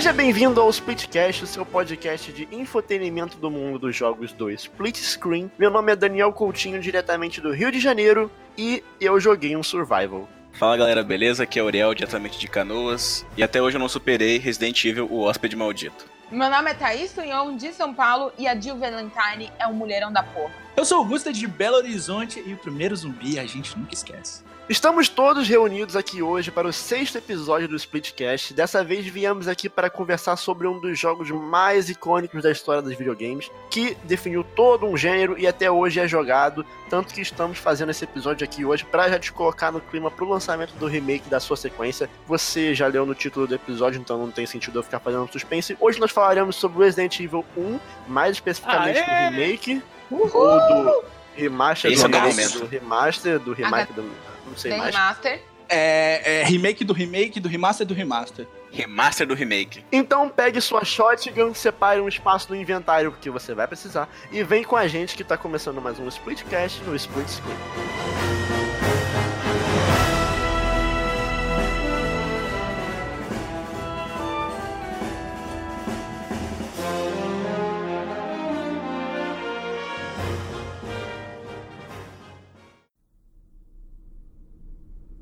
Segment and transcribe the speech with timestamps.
[0.00, 4.96] Seja bem-vindo ao Splitcast, o seu podcast de infotenimento do mundo dos jogos do Split
[4.96, 5.52] Screen.
[5.58, 10.26] Meu nome é Daniel Coutinho, diretamente do Rio de Janeiro, e eu joguei um Survival.
[10.54, 11.42] Fala galera, beleza?
[11.42, 15.20] Aqui é Auriel, diretamente de Canoas, e até hoje eu não superei Resident Evil, o
[15.20, 16.06] hóspede maldito.
[16.30, 20.10] Meu nome é Thaís Tunhon, de São Paulo, e a Jill Valentine é um mulherão
[20.10, 20.54] da porra.
[20.78, 24.42] Eu sou Augusta de Belo Horizonte e o primeiro zumbi a gente nunca esquece.
[24.70, 28.54] Estamos todos reunidos aqui hoje para o sexto episódio do Splitcast.
[28.54, 32.94] Dessa vez viemos aqui para conversar sobre um dos jogos mais icônicos da história dos
[32.94, 36.64] videogames, que definiu todo um gênero e até hoje é jogado.
[36.88, 40.24] Tanto que estamos fazendo esse episódio aqui hoje para já te colocar no clima para
[40.24, 42.08] o lançamento do remake da sua sequência.
[42.28, 45.76] Você já leu no título do episódio, então não tem sentido eu ficar fazendo suspense.
[45.80, 52.06] Hoje nós falaremos sobre Resident Evil 1, mais especificamente do remake, ou do remaster, Esse
[52.06, 52.58] do, é o remake, momento.
[52.60, 54.94] do remaster, do remake, do, não sei mais.
[54.94, 55.42] Remaster.
[55.68, 58.46] É, é remake do remake, do remaster do remaster.
[58.72, 59.84] Remaster do remake.
[59.90, 64.64] Então pegue sua shotgun, separe um espaço no inventário porque você vai precisar e vem
[64.64, 67.56] com a gente que tá começando mais um Splitcast no Split Screen.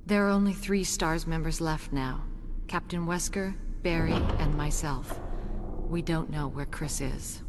[0.08, 2.22] There are only three STARS members left now
[2.66, 5.20] Captain Wesker, Barry, and myself.
[5.86, 7.42] We don't know where Chris is.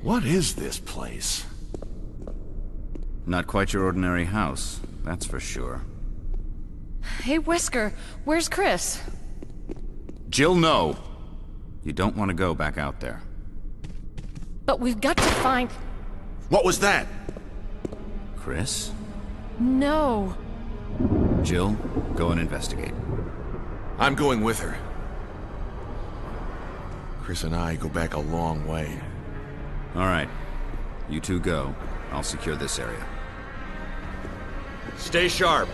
[0.00, 1.44] What is this place?
[3.26, 5.82] Not quite your ordinary house, that's for sure.
[7.20, 7.92] Hey, Wesker,
[8.24, 9.02] where's Chris?
[10.30, 10.96] Jill, no!
[11.84, 13.20] You don't want to go back out there.
[14.64, 15.70] But we've got to find.
[16.48, 17.06] What was that?
[18.48, 18.92] Chris?
[19.58, 20.34] No.
[21.42, 21.72] Jill,
[22.16, 22.94] go and investigate.
[23.98, 24.78] I'm going with her.
[27.20, 28.98] Chris and I go back a long way.
[29.94, 30.30] Alright.
[31.10, 31.74] You two go.
[32.10, 33.06] I'll secure this area.
[34.96, 35.68] Stay sharp.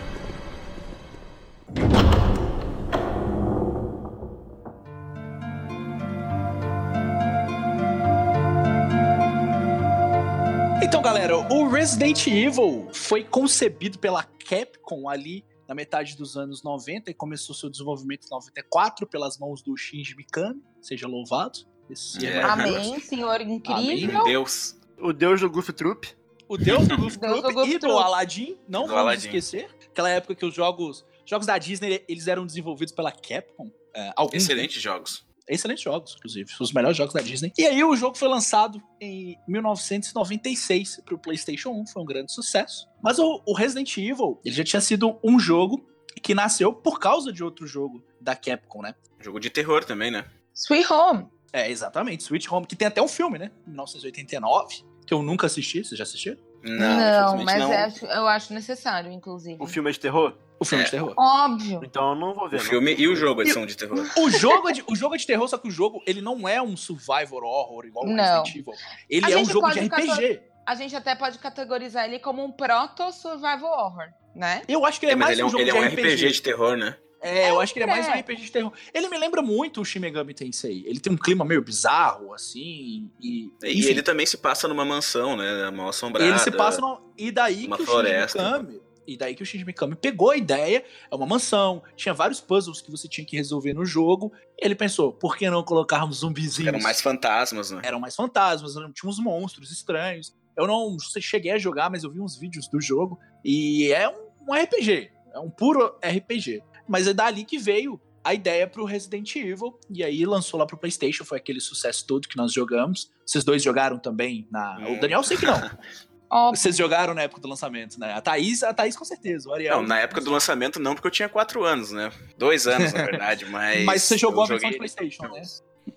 [11.74, 17.68] Resident Evil foi concebido pela Capcom ali na metade dos anos 90 e começou seu
[17.68, 21.58] desenvolvimento em 94 pelas mãos do Shinji Mikami, seja louvado.
[21.90, 22.42] Esse É.
[22.42, 24.12] Amém, senhor incrível.
[24.12, 24.76] Meu Deus.
[25.00, 26.06] O deus do Goof Troop.
[26.48, 28.02] O deus do Goof Deus do Troop Goof e do Troop.
[28.04, 29.26] Aladdin, não Do vamos Aladdin.
[29.26, 29.68] esquecer.
[29.91, 33.68] Aquela época que os jogos, jogos da Disney eles eram desenvolvidos pela Capcom.
[33.92, 35.23] é, Excelentes jogos.
[35.49, 36.50] Excelentes jogos, inclusive.
[36.60, 37.53] Os melhores jogos da Disney.
[37.59, 41.87] E aí o jogo foi lançado em 1996 pro PlayStation 1.
[41.88, 42.88] Foi um grande sucesso.
[43.03, 45.87] Mas o, o Resident Evil, ele já tinha sido um jogo
[46.22, 48.94] que nasceu por causa de outro jogo da Capcom, né?
[49.21, 50.25] Jogo de terror também, né?
[50.54, 51.27] Sweet Home.
[51.53, 52.22] É, exatamente.
[52.22, 53.50] Sweet Home, que tem até um filme, né?
[53.66, 55.84] 1989, que eu nunca assisti.
[55.84, 56.37] Você já assistiu?
[56.62, 58.09] Não, infelizmente mas não.
[58.10, 59.56] é- eu acho necessário, inclusive.
[59.60, 60.38] O filme é de terror?
[60.64, 60.84] O filme É.
[60.86, 61.14] de terror.
[61.16, 61.80] Óbvio.
[61.84, 62.56] Então eu não vou ver.
[62.56, 62.66] O não.
[62.69, 63.98] filme e o jogo eles são de terror.
[64.19, 66.48] O jogo, é de, o jogo é de terror, só que o jogo, ele não
[66.48, 68.14] é um survivor horror igual o.
[68.14, 68.72] Resident Evil.
[69.08, 70.41] Ele A é um jogo de pode RPG.
[70.66, 74.62] A gente até pode categorizar ele como um proto-survival horror, né?
[74.66, 75.78] Eu acho que ele é, É, mais ele é um um, jogo ele é de
[75.78, 76.14] um RPG.
[76.14, 76.97] RPG de terror, né?
[77.20, 78.20] É, eu acho que ele é mais um É.
[78.20, 78.72] RPG de terror.
[78.92, 80.84] Ele me lembra muito o Shin Megami Tensei.
[80.86, 83.50] Ele tem um clima meio bizarro, assim, e...
[83.62, 85.70] E ele também se passa numa mansão, né?
[85.70, 86.28] Mal assombrada.
[86.28, 86.82] ele se passa...
[86.82, 88.38] No, e daí uma que o floresta.
[88.38, 88.84] Shinji Mikami...
[89.06, 92.81] E daí que o Shinji Mikami pegou a ideia, é uma mansão, tinha vários puzzles
[92.81, 96.69] que você tinha que resolver no jogo, e ele pensou, por que não colocarmos zumbizinhos?
[96.69, 97.81] Eram mais fantasmas, né?
[97.84, 100.34] eram mais fantasmas, eram- tinha uns monstros estranhos.
[100.56, 103.18] Eu não cheguei a jogar, mas eu vi uns vídeos do jogo.
[103.45, 105.10] E é um, um RPG.
[105.33, 106.62] É um puro RPG.
[106.89, 109.77] Mas é dali que veio a ideia pro Resident Evil.
[109.91, 111.24] E aí lançou lá pro PlayStation.
[111.24, 113.10] Foi aquele sucesso todo que nós jogamos.
[113.27, 114.78] Vocês dois jogaram também na.
[114.86, 115.01] O Hum.
[115.01, 115.59] Daniel, eu sei que não.
[116.34, 116.60] Óbvio.
[116.60, 118.13] Vocês jogaram na época do lançamento, né?
[118.13, 119.48] A Thaís, a Thaís com certeza.
[119.48, 119.77] O Ariel.
[119.77, 122.10] Não, na época do lançamento não, porque eu tinha 4 anos, né?
[122.36, 123.84] Dois anos, na verdade, mas...
[123.84, 125.42] Mas você jogou eu a versão de joguei- PlayStation, né?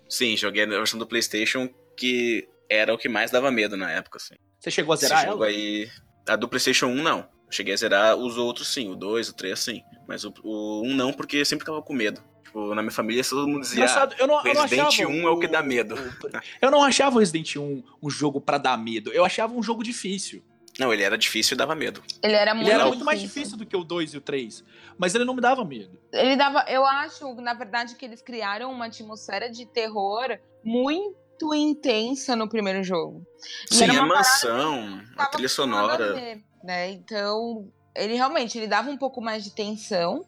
[0.08, 4.18] Sim, joguei a versão do Playstation, que era o que mais dava medo na época,
[4.18, 4.34] assim.
[4.60, 5.46] Você chegou a zerar jogo ela?
[5.52, 5.88] aí...
[6.28, 7.28] A do Playstation 1, não.
[7.48, 8.90] Eu cheguei a zerar os outros, sim.
[8.90, 9.82] O 2, o 3, sim.
[10.06, 12.22] Mas o, o 1 não, porque eu sempre ficava com medo.
[12.44, 13.78] Tipo, na minha família todo mundo dizia...
[13.84, 15.94] Engraçado, eu não, eu não Resident achava 1 é o que dá medo.
[15.94, 16.30] o-
[16.62, 19.10] eu não achava o Resident 1 um jogo pra dar medo.
[19.12, 20.42] Eu achava um jogo difícil.
[20.78, 22.02] Não, ele era difícil e dava medo.
[22.22, 24.64] Ele era muito Ele era muito mais difícil do que o 2 e o 3.
[24.96, 25.98] Mas ele não me dava medo.
[26.12, 26.64] Ele dava.
[26.68, 32.84] Eu acho, na verdade, que eles criaram uma atmosfera de terror muito intensa no primeiro
[32.84, 33.26] jogo.
[33.70, 36.40] E Sim, a mansão, a trilha sonora...
[36.62, 36.90] né?
[36.90, 40.24] Então, ele realmente ele dava um pouco mais de tensão,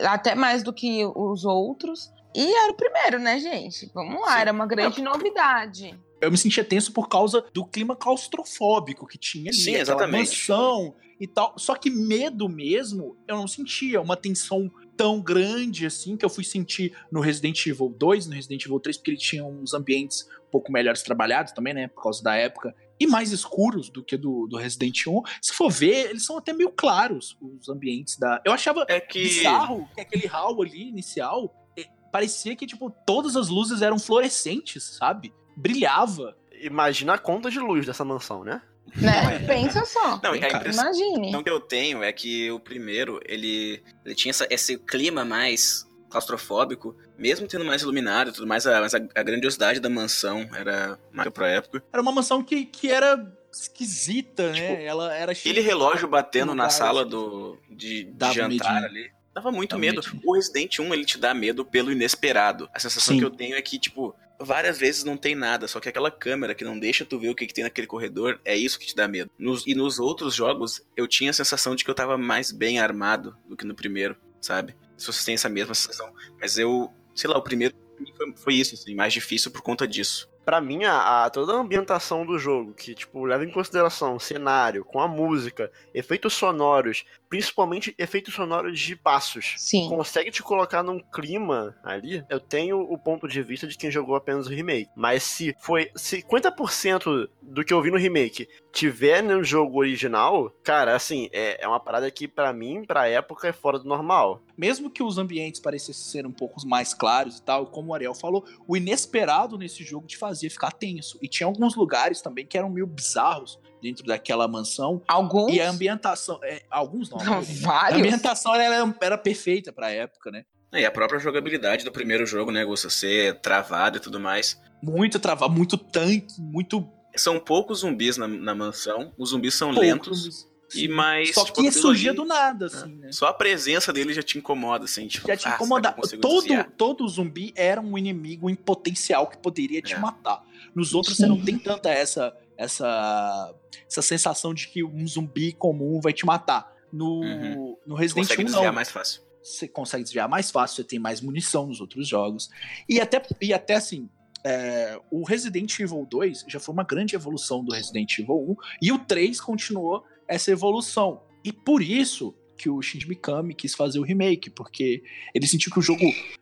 [0.00, 2.12] até mais do que os outros.
[2.34, 3.90] E era o primeiro, né, gente?
[3.94, 4.40] Vamos lá, Sim.
[4.40, 5.98] era uma grande novidade.
[6.20, 9.58] Eu me sentia tenso por causa do clima claustrofóbico que tinha ali.
[9.58, 10.30] Sim, exatamente.
[10.30, 11.54] mansão e tal.
[11.58, 14.00] Só que medo mesmo, eu não sentia.
[14.00, 18.64] Uma tensão tão grande assim que eu fui sentir no Resident Evil 2, no Resident
[18.64, 21.88] Evil 3, porque ele tinha uns ambientes um pouco melhores trabalhados também, né?
[21.88, 22.74] Por causa da época.
[22.98, 25.22] E mais escuros do que do, do Resident 1.
[25.42, 28.40] Se for ver, eles são até meio claros, os ambientes da.
[28.44, 29.22] Eu achava É que.
[29.22, 34.96] bizarro que aquele hall ali inicial eh, parecia que, tipo, todas as luzes eram fluorescentes,
[34.98, 35.32] sabe?
[35.56, 36.36] Brilhava.
[36.62, 38.62] Imagina a conta de luz dessa mansão, né?
[38.94, 39.40] Né?
[39.46, 40.12] Pensa só.
[40.22, 40.58] Não, cara.
[40.58, 41.42] impressão Imagine.
[41.42, 46.96] que eu tenho é que o primeiro, ele, ele tinha essa- esse clima mais claustrofóbico,
[47.18, 50.98] mesmo tendo mais iluminado e tudo mais, a, mas a, a grandiosidade da mansão era
[51.12, 51.82] maior pra época.
[51.92, 54.54] Era uma mansão que, que era esquisita, né?
[54.54, 58.84] Tipo, Ela era Aquele relógio batendo na sala do, de, de jantar medinho.
[58.86, 59.10] ali.
[59.34, 60.02] Dava muito Dava medo.
[60.02, 60.22] medinho.
[60.24, 62.68] O Resident 1, ele te dá medo pelo inesperado.
[62.72, 63.20] A sensação Sim.
[63.20, 66.54] que eu tenho é que, tipo, várias vezes não tem nada, só que aquela câmera
[66.54, 68.94] que não deixa tu ver o que, que tem naquele corredor, é isso que te
[68.96, 69.30] dá medo.
[69.38, 72.78] Nos- e nos outros jogos, eu tinha a sensação de que eu tava mais bem
[72.78, 74.74] armado do que no primeiro, sabe?
[74.96, 76.12] Se vocês têm essa mesma sensação.
[76.40, 77.74] Mas eu, sei lá, o primeiro
[78.16, 80.28] foi, foi isso, assim, mais difícil por conta disso.
[80.44, 84.20] Pra mim, a, a- toda a ambientação do jogo, que, tipo, leva em consideração o
[84.20, 89.88] cenário, com a música, efeitos sonoros, principalmente efeitos sonoros de passos, Sim.
[89.88, 92.24] consegue te colocar num clima ali.
[92.28, 94.90] Eu tenho o ponto de vista de quem jogou apenas o remake.
[94.96, 100.94] Mas se foi 50% do que eu vi no remake tiver no jogo original, cara,
[100.94, 104.42] assim, é, é uma parada que pra mim, pra época, é fora do normal.
[104.54, 108.14] Mesmo que os ambientes parecessem ser um pouco mais claros e tal, como o Ariel
[108.14, 111.18] falou, o inesperado nesse jogo te fazia ficar tenso.
[111.22, 115.00] E tinha alguns lugares também que eram meio bizarros dentro daquela mansão.
[115.06, 115.52] Alguns.
[115.54, 116.40] E a ambientação.
[116.42, 117.18] é, alguns não.
[117.20, 117.48] a maioria.
[117.48, 117.98] A Vários.
[118.00, 120.44] ambientação era, era perfeita pra época, né?
[120.72, 122.90] E a própria jogabilidade do primeiro jogo, né, Gusta?
[122.90, 124.60] Ser travado e tudo mais.
[124.82, 126.86] Muito travado, muito tanque, muito.
[127.14, 129.80] São poucos zumbis na, na mansão, os zumbis são pouco.
[129.80, 130.46] lentos.
[130.74, 131.32] E mais.
[131.32, 133.12] Só tipo, que surgia do nada, assim, né?
[133.12, 135.06] Só a presença dele já te incomoda, assim.
[135.06, 135.96] Tipo, Já te ah, será que eu incomodava.
[135.96, 136.70] consigo Todo, desviar?
[136.76, 139.98] todo zumbi era um inimigo em potencial que poderia te É.
[139.98, 140.42] matar.
[140.74, 143.54] Nos outros você não tem tanta essa, essa,
[143.88, 146.74] essa sensação de que um zumbi comum vai te matar.
[146.92, 147.76] No, Uhum.
[147.86, 148.72] no Você Resident consegue 1 desviar não.
[148.74, 149.22] mais fácil.
[149.42, 152.48] Você consegue desviar mais fácil, você tem mais munição nos outros jogos.
[152.88, 154.08] E até, e até assim,
[154.44, 158.92] é, o Resident Evil 2 já foi uma grande evolução do Resident Evil 1 e
[158.92, 161.22] o 3 continuou essa evolução.
[161.44, 165.02] E por isso que o Shinji Mikami quis fazer o remake, porque
[165.34, 166.00] ele sentiu que o jogo.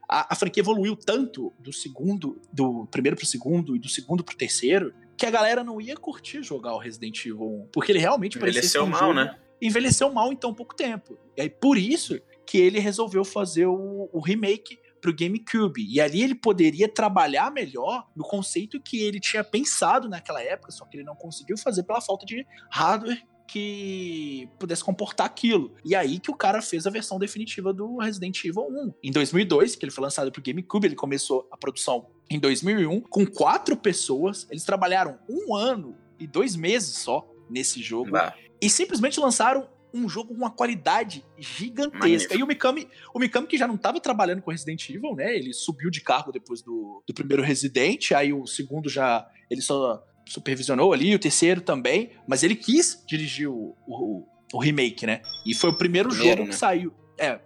[0.08, 4.36] A, a franquia evoluiu tanto do segundo, do primeiro pro segundo e do segundo pro
[4.36, 7.68] terceiro, que a galera não ia curtir jogar o Resident Evil 1.
[7.72, 9.38] Porque ele realmente parecia Envelheceu um mal, jogo né?
[9.60, 11.18] envelheceu mal em tão pouco tempo.
[11.36, 15.86] E aí, por isso que ele resolveu fazer o, o remake pro GameCube.
[15.86, 20.86] E ali ele poderia trabalhar melhor no conceito que ele tinha pensado naquela época, só
[20.86, 25.74] que ele não conseguiu fazer pela falta de hardware que pudesse comportar aquilo.
[25.84, 28.94] E aí que o cara fez a versão definitiva do Resident Evil 1.
[29.02, 33.26] Em 2002, que ele foi lançado pro GameCube, ele começou a produção em 2001 com
[33.26, 34.46] quatro pessoas.
[34.50, 40.08] Eles trabalharam um ano e dois meses só nesse jogo Bah, e simplesmente lançaram um
[40.08, 41.98] jogo com uma qualidade gigantesca.
[41.98, 42.36] Magnífico.
[42.36, 45.36] E o Mikami, o Mikami que já não estava trabalhando com Resident Evil, né?
[45.36, 50.02] Ele subiu de cargo depois do, do primeiro Resident, aí o segundo já ele só
[50.26, 55.20] supervisionou ali, o terceiro também, mas ele quis dirigir o, o, o remake, né?
[55.46, 56.48] E foi o primeiro, Primeiro, jogo né?
[56.50, 56.92] que saiu.
[57.18, 57.40] É, é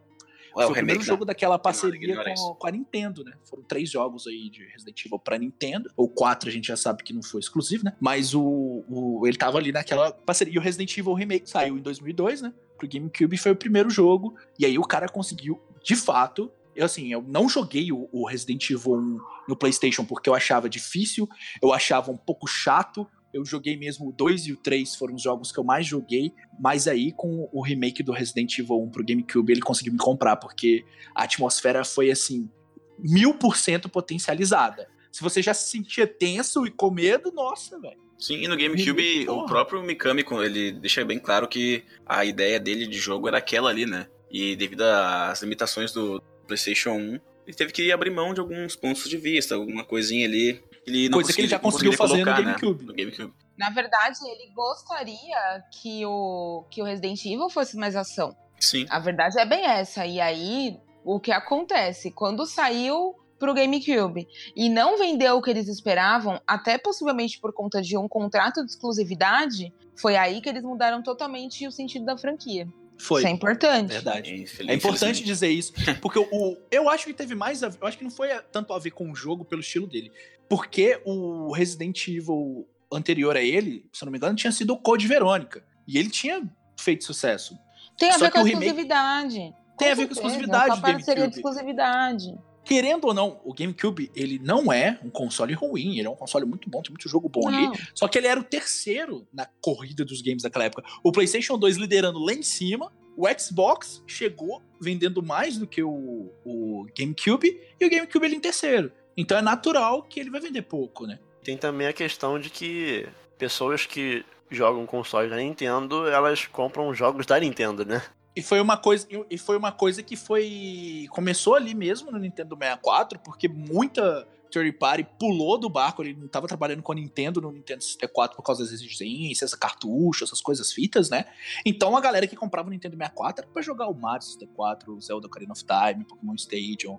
[0.54, 2.42] foi o o primeiro remake, jogo daquela parceria ignora isso.
[2.49, 3.32] com, com a Nintendo, né?
[3.44, 5.90] Foram três jogos aí de Resident Evil pra Nintendo.
[5.97, 7.94] Ou quatro, a gente já sabe que não foi exclusivo, né?
[8.00, 10.54] Mas o, o- ele tava ali naquela parceria.
[10.54, 12.52] E o Resident Evil Remake saiu em 2002, né?
[12.76, 14.35] Pro GameCube foi o primeiro jogo.
[14.58, 16.50] E aí o cara conseguiu, de fato...
[16.78, 19.18] Eu, assim, eu não joguei o, o Resident Evil 1
[19.49, 21.28] no PlayStation porque eu achava difícil,
[21.61, 23.04] eu achava um pouco chato.
[23.35, 26.32] Eu joguei mesmo o 2 e o 3 foram os jogos que eu mais joguei,
[26.58, 30.37] mas aí com o remake do Resident Evil 1 pro GameCube ele conseguiu me comprar,
[30.37, 32.49] porque a atmosfera foi assim,
[32.97, 34.88] mil por cento potencializada.
[35.11, 37.99] Se você já se sentia tenso e com medo, nossa, velho.
[38.16, 39.42] Sim, e no GameCube, Porra.
[39.42, 43.68] o próprio Mikami, ele deixa bem claro que a ideia dele de jogo era aquela
[43.68, 44.06] ali, né?
[44.30, 49.09] E devido às limitações do PlayStation 1, ele teve que abrir mão de alguns pontos
[49.09, 50.62] de vista, alguma coisinha ali.
[50.87, 52.85] Ele não Coisa que ele já conseguiu fazer no colocar, né, GameCube.
[52.85, 53.33] no GameCube.
[53.57, 58.37] Na verdade, ele gostaria que o, que o Resident Evil fosse mais ação.
[58.59, 58.87] Sim.
[58.88, 60.07] A verdade é bem essa.
[60.07, 62.11] E aí, o que acontece?
[62.11, 67.81] Quando saiu pro GameCube e não vendeu o que eles esperavam, até possivelmente por conta
[67.81, 72.69] de um contrato de exclusividade, foi aí que eles mudaram totalmente o sentido da franquia.
[72.99, 73.21] Foi.
[73.21, 73.93] Isso é importante.
[73.93, 74.45] Verdade.
[74.67, 78.05] É importante dizer isso, porque o, eu acho que teve mais a, eu acho que
[78.05, 80.11] não foi tanto a ver com o jogo pelo estilo dele,
[80.49, 84.76] porque o Resident Evil anterior a ele, se eu não me engano, tinha sido o
[84.78, 86.43] Code Verônica, e ele tinha
[86.78, 87.57] feito sucesso.
[87.97, 89.55] Tem a Só ver com remake- exclusividade.
[89.78, 92.35] Tem a ver com exclusividade do parceria de exclusividade.
[92.68, 96.44] Querendo ou não, o GameCube, ele não é um console ruim, ele é um console
[96.44, 97.72] muito bom, tem muito jogo bom ali, Não.
[97.94, 100.84] só que ele era o terceiro na corrida dos games daquela época.
[101.02, 106.30] O PlayStation 2 liderando lá em cima, o Xbox chegou vendendo mais do que o,
[106.44, 108.92] o GameCube, e o GameCube ele em terceiro.
[109.16, 111.18] Então é natural que ele vai vender pouco, né?
[111.42, 113.08] Tem também a questão de que
[113.38, 118.02] pessoas que jogam consoles da Nintendo, elas compram jogos da Nintendo, né?
[118.38, 122.57] E foi uma coisa, e foi uma coisa que foi começou ali mesmo no Nintendo
[122.57, 127.40] 64, porque muita third party pulou do barco, ele não estava trabalhando com a Nintendo
[127.40, 131.25] no Nintendo 64 por causa das exigências, cartucho, essas coisas fitas, né?
[131.66, 135.00] Então a galera que comprava o Nintendo 64 era pra jogar o Mario 64, o
[135.00, 136.99] Zelda Ocarina of Time, Pokémon Stadium.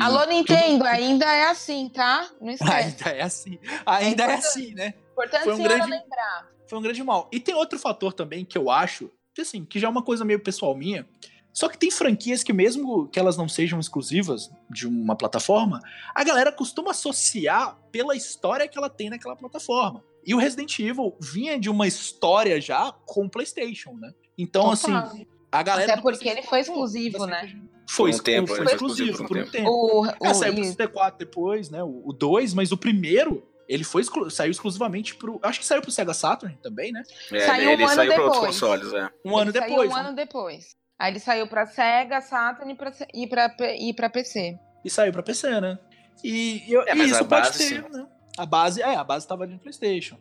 [0.00, 2.28] Alô, tudo- Nintendo, ainda é assim, tá?
[2.40, 3.04] Não esquece.
[3.04, 3.58] Ainda é assim.
[3.84, 4.46] Ainda é, importante.
[4.46, 4.94] assim, né?
[5.12, 6.48] Importante foi um grande- lembrar.
[6.66, 7.28] foi um grande mal.
[7.30, 9.10] E tem outro fator também que eu acho,
[9.42, 11.06] assim, que já é uma coisa meio pessoal minha.
[11.52, 15.80] Só que tem franquias que, mesmo que elas não sejam exclusivas de uma plataforma,
[16.14, 20.04] a galera costuma associar pela história que ela tem naquela plataforma.
[20.24, 24.12] E o Resident Evil vinha de uma história já com o PlayStation, né?
[24.36, 25.06] Então, Total.
[25.06, 25.92] assim, a galera.
[25.94, 27.58] Até porque ele foi exclusivo, né?
[27.88, 29.70] Foi, Por um tempo, foi, foi exclusivo por por um um tempo.
[29.70, 31.82] O, o, É, saiu pro ele- 64 depois, né?
[31.82, 35.38] O 2, mas o primeiro, ele foi exclu- saiu exclusivamente pro.
[35.42, 37.02] Acho que saiu pro Sega Saturn também, né?
[37.32, 38.60] É, Saiu um ele ano saiu para outros depois.
[38.60, 39.10] consoles, é.
[39.24, 39.90] Um ano ele depois.
[39.90, 40.08] Saiu um né?
[40.08, 40.76] ano depois.
[40.98, 44.58] Aí ele saiu pra Sega, Saturn e pra, e pra, e pra PC.
[44.84, 45.78] E saiu pra PC, né?
[46.24, 47.88] E, eu- É, e isso a pode base, ter, sim.
[47.96, 48.06] né?
[48.36, 50.16] A base, é, a base tava ali no PlayStation.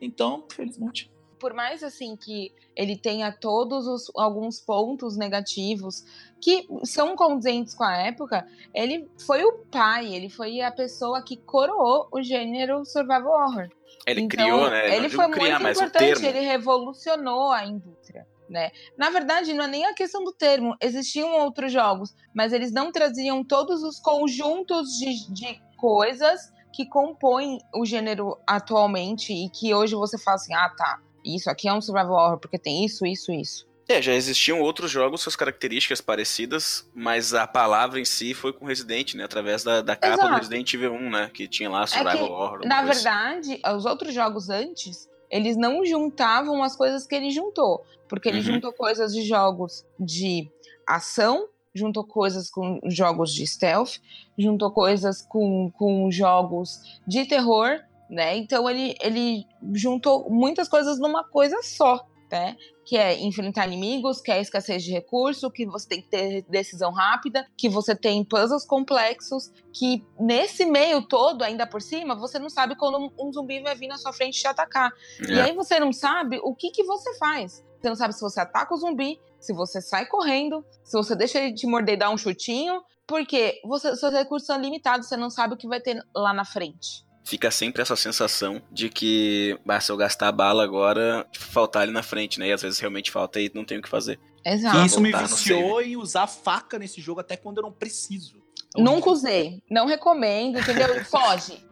[0.00, 1.10] Então, felizmente.
[1.40, 6.04] Por mais assim que ele tenha todos os alguns pontos negativos
[6.40, 11.36] que são condizentes com a época, ele foi o pai, ele foi a pessoa que
[11.36, 13.68] coroou o gênero survival horror.
[14.06, 14.96] Ele Então, criou, né?
[14.96, 18.26] Ele foi criar, muito importante, ele revolucionou a indústria.
[18.48, 18.70] Né?
[18.98, 20.74] Na verdade, não é nem a questão do termo.
[20.80, 27.58] Existiam outros jogos, mas eles não traziam todos os conjuntos de, de coisas que compõem
[27.74, 31.80] o gênero atualmente e que hoje você fala assim: ah, tá, isso aqui é um
[31.80, 33.68] survival horror porque tem isso, isso, isso.
[33.88, 38.52] É, já existiam outros jogos com as características parecidas, mas a palavra em si foi
[38.52, 39.24] com Resident, né?
[39.24, 40.36] Através da, da capa do Exato.
[40.36, 41.30] Resident Evil 1, né?
[41.34, 42.60] Que tinha lá Survival que, Horror.
[42.66, 42.94] Na coisa.
[42.94, 47.84] verdade, os outros jogos antes, eles não juntavam as coisas que ele juntou.
[48.08, 48.44] Porque ele Uhum.
[48.44, 50.48] juntou coisas de jogos de
[50.86, 53.98] ação, juntou coisas com jogos de stealth,
[54.38, 58.36] juntou coisas com, com jogos de terror, né?
[58.36, 62.56] Então ele, ele juntou muitas coisas numa coisa só, né?
[62.84, 66.90] Que é enfrentar inimigos, que é escassez de recurso, que você tem que ter decisão
[66.92, 72.50] rápida, que você tem puzzles complexos, que nesse meio todo, ainda por cima, você não
[72.50, 74.90] sabe quando um- um zumbi vai vir na sua frente te atacar.
[75.28, 75.42] E É.
[75.42, 77.64] aí você não sabe o que, que você faz.
[77.80, 81.38] Você não sabe se você ataca o zumbi, se você sai correndo, se você deixa
[81.40, 85.30] ele te morder e dar um chutinho, porque você, seus recursos são limitados, você não
[85.30, 87.04] sabe o que vai ter lá na frente.
[87.30, 91.92] Fica sempre essa sensação de que, bah, se eu gastar a bala agora, faltar ali
[91.92, 92.48] na frente, né?
[92.48, 94.18] E às vezes realmente falta e não tem o que fazer.
[94.44, 94.78] Exato.
[94.78, 98.42] E isso me viciou em usar faca nesse jogo até quando eu não preciso.
[98.76, 99.62] Nunca usei.
[99.70, 101.04] Não recomendo, entendeu?
[101.04, 101.64] Foge.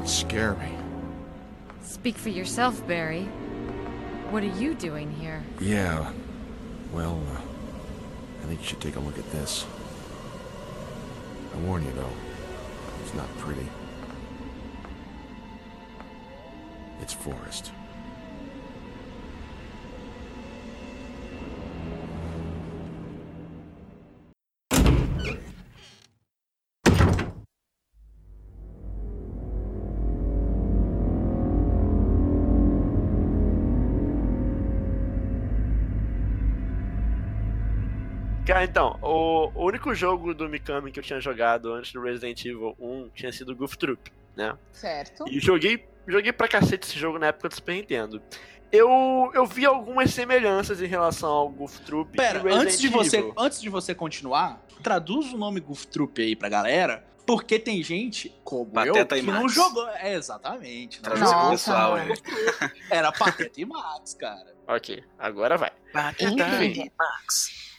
[0.00, 0.72] Don't scare me.
[1.82, 3.24] Speak for yourself, Barry.
[4.30, 5.44] What are you doing here?
[5.60, 6.10] Yeah.
[6.90, 7.40] Well, uh,
[8.42, 9.66] I think you should take a look at this.
[11.54, 12.12] I warn you, though,
[13.02, 13.66] it's not pretty.
[17.02, 17.70] It's forest.
[38.50, 42.44] Cara, então, o, o único jogo do Mikami que eu tinha jogado antes do Resident
[42.44, 44.58] Evil 1 tinha sido Goof Troop, né?
[44.72, 45.24] Certo.
[45.28, 48.20] E joguei, joguei pra cacete esse jogo na época do Super Nintendo.
[48.72, 52.16] Eu, eu vi algumas semelhanças em relação ao Goof Troop.
[52.16, 56.34] Pera, e antes de, você, antes de você continuar, traduz o nome Goof Troop aí
[56.34, 57.04] pra galera.
[57.24, 59.88] Porque tem gente, como Pateta eu, que não jogou.
[59.90, 61.00] É, exatamente.
[61.04, 62.08] Não Nossa, pro pessoal, é.
[62.90, 64.56] Era Pateta e Max, cara.
[64.66, 65.70] Ok, agora vai.
[65.92, 66.86] Pateta Incrível.
[66.86, 67.69] e Max.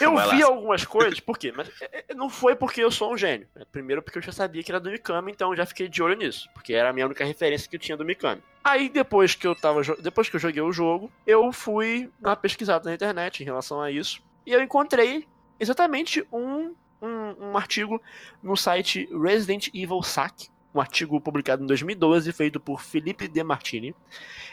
[0.00, 0.34] Eu Vai lá.
[0.34, 1.52] vi algumas coisas, por quê?
[1.54, 3.46] Mas é, é, não foi porque eu sou um gênio.
[3.54, 6.02] É, Primeiro porque eu já sabia que era do Mikami, então eu já fiquei de
[6.02, 6.48] olho nisso.
[6.54, 8.42] Porque era a minha única referência que eu tinha do Mikami.
[8.64, 9.82] Aí depois que eu tava.
[10.00, 13.82] Depois que eu joguei o jogo, eu fui dar uma pesquisada na internet em relação
[13.82, 14.22] a isso.
[14.46, 15.26] E eu encontrei
[15.60, 18.00] exatamente um, um, um artigo
[18.42, 20.48] no site Resident Evil SAC.
[20.74, 23.94] Um artigo publicado em 2012, feito por Felipe De Martini,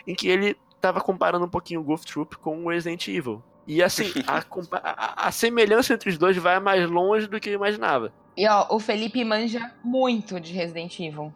[0.05, 3.41] em que ele tava comparando um pouquinho o Golf Troop com o Resident Evil.
[3.71, 4.43] E assim, a,
[4.83, 8.11] a- a semelhança entre os dois vai mais longe do que eu imaginava.
[8.35, 11.31] E ó, o Felipe manja muito de Resident Evil.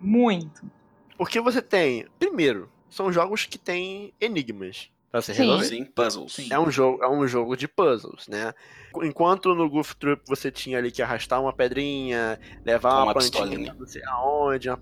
[0.00, 0.62] Muito.
[1.16, 5.42] Porque você tem, primeiro, são jogos que têm enigmas pra se Sim.
[5.42, 5.64] resolver.
[5.64, 6.32] Sim, puzzles.
[6.34, 6.48] Sim.
[6.50, 8.52] É um jogo, é um jogo de puzzles, né?
[9.02, 13.74] Enquanto no Goof Troop você tinha ali que arrastar uma pedrinha, levar uma, uma plantinha
[13.78, 14.80] não sei aonde, uma-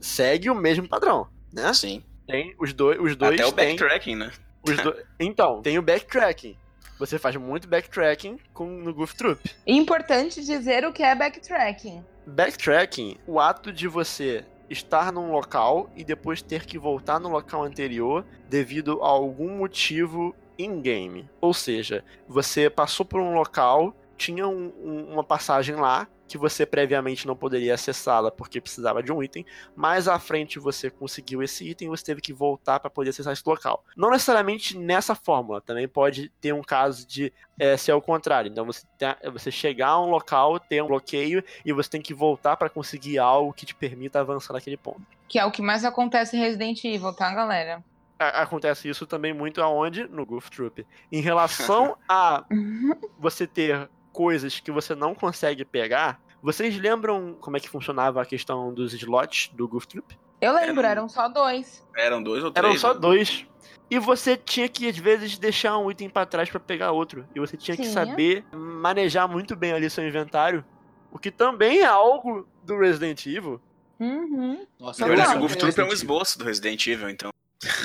[0.00, 1.72] segue o mesmo padrão, né?
[1.72, 2.02] Sim.
[2.26, 4.30] Tem os dois, os dois Até o têm- backtracking, né?
[4.64, 6.56] Os dois- então, tem o backtracking.
[6.98, 9.40] Você faz muito backtracking com, no Goof Troop.
[9.66, 12.04] Importante dizer o que é backtracking.
[12.26, 17.62] Backtracking, o ato de você estar num local e depois ter que voltar no local
[17.64, 21.28] anterior devido a algum motivo in-game.
[21.40, 26.64] Ou seja, você passou por um local, tinha um- um- uma passagem lá que você
[26.64, 29.44] previamente não poderia acessá-la porque precisava de um item,
[29.76, 33.34] mais à frente você conseguiu esse item e você teve que voltar para poder acessar
[33.34, 33.84] esse local.
[33.94, 38.50] Não necessariamente nessa fórmula, também pode ter um caso de é, ser ao contrário.
[38.50, 42.14] Então você, tem- você chegar a um local, ter um bloqueio e você tem que
[42.14, 45.02] voltar para conseguir algo que te permita avançar naquele ponto.
[45.28, 47.84] Que é o que mais acontece em Resident Evil, tá, galera?
[48.18, 50.04] Acontece isso também muito aonde?
[50.08, 50.86] No Goof Troop.
[51.10, 52.42] Em relação a
[53.18, 58.26] você ter coisas que você não consegue pegar, vocês lembram como é que funcionava a
[58.26, 60.18] questão dos slots do Goof Troop?
[60.40, 61.86] Eu lembro, Era um- eram só dois.
[61.96, 62.68] Eram dois ou três.
[62.68, 63.00] Eram só né?
[63.00, 63.46] dois.
[63.88, 67.26] E você tinha que, às vezes, deixar um item pra trás pra pegar outro.
[67.34, 70.64] E você tinha que saber manejar muito bem ali seu inventário.
[71.12, 73.60] O que também é algo do Resident Evil.
[74.00, 74.66] Uhum.
[74.80, 77.30] Nossa, o Goof Troop é um esboço do Resident Evil, então.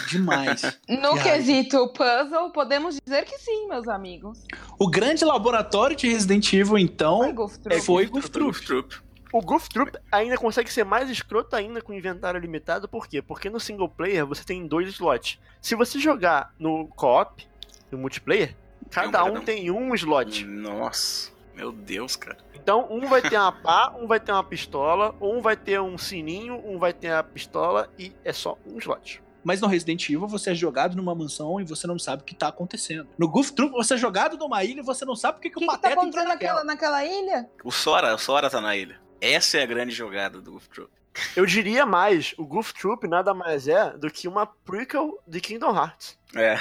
[0.10, 0.62] Demais.
[0.88, 4.44] No Que quesito puzzle, podemos dizer que sim, meus amigos.
[4.80, 7.20] O grande laboratório de Resident Evil, Foi então,
[7.64, 7.82] Troop.
[7.82, 8.48] foi Goof Troop.
[8.48, 8.96] Goof Troop.
[9.34, 13.22] O Goof Troop ainda consegue ser mais escroto ainda com inventário limitado, por quê?
[13.22, 15.38] Porque no single player você tem dois slots.
[15.62, 17.46] Se você jogar no co-op,
[17.92, 18.56] no multiplayer,
[18.90, 19.42] cada cada um um.
[19.42, 20.46] tem um slot.
[20.46, 22.38] Nossa, meu Deus, cara.
[22.56, 25.98] Então, um vai ter uma pá, um vai ter uma pistola, um vai ter um
[25.98, 29.22] sininho, um vai ter a pistola e é só um slot.
[29.48, 32.36] Mas no Resident Evil você é jogado numa mansão e você não sabe o que
[32.36, 33.08] tá acontecendo.
[33.18, 35.56] No Goof Troop você é jogado numa ilha e você não sabe por que, que
[35.56, 37.00] O que, o que tá Pateta entrou acontecendo naquela, naquela.
[37.00, 37.50] naquela ilha?
[37.64, 39.00] O Sora, o Sora tá na ilha.
[39.22, 40.92] Essa é a grande jogada do Goof Troop.
[41.34, 45.74] Eu diria mais, o Goof Troop nada mais é do que uma prequel de Kingdom
[45.74, 46.20] Hearts.
[46.36, 46.58] É.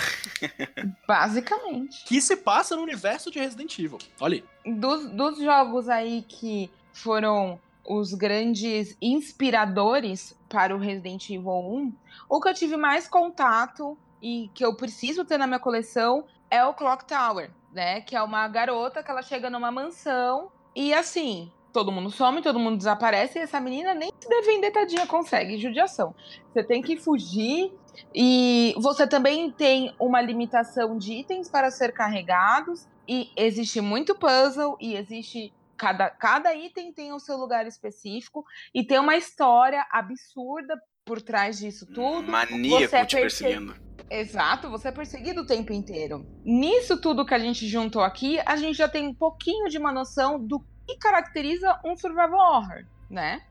[1.08, 2.04] Basicamente.
[2.04, 3.98] Que se passa no universo de Resident Evil.
[4.20, 4.72] Olha aí.
[4.74, 11.92] Dos, dos jogos aí que foram os grandes inspiradores para o Resident Evil 1,
[12.28, 16.64] o que eu tive mais contato e que eu preciso ter na minha coleção é
[16.64, 18.00] o Clock Tower, né?
[18.00, 22.58] Que é uma garota que ela chega numa mansão e assim, todo mundo some, todo
[22.58, 26.14] mundo desaparece e essa menina nem se defender, tadinha, consegue judiação.
[26.52, 27.72] Você tem que fugir
[28.14, 34.76] e você também tem uma limitação de itens para ser carregados e existe muito puzzle
[34.80, 40.80] e existe cada, cada item tem o seu lugar específico e tem uma história absurda
[41.04, 42.30] por trás disso tudo.
[42.30, 43.76] Maníaco Você é te perse- perseguindo.
[44.08, 46.24] Exato, você é perseguido o tempo inteiro.
[46.44, 49.92] Nisso tudo que a gente juntou aqui, a gente já tem um pouquinho de uma
[49.92, 53.42] noção do que caracteriza um survival horror, né?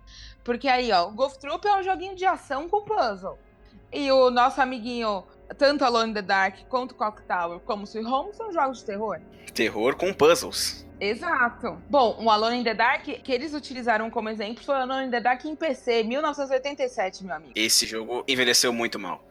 [0.45, 3.37] Porque aí, ó, o Golf Troop é um joguinho de ação com puzzle.
[3.91, 5.23] E o nosso amiguinho,
[5.57, 9.19] tanto Alone in the Dark quanto Clock Tower, como Sweet Home, são jogos de terror.
[9.53, 10.85] Terror com puzzles.
[10.99, 11.77] Exato.
[11.89, 15.11] Bom, o Alone in the Dark, que eles utilizaram como exemplo, foi o Alone in
[15.11, 17.51] the Dark em PC, 1987, meu amigo.
[17.55, 19.23] Esse jogo envelheceu muito mal.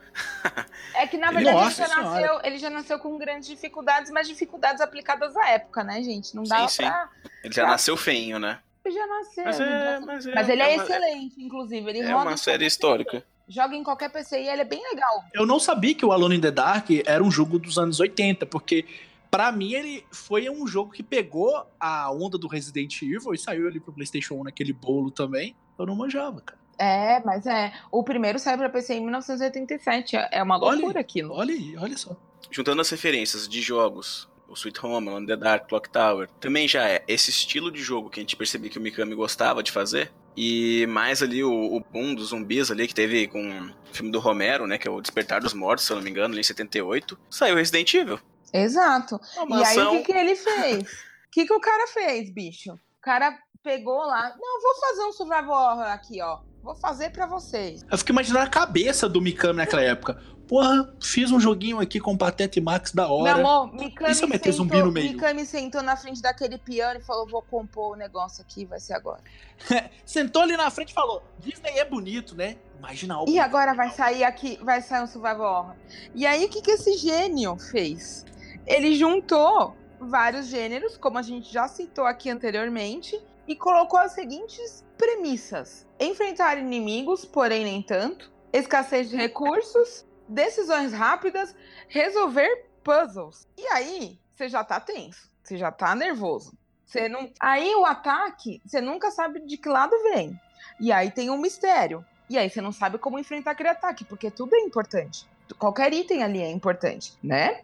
[0.95, 2.21] É que, na verdade, Nossa ele já, Senhora.
[2.21, 6.37] nasceu, ele já nasceu com grandes dificuldades, mas dificuldades aplicadas à época, né, gente?
[6.37, 6.83] Não dá Sim, sim.
[6.85, 7.09] pra...
[7.43, 7.69] Ele já Tá.
[7.71, 8.61] nasceu feinho, né?
[8.85, 9.45] Ele já nasceu.
[9.45, 11.90] Mas ele é, mas é, Mas ele é, uma, excelente, inclusive.
[11.90, 13.25] Ele é uma série histórica.
[13.48, 15.24] Joga em qualquer PC e ele é bem legal.
[15.33, 18.46] Eu não sabia que o Alone in the Dark era um jogo dos anos 80,
[18.46, 18.87] porque
[19.30, 23.68] pra mim ele foi um jogo que pegou a onda do Resident Evil e saiu
[23.68, 25.54] ali pro PlayStation 1 naquele bolo também.
[25.78, 26.59] Eu não manjava, cara.
[26.78, 27.72] É, mas é.
[27.90, 30.16] O primeiro saiu pra PC em 1987.
[30.30, 31.02] É uma Olha loucura aí.
[31.02, 31.35] aquilo.
[31.35, 32.16] Olha aí, olha só.
[32.50, 36.28] Juntando as referências de jogos o Sweet Home, Alone in the Dark, Clock Tower.
[36.40, 39.62] Também já é esse estilo de jogo que a gente percebia que o Mikami gostava
[39.62, 40.12] de fazer.
[40.37, 44.18] E mais ali o, o boom dos zumbis ali que teve com o filme do
[44.18, 44.79] Romero, né?
[44.79, 47.18] Que é o Despertar dos Mortos, se eu não me engano, ali em 78.
[47.31, 48.18] Saiu Resident Evil.
[48.53, 49.20] Exato.
[49.37, 50.83] Uma E aí, o que, que ele fez?
[50.83, 52.73] O que, que o cara fez, bicho?
[52.73, 54.35] O cara pegou lá.
[54.38, 56.40] Não, vou fazer um survival horror aqui, ó.
[56.62, 57.85] Vou fazer pra vocês.
[57.90, 60.23] Eu fico imaginando a cabeça do Mikami naquela época.
[60.55, 63.33] Porra, fiz um joguinho aqui com Patete e Max da Meu hora.
[63.33, 65.11] amor, Mikami E se eu meter sentou, zumbi no meio?
[65.11, 68.93] Mikami sentou na frente daquele piano e falou: vou compor o negócio aqui, vai ser
[68.93, 69.21] agora.
[70.07, 72.57] Sentou ali na frente e falou: Disney é bonito, né?
[72.79, 73.29] Imagina algo.
[73.29, 75.77] E agora vai sair aqui, vai sair um survival horror.
[76.14, 78.25] E aí, o que, que esse gênio fez?
[78.64, 84.85] Ele juntou vários gêneros, como a gente já citou aqui anteriormente, e colocou as seguintes
[84.97, 91.55] premissas: enfrentar inimigos, porém nem tanto, escassez de recursos, decisões rápidas,
[91.89, 93.47] resolver puzzles.
[93.57, 96.57] E aí, você já tá tenso, você já tá nervoso.
[96.85, 97.31] Você não...
[97.41, 100.39] Aí o ataque, você nunca sabe de que lado vem.
[100.79, 102.05] E aí tem um mistério.
[102.29, 105.27] E aí você não sabe como enfrentar aquele ataque, porque tudo é importante.
[105.59, 107.63] Qualquer item ali é importante, né?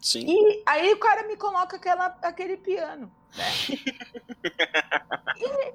[0.00, 0.24] Sim.
[0.26, 3.12] E aí o cara me coloca aquela, aquele piano.
[3.36, 3.44] Né?
[5.36, 5.74] e,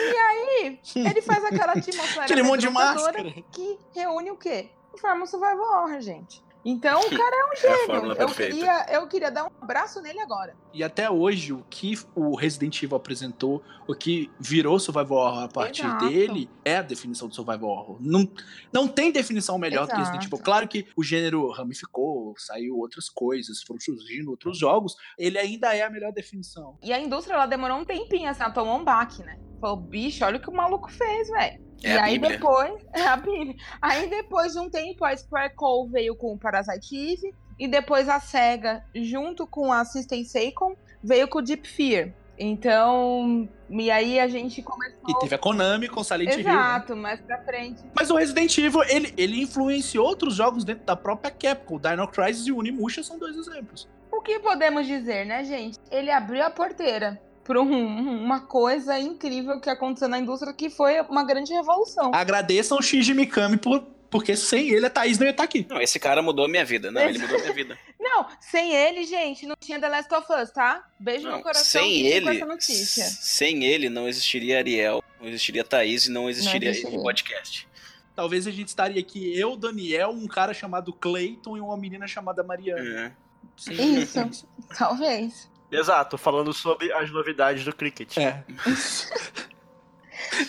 [0.00, 3.22] e aí ele faz aquela atmosfera Aquele monte de máscara.
[3.52, 4.70] que reúne o quê?
[5.00, 6.42] Forma um survival horror, gente.
[6.64, 7.86] Então o cara é um É gênio.
[7.86, 10.54] fórmula eu, queria, eu queria dar um abraço nele agora.
[10.72, 15.48] E até hoje, o que o Resident Evil apresentou, o que virou Survival Horror a
[15.48, 16.08] partir Exato.
[16.08, 17.96] dele, é a definição do Survival Horror.
[18.00, 18.28] Não,
[18.72, 20.36] não tem definição melhor do que Resident Exato.
[20.36, 20.44] Evil.
[20.44, 24.94] Claro que o gênero ramificou, saiu outras coisas, foram surgindo outros jogos.
[25.18, 26.78] Ele ainda é a melhor definição.
[26.80, 29.36] E a indústria ela demorou um tempinho, assim, ela tomou um baque, né?
[29.60, 31.71] Falou, bicho, olha o que o maluco fez, velho.
[31.84, 32.38] É e aí Bíblia.
[32.38, 32.82] depois.
[32.92, 33.56] É a Bíblia.
[33.80, 37.34] Aí depois de um tempo, a Square Co veio com o Parasite Eve.
[37.58, 42.12] E depois a SEGA, junto com a System Seicon, veio com o Deep Fear.
[42.38, 43.48] Então.
[43.70, 45.00] E aí a gente começou.
[45.08, 46.44] E teve a Konami com Silent Hill.
[46.44, 46.50] né?
[46.50, 47.82] Exato, mais pra frente.
[47.94, 51.78] Mas o Resident Evil, ele, ele influenciou outros jogos dentro da própria Capcom.
[51.78, 53.88] Dino Crisis e Unimusha são dois exemplos.
[54.10, 55.78] O que podemos dizer, né, gente?
[55.90, 61.24] Ele abriu a porteira para uma coisa incrível que aconteceu na indústria, que foi uma
[61.24, 62.12] grande revolução.
[62.14, 65.66] Agradeçam o Shinji Mikami por, porque sem ele a Thaís não ia estar aqui.
[65.68, 66.90] Não, esse cara mudou a minha vida.
[66.90, 67.78] Não, ele mudou a minha vida.
[67.98, 70.84] Não, sem ele, gente, não tinha The Last of Us, tá?
[70.98, 73.04] Beijo Não, no coração sem e fico com ele, essa notícia.
[73.04, 76.96] sem ele não existiria Ariel, não existiria Thaís e não existiria existiria.
[76.96, 77.68] esse podcast.
[78.14, 82.42] Talvez a gente estaria aqui, eu, Daniel, um cara chamado Clayton e uma menina chamada
[82.42, 83.06] Mariana.
[83.06, 83.12] É.
[83.56, 84.46] Sem Isso.
[84.76, 85.48] Talvez.
[85.72, 88.18] Exato, falando sobre as novidades do cricket.
[88.18, 88.44] É.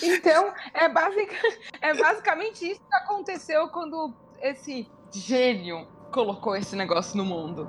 [0.02, 1.36] Então, é, basic...
[1.82, 7.68] é basicamente isso que aconteceu quando esse gênio colocou esse negócio no mundo.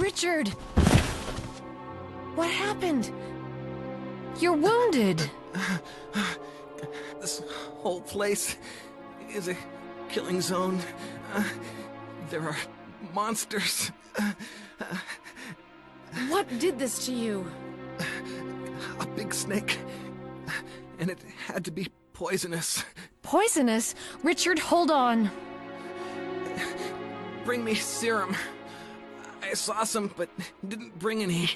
[0.00, 0.56] Richard!
[2.40, 3.12] What happened?
[4.38, 5.30] You're wounded.
[7.20, 7.42] This
[7.82, 8.56] whole place
[9.28, 9.56] is a
[10.08, 10.80] killing zone.
[11.34, 11.44] Uh,
[12.30, 12.56] there are
[13.12, 13.92] monsters.
[14.18, 14.32] Uh,
[16.30, 17.46] What did this to you?
[19.00, 19.78] a big snake.
[20.98, 22.82] And it had to be poisonous.
[23.20, 23.94] Poisonous?
[24.22, 25.30] Richard, hold on.
[27.44, 28.34] Bring me serum.
[29.42, 30.30] I saw some, but
[30.66, 31.50] didn't bring any.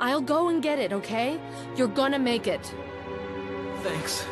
[0.00, 1.38] I'll go and get it, okay?
[1.76, 2.74] You're gonna make it.
[3.82, 4.26] Thanks.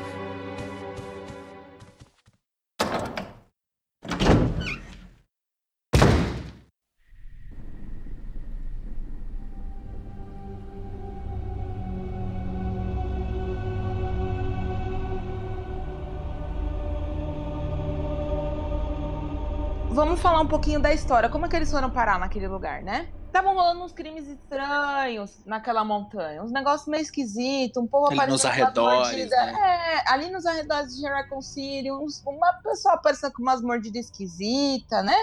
[19.90, 21.28] Vamos falar um pouquinho da história.
[21.28, 23.08] Como é que eles foram parar naquele lugar, né?
[23.36, 26.42] Estavam rolando uns crimes estranhos naquela montanha.
[26.42, 29.52] Uns negócios meio esquisitos, um povo Ali nos arredores, né?
[29.60, 35.04] É, ali nos arredores de Recon City, uns- uma pessoa aparecendo com umas mordidas esquisitas,
[35.04, 35.14] né?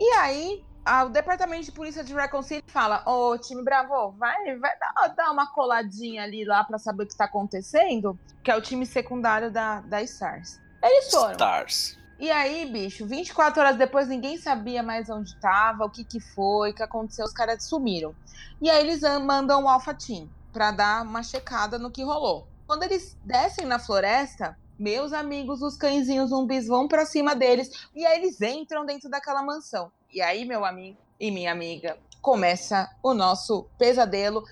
[0.00, 4.72] E aí, a- o departamento de polícia de City fala: Ô, time Bravo, vai, vai
[4.76, 8.60] dar, dar uma coladinha ali lá pra saber o que tá acontecendo, que é o
[8.60, 10.60] time secundário da, da Stars.
[10.82, 11.30] Eles foram.
[11.30, 11.98] Stars.
[12.18, 16.70] E aí, bicho, 24 horas depois ninguém sabia mais onde tava, o que que foi,
[16.70, 18.12] o que aconteceu, os caras sumiram.
[18.60, 22.48] E aí eles an- mandam o Alpha Team pra dar uma checada no que rolou.
[22.66, 28.04] Quando eles descem na floresta, meus amigos, os cãezinhos zumbis vão pra cima deles e
[28.04, 29.90] aí eles entram dentro daquela mansão.
[30.12, 34.42] E aí, meu amigo e minha amiga, começa o nosso pesadelo.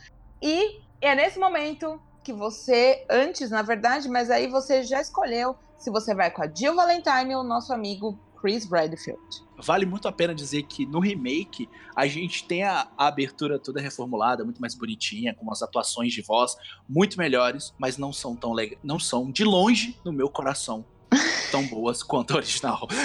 [0.43, 0.69] E
[1.01, 6.15] é nesse momento que você, antes, na verdade, mas aí você já escolheu se você
[6.15, 9.21] vai com a Jill Valentine ou nosso amigo Chris Bradfield.
[9.59, 13.81] Vale muito a pena dizer que no remake a gente tem a, a, abertura toda
[13.81, 16.57] reformulada, muito mais bonitinha, com as atuações de voz
[16.89, 20.85] muito melhores, mas não são tão legais, não são de longe no meu coração
[21.51, 22.87] tão boas quanto a original.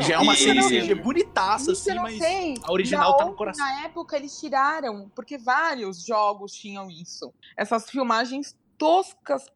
[0.00, 2.54] Já é uma série bonitaça, assim, mas sei.
[2.62, 3.64] a original tá no coração.
[3.64, 7.32] Na época eles tiraram, porque vários jogos tinham isso.
[7.56, 9.46] Essas filmagens toscas,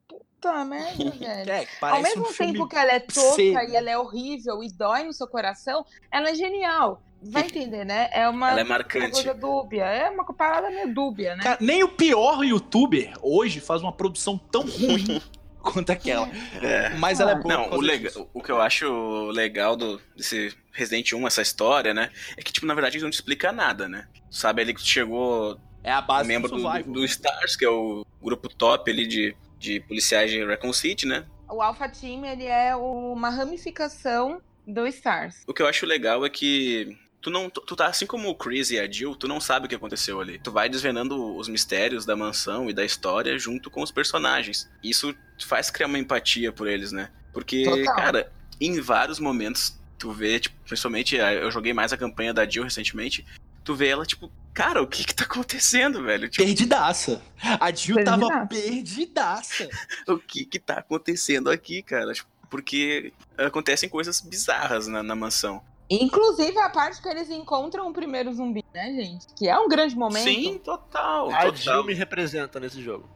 [0.42, 1.50] puta merda, velho.
[1.52, 5.05] É, Ao mesmo um tempo que ela é tosca e ela é horrível e dói
[5.05, 7.00] no seu coração, ela é genial.
[7.22, 8.11] Vai entender, né?
[8.12, 9.07] É uma, ela é marcante.
[9.07, 9.85] uma coisa dúbia.
[9.85, 11.42] É uma parada meio dúbia, né?
[11.44, 15.22] Cara, nem o pior youtuber hoje faz uma produção tão ruim
[15.62, 16.28] quanto aquela.
[16.61, 16.90] É.
[16.96, 17.55] Mas ela é boa.
[17.55, 22.11] Não, o, legal, o que eu acho legal do, desse Resident 1, essa história, né?
[22.37, 24.09] É que, tipo, na verdade, não te explica nada, né?
[24.28, 25.59] Sabe ali que chegou.
[25.85, 29.35] É a base membro do, do, do Stars, que é o grupo top ali de,
[29.62, 31.25] de policiais de Recon City, né?
[31.48, 35.44] O Alpha Team, ele é uma ramificação do Stars.
[35.46, 38.35] O que eu acho legal é que tu não tu, tu, tá assim como o
[38.35, 40.38] Chris e a Jill, tu não sabe o que aconteceu ali.
[40.40, 44.68] Tu vai desvendando os mistérios da mansão e da história junto com os personagens.
[44.83, 45.14] Isso
[45.46, 47.11] faz criar uma empatia por eles, né?
[47.33, 47.96] Porque, Total.
[47.96, 52.64] cara, em vários momentos tu vê, tipo, principalmente eu joguei mais a campanha da Jill
[52.64, 53.25] recentemente,
[53.64, 56.29] tu vê ela tipo, cara, o que que tá acontecendo, velho?
[56.29, 57.22] Tipo, perdidaça.
[57.61, 58.29] A Jill perdidaça.
[58.29, 59.68] tava perdidaça.
[60.09, 62.12] o que que tá acontecendo aqui, cara?
[62.12, 65.62] Tipo, porque acontecem coisas bizarras na, na mansão.
[65.88, 69.27] Inclusive a parte que eles encontram o primeiro zumbi, né, gente?
[69.37, 70.25] Que é um grande momento.
[70.25, 71.31] Sim, total.
[71.31, 73.09] A Jill me representa nesse jogo.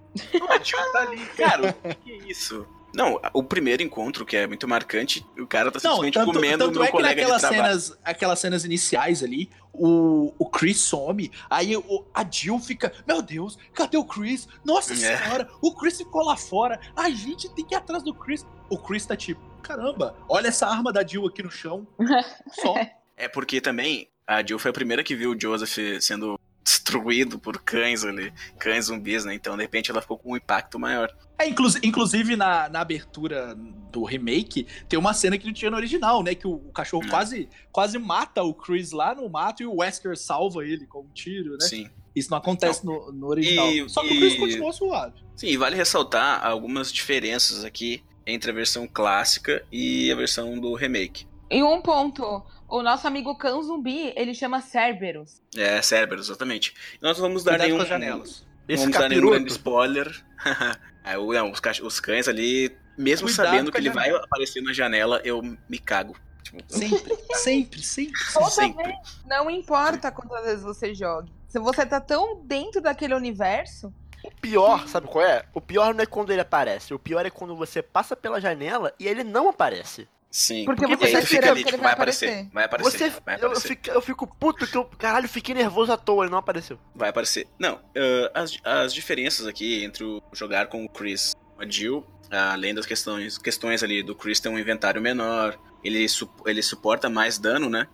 [0.48, 1.74] a Jill tá ali, cara.
[1.84, 2.66] O que é isso?
[2.96, 6.64] Não, o primeiro encontro, que é muito marcante, o cara tá simplesmente não, tanto, comendo
[6.64, 7.80] tanto meu é colega que naquelas de trabalho.
[7.80, 13.20] Cenas, aquelas cenas iniciais ali, o, o Chris some, aí o, a Jill fica, meu
[13.20, 14.48] Deus, cadê o Chris?
[14.64, 14.96] Nossa é.
[14.96, 18.46] senhora, o Chris ficou lá fora, a gente tem que ir atrás do Chris.
[18.70, 21.86] O Chris tá tipo, caramba, olha essa arma da Jill aqui no chão,
[22.50, 22.74] só.
[23.14, 27.62] É porque também a Jill foi a primeira que viu o Joseph sendo destruído por
[27.62, 29.32] cães ali, cães zumbis, né?
[29.34, 31.14] Então, de repente, ela ficou com um impacto maior.
[31.38, 33.54] É, inclu inclusive na, na abertura
[33.92, 36.34] do remake, tem uma cena que não tinha no original, né?
[36.34, 37.08] Que o, o cachorro hum.
[37.08, 41.10] quase, quase mata o Chris lá no mato e o Wesker salva ele com um
[41.14, 41.66] tiro, né?
[41.66, 41.88] Sim.
[42.16, 43.70] Isso não acontece no, no, original.
[43.70, 44.16] E, Só que e...
[44.16, 45.14] o Chris continua suave.
[45.36, 50.74] Sim, e vale ressaltar algumas diferenças aqui entre a versão clássica e a versão do
[50.74, 51.26] remake.
[51.48, 55.40] E um ponto, o nosso amigo cão zumbi, ele chama Cerberus.
[55.56, 56.74] É, Cerberus, exatamente.
[57.00, 57.84] Nós vamos dar nenhum...
[57.84, 58.44] janelas.
[58.68, 60.24] Esse vamos dar nenhum grande spoiler.
[61.04, 65.20] é, não, os, os, cães ali, mesmo Cuidado sabendo que ele vai aparecer na janela,
[65.24, 66.16] eu me cago.
[66.42, 68.20] Tipo, sempre, sempre, sempre.
[68.32, 68.84] Toda sempre.
[68.84, 71.32] Vez, não importa quantas vezes você jogue.
[71.46, 75.44] Se você tá tão dentro daquele universo, o pior, sabe qual é?
[75.54, 76.92] O pior não é quando ele aparece.
[76.92, 80.08] O pior é quando você passa pela janela e ele não aparece.
[80.30, 82.26] Sim, porque, porque você fica ali, tipo, vai aparecer.
[82.26, 82.50] aparecer.
[82.52, 82.90] Vai aparecer.
[82.90, 83.56] Você, vai aparecer.
[83.56, 86.78] Eu, fico, eu fico puto que eu, caralho, fiquei nervoso à toa, ele não apareceu.
[86.94, 87.46] Vai aparecer.
[87.58, 92.06] Não, uh, as, as diferenças aqui entre o jogar com o Chris e a Jill,
[92.30, 97.08] além das questões, questões ali do Chris ter um inventário menor, ele, su, ele suporta
[97.08, 97.86] mais dano, né?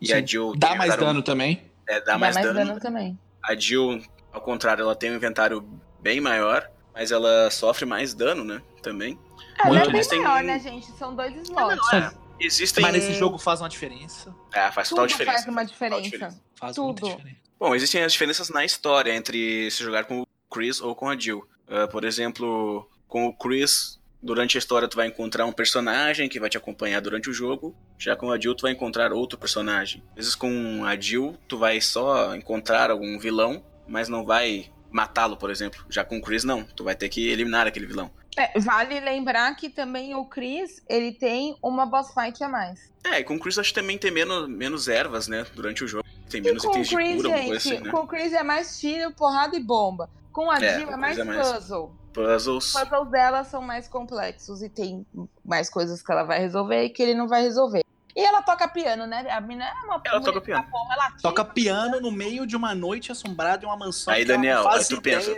[0.00, 0.12] E Sim.
[0.12, 1.62] a Jill dá mais dano um, também.
[1.88, 2.66] É, dá, dá mais, mais dano.
[2.66, 3.18] dano também.
[3.42, 5.66] A Jill, ao contrário, ela tem um inventário
[6.00, 8.62] bem maior, mas ela sofre mais dano, né?
[8.82, 9.18] Também.
[9.58, 9.88] É, Muito.
[9.88, 10.20] é bem Existem...
[10.22, 10.86] maior, né, gente?
[10.92, 11.92] São dois slots.
[11.92, 12.82] É, Existem...
[12.82, 14.34] Mas nesse jogo faz uma diferença.
[14.52, 15.36] É, faz total Tudo diferença.
[15.38, 16.02] faz uma diferença.
[16.02, 16.42] diferença.
[16.54, 17.08] Faz Tudo.
[17.08, 17.44] diferença.
[17.58, 21.16] Bom, existem as diferenças na história entre se jogar com o Chris ou com a
[21.16, 21.46] Jill.
[21.68, 26.40] Uh, por exemplo, com o Chris, durante a história tu vai encontrar um personagem que
[26.40, 27.74] vai te acompanhar durante o jogo.
[27.98, 30.02] Já com a Jill tu vai encontrar outro personagem.
[30.10, 35.36] Às vezes com a Jill tu vai só encontrar algum vilão, mas não vai matá-lo,
[35.36, 35.84] por exemplo.
[35.88, 38.10] Já com o Chris não, tu vai ter que eliminar aquele vilão.
[38.36, 42.92] É, vale lembrar que também o Chris, ele tem uma boss fight a mais.
[43.04, 45.88] É, e com o Chris acho que também tem menos, menos ervas, né, durante o
[45.88, 46.04] jogo.
[46.28, 47.90] Tem menos itens Chris, de cura, gente, assim, né?
[47.90, 50.10] Com o Chris é mais tiro, porrada e bomba.
[50.32, 51.94] Com a é, Jill é mais, é mais puzzle.
[52.12, 52.74] Puzzles.
[52.74, 55.06] Os puzzles dela são mais complexos e tem
[55.44, 57.84] mais coisas que ela vai resolver e que ele não vai resolver.
[58.16, 59.28] E ela toca piano, né?
[59.28, 60.64] A menina é uma Ela toca piano.
[60.70, 64.14] Porra, ela toca piano no meio de uma noite assombrada em uma mansão.
[64.14, 65.34] Aí, Daniel, aí tu pensa.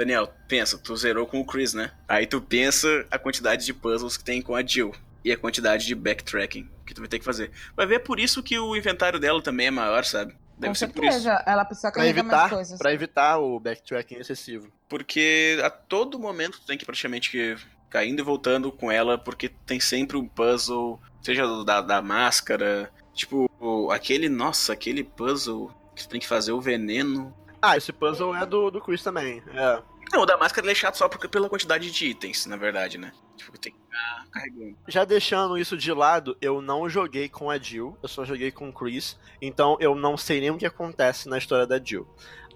[0.00, 1.92] Daniel, pensa, tu zerou com o Chris, né?
[2.08, 5.84] Aí tu pensa a quantidade de puzzles que tem com a Jill e a quantidade
[5.84, 7.50] de backtracking que tu vai ter que fazer.
[7.76, 10.34] Vai ver é por isso que o inventário dela também é maior, sabe?
[10.56, 11.30] Deve com ser certeza.
[11.30, 11.42] por isso.
[11.46, 12.78] Ela precisa pra evitar, mais coisas.
[12.78, 14.72] Pra evitar o backtracking excessivo.
[14.88, 17.58] Porque a todo momento tu tem que praticamente
[17.90, 23.50] caindo e voltando com ela, porque tem sempre um puzzle, seja da, da máscara, tipo
[23.92, 27.34] aquele, nossa, aquele puzzle que tem que fazer o veneno.
[27.60, 29.42] Ah, esse puzzle é do, do Chris também.
[29.52, 29.82] É.
[30.12, 32.98] Não, o da máscara ele é chato só porque, pela quantidade de itens, na verdade,
[32.98, 33.12] né?
[33.36, 34.76] Tipo, tem que ficar carregando.
[34.88, 38.68] Já deixando isso de lado, eu não joguei com a Jill, eu só joguei com
[38.68, 42.06] o Chris, então eu não sei nem o que acontece na história da Jill.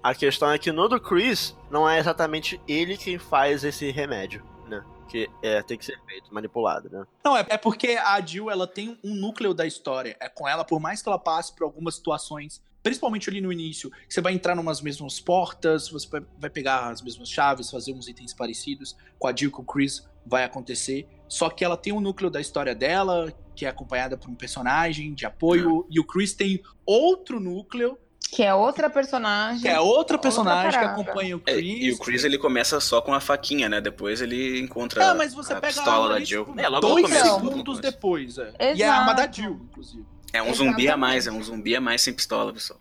[0.02, 4.44] A questão é que no do Chris, não é exatamente ele quem faz esse remédio,
[4.68, 4.84] né?
[5.08, 7.06] Que é, tem que ser feito, manipulado, né?
[7.24, 10.16] Não, é, é porque a Jill, ela tem um núcleo da história.
[10.20, 13.90] É com ela, por mais que ela passe por algumas situações, principalmente ali no início,
[14.06, 16.06] que você vai entrar numas mesmas portas, você
[16.38, 18.94] vai, pegar as mesmas chaves, fazer uns itens parecidos.
[19.18, 21.08] Com a Jill, com o Chris, vai acontecer.
[21.26, 25.14] Só que ela tem um núcleo da história dela, que é acompanhada por um personagem
[25.14, 27.98] de apoio, e o Chris tem outro núcleo
[28.30, 29.62] Que é outra personagem.
[29.62, 31.00] que é outra personagem que parada.
[31.00, 31.82] acompanha o É, Chris.
[31.84, 33.80] e o Chris ele começa só com a faquinha, né?
[33.80, 36.44] Depois ele encontra É, mas você a pega pistola arma da Jill.
[36.44, 38.36] tipo, É, logo no dois começo, segundos depois.
[38.36, 38.74] É.
[38.76, 40.04] E é a arma da Jill, inclusive.
[40.34, 42.80] É um zumbi a mais, é um zumbi a mais sem pistola, pessoal.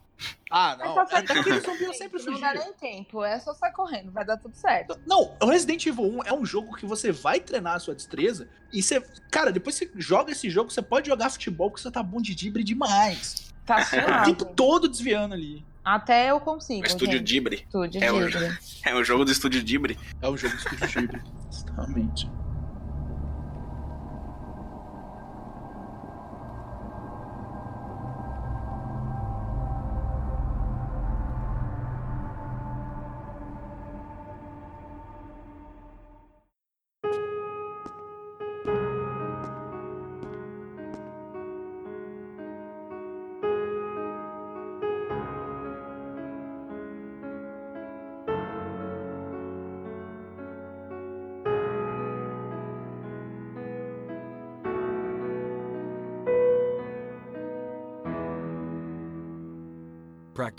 [0.50, 0.96] Ah, Mas não.
[0.96, 4.12] só sai Até aquele zumbi eu sempre Não dá nem tempo, é só sair correndo,
[4.12, 5.00] vai dar tudo certo.
[5.06, 8.48] Não, o Resident Evil 1 é um jogo que você vai treinar a sua destreza
[8.72, 9.00] e você.
[9.30, 12.34] Cara, depois você joga esse jogo, você pode jogar futebol porque você tá bom de
[12.34, 13.54] dibre demais.
[13.68, 13.78] Tá
[14.24, 15.63] O tempo todo desviando ali.
[15.86, 16.82] Até eu consigo.
[16.82, 17.28] O Estúdio gente.
[17.28, 17.56] Dibre.
[17.68, 18.18] Estúdio É o-.
[18.86, 20.00] É o jogo do Estúdio Dibre.
[20.22, 21.22] É o jogo do Estúdio Ghibli.
[21.52, 22.30] Exatamente.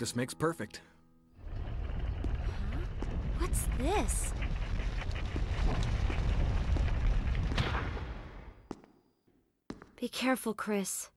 [0.05, 0.81] Practice makes perfect.
[3.39, 4.33] What's this?
[9.99, 11.09] Be careful, Chris.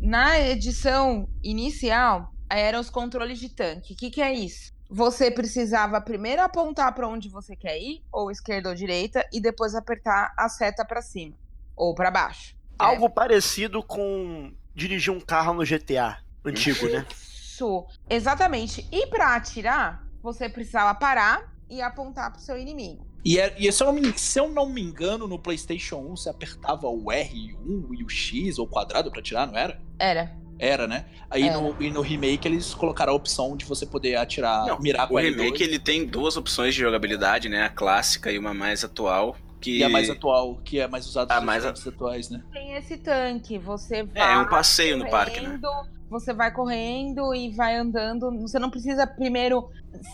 [0.00, 3.94] Na edição inicial, eram os controles de tanque.
[3.94, 4.72] O que, que é isso?
[4.90, 9.74] Você precisava primeiro apontar para onde você quer ir, ou esquerda ou direita, e depois
[9.74, 11.34] apertar a seta para cima
[11.74, 12.54] ou para baixo.
[12.78, 17.06] Algo parecido com dirigir um carro no GTA antigo, né?
[17.10, 18.86] Isso, exatamente.
[18.92, 23.06] E para atirar, você precisava parar e apontar pro seu inimigo.
[23.24, 26.16] E, é- e se, eu não me, se eu não me engano, no PlayStation 1
[26.16, 29.80] você apertava o R1 e o X ou o quadrado pra atirar, não era?
[29.98, 30.36] Era.
[30.58, 31.04] Era, né?
[31.30, 31.58] Aí Era.
[31.60, 35.14] no, e no remake eles colocaram a opção de você poder atirar, Não, mirar com
[35.14, 35.22] O L2.
[35.36, 37.64] remake ele tem duas opções de jogabilidade, né?
[37.64, 39.36] A clássica e uma mais atual.
[39.60, 42.42] Que E a mais atual, que é mais usada A nos mais a- atuais, né?
[42.52, 45.46] Tem esse tanque, você vai É, é um passeio no parque, né?
[45.48, 45.68] correndo,
[46.10, 48.30] Você vai correndo e vai andando.
[48.42, 49.64] Você não precisa primeiro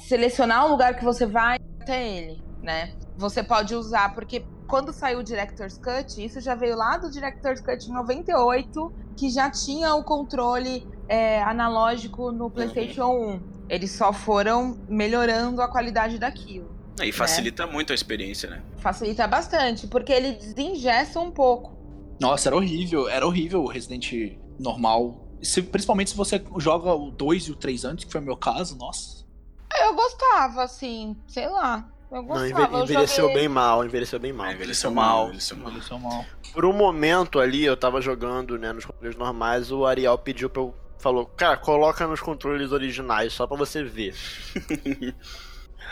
[0.07, 2.93] selecionar o lugar que você vai até ele, né?
[3.17, 7.61] Você pode usar, porque quando saiu o Director's Cut, isso já veio lá do Director's
[7.61, 13.41] Cut em 98, que já tinha o controle é, analógico no PlayStation 1.
[13.69, 16.71] Eles só foram melhorando a qualidade daquilo.
[17.03, 18.63] E facilita muito a experiência, né?
[18.79, 21.77] Facilita bastante, porque ele desingessa um pouco.
[22.21, 23.09] Nossa, era horrível.
[23.09, 24.13] Era horrível o Resident
[24.59, 25.27] normal.
[25.43, 28.37] Se- principalmente se você joga o 2 e o 3 antes, que foi o meu
[28.37, 29.25] caso, nossa.
[29.81, 31.89] Eu gostava, assim, sei lá.
[32.11, 32.77] Eu Não, gostava.
[32.79, 34.51] eu envelheceu joguei- bem mal, envelheceu bem mal.
[34.53, 35.69] Envelheceu mal, envelheceu mal.
[35.71, 36.25] Envelheceu mal.
[36.53, 40.63] Por um momento ali, eu tava jogando, né, nos controles normais, o Ariel pediu pra
[40.63, 40.75] eu.
[40.99, 44.15] Falou, cara, coloca nos controles originais, só pra você ver.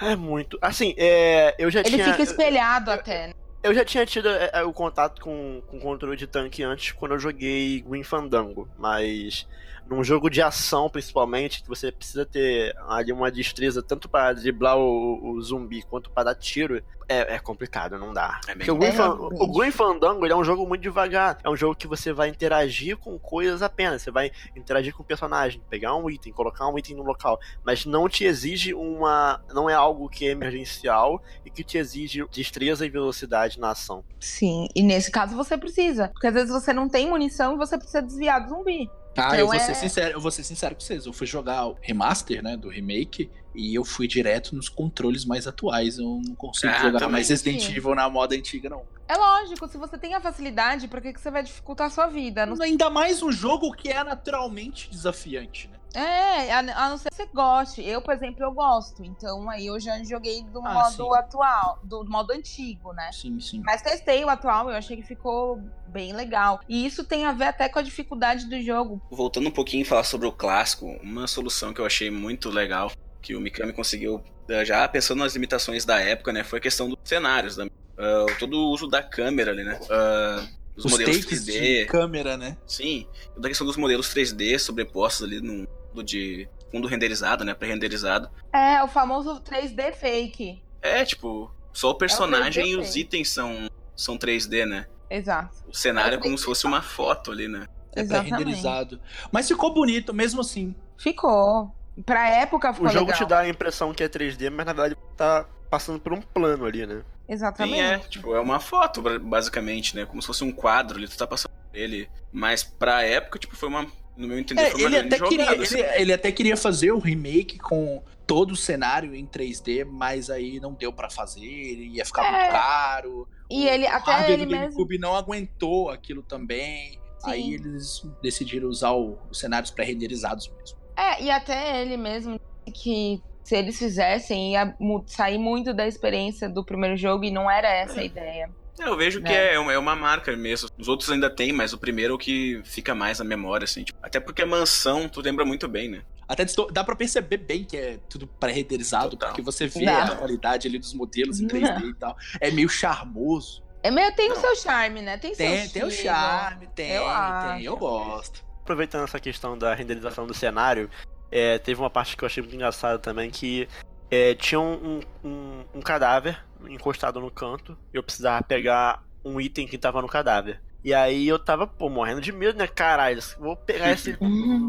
[0.02, 0.58] é muito.
[0.60, 2.10] Assim, é, eu já Ele tinha.
[2.10, 3.28] fica espelhado até.
[3.28, 3.32] né?
[3.62, 7.12] Eu já tinha tido é, é, o contato com, com controle de tanque antes, quando
[7.14, 9.46] eu joguei Green Fandango, mas
[9.88, 14.76] num jogo de ação, principalmente, que você precisa ter ali uma destreza tanto para driblar
[14.78, 18.38] o, o zumbi quanto para dar tiro, é, é complicado, não dá.
[18.46, 21.38] É Porque o Green, É, Fan- o Green Fandango ele é um jogo muito devagar,
[21.42, 25.06] é um jogo que você vai interagir com coisas apenas, você vai interagir com o
[25.06, 29.42] personagem, pegar um item, colocar um item no local, mas não te exige uma.
[29.54, 34.04] não é algo que é emergencial e que te exige destreza e velocidade na ação.
[34.20, 36.08] Sim, e nesse caso você precisa.
[36.08, 38.90] Porque às vezes você não tem munição e você precisa desviar do zumbi.
[39.18, 41.06] Ah, Então eu vou, é- ser sincero, eu vou ser sincero com vocês.
[41.06, 45.46] Eu fui jogar o remaster, né, do remake, e eu fui direto nos controles mais
[45.46, 45.98] atuais.
[45.98, 47.68] Eu não consigo Ah, jogar mais Resident.
[47.76, 48.82] Evil na moda antiga, não.
[49.08, 52.06] É lógico, se você tem a facilidade, por que, que você vai dificultar a sua
[52.06, 52.44] vida?
[52.44, 55.77] Não- Ainda mais um jogo que é naturalmente desafiante, né?
[55.94, 57.82] É, a, a não ser que você goste.
[57.86, 59.02] Eu, por exemplo, eu gosto.
[59.04, 61.18] Então aí eu já joguei do Ah, modo sim.
[61.18, 63.10] atual, do modo antigo, né?
[63.12, 63.62] Sim, sim.
[63.64, 66.60] Mas testei o atual, eu achei que ficou bem legal.
[66.68, 69.00] E isso tem a ver até com a dificuldade do jogo.
[69.10, 72.92] Voltando um pouquinho e falar sobre o clássico, uma solução que eu achei muito legal,
[73.22, 76.88] que o Mikami conseguiu, eh, já pensando nas limitações da época, né, foi a questão
[76.88, 77.64] dos cenários, da,
[77.98, 81.86] ah, todo o uso da câmera ali, né, ah, os, Os modelos takes 3D, de
[81.86, 82.56] câmera, né?
[82.66, 85.66] sim, toda a questão dos modelos 3D sobrepostos ali no
[86.04, 88.30] de fundo renderizado, né, pré-renderizado.
[88.52, 90.62] É, o famoso 3D fake.
[90.82, 95.56] É, tipo, só o personagem e os itens são, são 3D, né, Exato.
[95.68, 97.66] o cenário é É o como se fosse uma foto ali, né.
[97.96, 99.00] É pré-renderizado.
[99.32, 100.74] Mas ficou bonito mesmo assim.
[100.96, 101.74] Ficou.
[102.06, 103.18] Pra época ficou O jogo legal.
[103.18, 106.64] te dá a impressão que é 3D, mas na verdade tá passando por um plano
[106.64, 107.02] ali, né?
[107.28, 107.74] Exatamente.
[107.76, 110.06] Sim, é, tipo, é uma foto, ba- basicamente, né?
[110.06, 112.08] Como se fosse um quadro ali, tu tá passando por ele.
[112.32, 113.86] Mas pra época, tipo, foi uma.
[114.18, 115.62] No meu entender, É, foi ele, até queria, jogada.
[115.62, 115.78] assim.
[115.78, 120.58] ele, ele até queria fazer o remake com todo o cenário em 3D, mas aí
[120.58, 122.30] não deu pra fazer, ia ficar É.
[122.40, 123.28] muito caro.
[123.48, 124.64] E ele, o até hardware ele do mesmo.
[124.66, 126.92] GameCube não aguentou aquilo também.
[127.20, 127.30] Sim.
[127.30, 130.76] Aí eles decidiram usar o- os cenários pré-renderizados mesmo.
[130.96, 136.48] É, e até ele mesmo disse que se eles fizessem ia sair muito da experiência
[136.48, 138.50] do primeiro jogo e não era essa a ideia.
[138.78, 139.54] Eu vejo que É.
[139.54, 140.68] é, uma, é uma marca mesmo.
[140.78, 143.82] Os outros ainda tem, mas o primeiro é o que fica mais na memória, assim.
[143.84, 146.02] tipo, até porque a mansão, tu lembra muito bem, né?
[146.28, 150.04] Até dá pra perceber bem que é tudo pré-renderizado, porque você vê Dá.
[150.04, 152.14] a qualidade ali dos modelos em 3D e tal.
[152.40, 153.62] É meio charmoso.
[153.82, 154.40] É meio, tem o Não.
[154.42, 155.16] seu charme, né?
[155.16, 157.64] Tem, Tem, seu tem o charme, tem, Eu tem, acho.
[157.64, 158.44] eu gosto.
[158.62, 160.90] Aproveitando essa questão da renderização do cenário,
[161.30, 163.66] é, teve uma parte que eu achei muito engraçada também, que
[164.10, 166.38] é, tinha um, um- um cadáver
[166.68, 170.60] encostado no canto, e eu precisava pegar um item que tava no cadáver.
[170.84, 172.66] E aí eu tava, pô, morrendo de medo, né?
[172.66, 174.16] Caralho, vou pegar esse.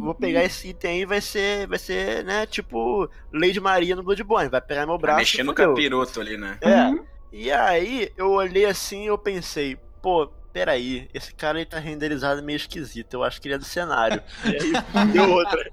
[0.01, 1.67] Vou pegar esse item aí, vai ser.
[1.67, 4.49] Vai ser, né, tipo, Lady Maria no Bloodborne.
[4.49, 5.19] Vai pegar meu braço.
[5.19, 6.57] Mexendo no capiroto ali, né?
[6.61, 6.81] É.
[6.87, 7.05] Uhum.
[7.31, 12.41] E aí eu olhei assim e eu pensei, pô, peraí, esse cara aí tá renderizado
[12.43, 14.21] meio esquisito, eu acho que ele é do cenário.
[14.45, 15.69] e aí deu outra.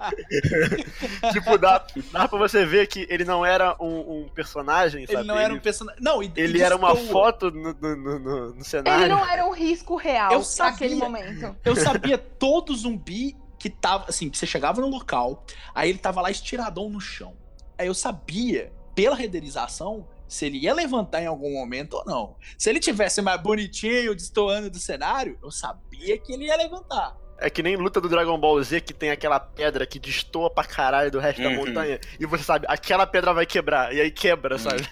[1.32, 5.18] tipo, dá, dá pra você ver que ele não era um, um personagem, sabe?
[5.20, 6.02] Ele não era um personagem.
[6.02, 9.04] Não, e, ele e era uma foto no, no, no- no- no cenário.
[9.04, 10.96] Ele não era um risco real Eu naquele sabia.
[10.96, 11.56] momento.
[11.64, 14.06] Eu sabia todo zumbi que tava.
[14.08, 17.34] Assim, que você chegava no local, aí ele tava lá estiradão no chão.
[17.78, 22.36] Aí eu sabia, pela renderização, se ele ia levantar em algum momento ou não.
[22.58, 27.16] Se ele tivesse mais bonitinho, destoando do cenário, eu sabia que ele ia levantar.
[27.38, 30.64] É que nem luta do Dragon Ball Z que tem aquela pedra que destoa pra
[30.64, 31.56] caralho do resto da Uhum.
[31.56, 32.00] montanha.
[32.18, 33.94] E você sabe, aquela pedra vai quebrar.
[33.94, 34.82] E aí quebra, sabe?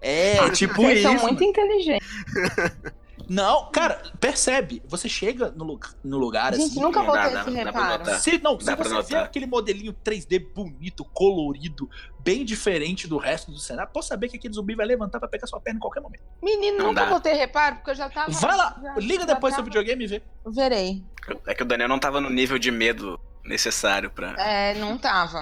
[0.00, 1.08] É, tipo Vocês isso.
[1.08, 2.06] são muito inteligentes.
[3.28, 4.82] Não, cara, percebe.
[4.86, 6.80] Você chega no, lu- no lugar Gente, assim.
[6.80, 7.98] nunca não vou ter esse dá pra reparo.
[7.98, 8.20] notar.
[8.20, 9.24] Se, não, se Dá pra você vê notar.
[9.24, 11.88] aquele modelinho 3D bonito, colorido,
[12.20, 15.46] bem diferente do resto do cenário, pode saber que aquele zumbi vai levantar pra pegar
[15.46, 16.22] sua perna em qualquer momento.
[16.42, 17.10] Menino, Não nunca dá.
[17.10, 18.30] vou ter reparo, porque eu já tava.
[18.30, 20.22] Vai lá, já- liga já depois seu tava- videogame e vê.
[20.46, 21.04] Verei.
[21.46, 24.32] É que o Daniel não tava no nível de medo necessário pra.
[24.40, 25.40] É, não tava.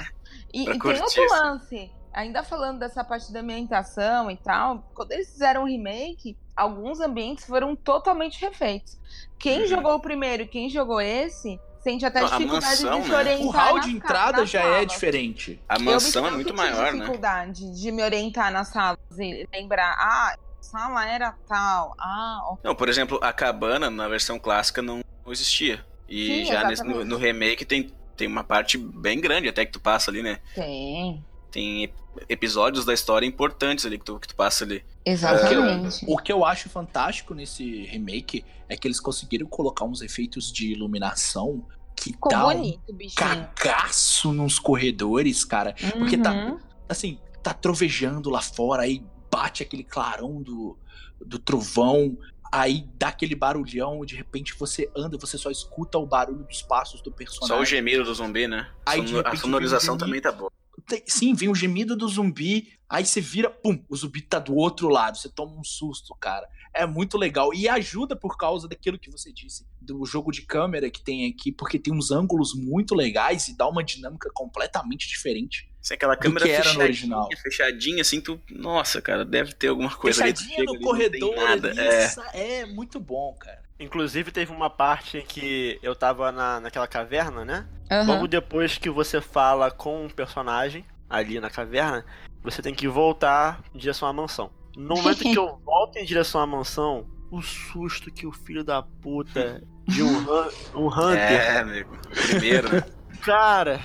[0.53, 1.91] E, e tem outro lance.
[2.13, 7.45] Ainda falando dessa parte da ambientação e tal, quando eles fizeram o remake, alguns ambientes
[7.47, 8.99] foram totalmente refeitos.
[9.39, 9.67] Quem Uhum.
[9.67, 13.17] jogou o primeiro e quem jogou esse, sente até a dificuldade mansão, de se né?
[13.19, 13.47] orientar.
[13.47, 14.87] O hall de entrada já é salas.
[14.93, 15.61] diferente.
[15.69, 16.99] A mansão é muito maior, né?
[17.01, 22.61] dificuldade de me orientar nas salas e lembrar, ah, a sala era tal, ah, ok.
[22.63, 25.85] Não, por exemplo, a cabana na versão clássica não existia.
[26.09, 29.73] E Sim, já nesse- no, no remake tem, tem uma parte bem grande até que
[29.73, 30.39] tu passa ali, né?
[30.55, 31.25] tem.
[31.51, 31.95] Tem ep-
[32.29, 34.85] episódios da história importantes ali que tu, que tu passa ali.
[35.05, 36.05] Exatamente.
[36.07, 40.73] O que eu acho fantástico nesse remake é que eles conseguiram colocar uns efeitos de
[40.73, 43.15] iluminação que Ficou dá um bonito, bichinho.
[43.15, 45.75] cagaço nos corredores, cara.
[45.99, 46.59] Porque tá, Uhum.
[46.89, 50.79] assim, tá trovejando lá fora, aí bate aquele clarão do,
[51.25, 52.17] do trovão,
[52.51, 57.01] aí dá aquele barulhão, de repente você anda, você só escuta o barulho dos passos
[57.03, 57.57] do personagem.
[57.57, 58.69] Só o gemido do zumbi, né?
[58.87, 60.51] Aí, Sonor- a repente, sonorização um também tá boa.
[60.91, 64.57] Tem- Sim, vem o gemido do zumbi, aí você vira, pum, o zumbi tá do
[64.57, 66.49] outro lado, você toma um susto, cara.
[66.75, 67.55] É muito legal.
[67.55, 71.53] E ajuda por causa daquilo que você disse, do jogo de câmera que tem aqui,
[71.53, 75.71] porque tem uns ângulos muito legais e dá uma dinâmica completamente diferente.
[75.81, 77.29] Se aquela câmera que era no original.
[77.41, 78.41] fechadinha, assim, tu.
[78.51, 80.33] Nossa, cara, deve ter alguma coisa ali.
[80.33, 82.61] Fechadinha chega no ali, corredor, ali, É.
[82.63, 83.63] é muito bom, cara.
[83.81, 87.67] Inclusive teve uma parte em que eu tava na, naquela caverna, né?
[87.91, 88.13] Aham.
[88.13, 92.05] Logo depois que você fala com um personagem ali na caverna,
[92.43, 94.51] você tem que voltar em direção à mansão.
[94.77, 98.83] No momento que eu volto em direção à mansão, o susto que o filho da
[98.83, 100.27] puta de um,
[100.77, 101.19] um Hunter.
[101.19, 101.97] É, amigo.
[102.29, 102.85] Primeiro, né?
[103.23, 103.81] Cara,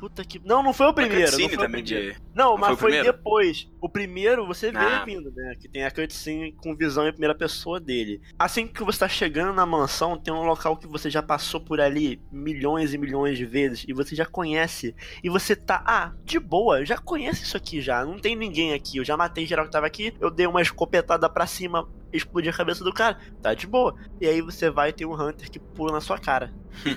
[0.00, 0.40] Puta que.
[0.44, 1.30] Não, não foi o primeiro.
[1.30, 2.14] Não, foi o também primeiro.
[2.14, 2.20] de...
[2.34, 3.68] não não mas foi o foi, depois.
[3.80, 5.04] O primeiro você vê Ah.
[5.04, 5.54] vindo, né?
[5.60, 8.20] Que tem a cutscene com visão em primeira pessoa dele.
[8.38, 11.80] Assim que você tá chegando na mansão, tem um local que você já passou por
[11.80, 14.94] ali milhões e milhões de vezes e você já conhece.
[15.22, 18.04] E você tá, ah, de boa, eu já conheço isso aqui já.
[18.04, 18.96] Não tem ninguém aqui.
[18.96, 20.14] Eu já matei geral que tava aqui.
[20.18, 23.18] Eu dei uma escopetada pra cima, explodi a cabeça do cara.
[23.42, 23.94] Tá de boa.
[24.20, 26.52] E aí você vai ter um Hunter que pula na sua cara.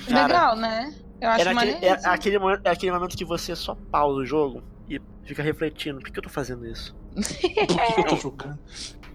[0.08, 0.93] Cara, Legal, né?
[1.24, 4.26] Eu acho é, naquele, é, aquele, momento- é aquele momento que você só pausa o
[4.26, 6.93] jogo e fica refletindo, por que eu tô fazendo isso?
[7.15, 8.59] Por que, que eu tô jogando?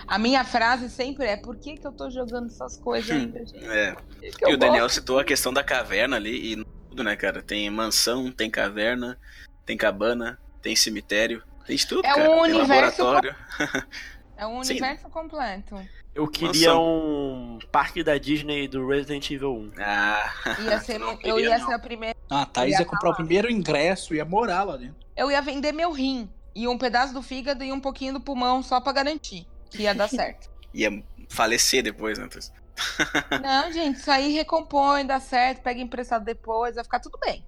[0.07, 3.63] A minha frase sempre é: por que, que eu tô jogando essas coisas ainda, gente?
[3.67, 3.95] É.
[4.21, 4.95] Que E o Daniel gosto.
[4.95, 7.43] citou a questão da caverna ali e tudo, né, cara?
[7.43, 9.19] Tem mansão, tem caverna,
[9.67, 12.31] tem cabana, tem cemitério, tem de tudo, É cara.
[12.31, 13.37] um tem universo laboratório.
[14.39, 14.71] É um Sim.
[14.73, 15.77] universo completo.
[16.15, 16.85] Eu queria Mansão.
[16.87, 19.73] um parque da Disney do Resident Evil 1.
[19.81, 20.33] Ah,
[20.65, 21.67] Ia ser, não eu queria, ia não.
[21.67, 22.17] ser a primeira.
[22.31, 24.97] Ah, a Thaís ia comprar o primeiro ingresso, ia morar lá dentro.
[25.17, 26.31] Eu ia vender meu rim.
[26.55, 29.95] E um pedaço do fígado e um pouquinho do pulmão só pra garantir que ia
[29.95, 30.49] dar certo.
[30.73, 32.29] ia falecer depois, né?
[33.43, 37.45] Não, gente, isso aí recompõe, dá certo, pega emprestado depois, vai ficar tudo bem.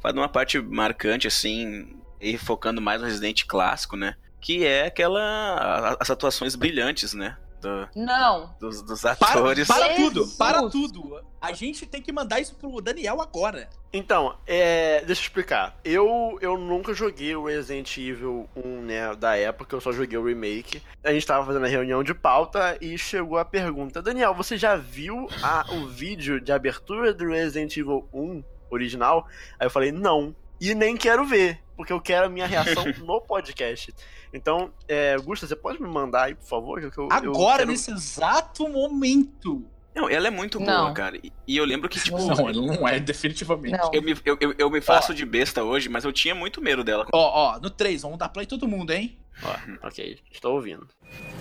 [0.00, 4.16] Faz uma parte marcante, assim, e focando mais no Resident clássico, né?
[4.44, 5.96] Que é aquela.
[5.98, 7.36] as atuações brilhantes, né?
[7.62, 8.54] do- Não.
[8.60, 9.66] dos, dos Para, atores.
[9.66, 10.36] para tudo, Jesus.
[10.36, 11.24] para tudo.
[11.40, 13.70] A gente tem que mandar isso pro Daniel agora.
[13.90, 15.74] Então, é, deixa eu explicar.
[15.82, 20.26] Eu, eu nunca joguei o Resident Evil 1, né, da época, eu só joguei o
[20.26, 20.82] remake.
[21.02, 24.76] A gente tava fazendo a reunião de pauta e chegou a pergunta: Daniel, você já
[24.76, 29.26] viu a- o vídeo de abertura do Resident Evil 1 original?
[29.58, 30.36] Aí eu falei: não.
[30.60, 33.92] E nem quero ver, porque eu quero a minha reação no podcast.
[34.34, 36.80] Então, é, Gusta, você pode me mandar aí, por favor?
[36.80, 39.64] Que eu, eu Agora, quero- nesse exato momento.
[39.94, 40.66] Não, ela é muito Não.
[40.86, 41.16] boa, cara.
[41.46, 43.78] E, eu lembro que, tipo, Não, não é, definitivamente.
[43.78, 43.90] Não.
[43.92, 46.82] eu, me, eu, eu, eu me faço de besta hoje, mas eu tinha muito medo
[46.82, 47.06] dela.
[47.12, 49.16] Ó, ó, no 3, vamos dar play todo mundo, hein?
[49.40, 50.88] Ó, ok, estou ouvindo.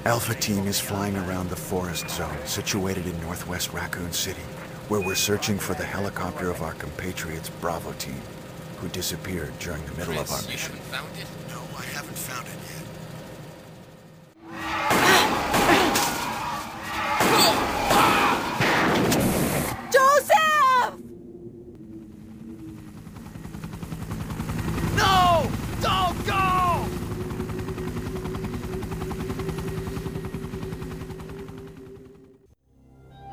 [0.06, 4.42] Alpha Team is flying around the forest zone situated in northwest Raccoon City,
[4.88, 8.22] where we're searching for the helicopter of our compatriots Bravo Team,
[8.80, 10.76] who disappeared during the middle of our mission.
[10.92, 11.33] No, I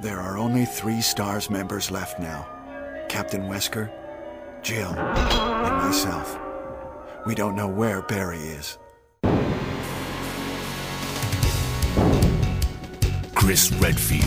[0.02, 2.48] There are only three STARS members left now
[3.10, 3.92] Captain Wesker,
[4.62, 6.38] Jill, and myself.
[7.26, 8.78] We don't know where Barry is.
[13.42, 14.26] Chris Redfield.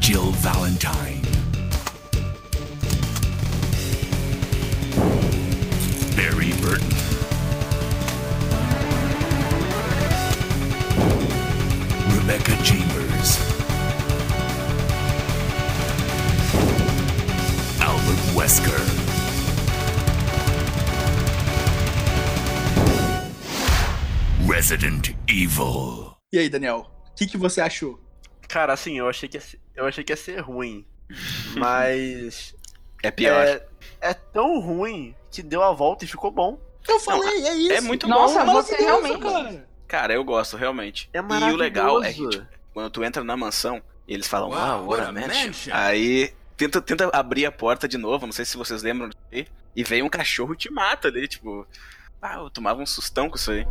[0.00, 1.33] Jill Valentine.
[26.34, 26.90] E aí, Daniel?
[27.12, 28.00] O que, que você achou?
[28.48, 30.84] Cara, assim, eu achei que ia ser, eu achei que ia ser ruim.
[31.56, 32.54] Mas.
[33.04, 33.46] É pior.
[33.46, 33.62] É,
[34.00, 36.58] é tão ruim que deu a volta e ficou bom.
[36.88, 37.72] Eu falei, é isso.
[37.74, 38.54] é muito Nossa, bom.
[38.54, 39.22] você Maravilhoso, realmente.
[39.52, 39.68] cara.
[39.86, 41.10] Cara, eu gosto, realmente.
[41.12, 44.48] É e o legal é que, tipo, quando tu entra na mansão, e eles falam,
[44.48, 45.46] Wow, ah, what what a mansion.
[45.48, 45.74] mansion.
[45.74, 49.46] Aí tenta, tenta abrir a porta de novo, não sei se vocês lembram disso aí,
[49.76, 51.66] e vem um cachorro e te mata ali, tipo.
[52.22, 53.66] Ah, eu tomava um sustão com isso aí.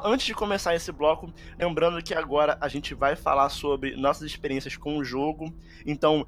[0.00, 4.76] Antes de começar esse bloco, lembrando que agora a gente vai falar sobre nossas experiências
[4.76, 5.52] com o jogo.
[5.84, 6.24] Então,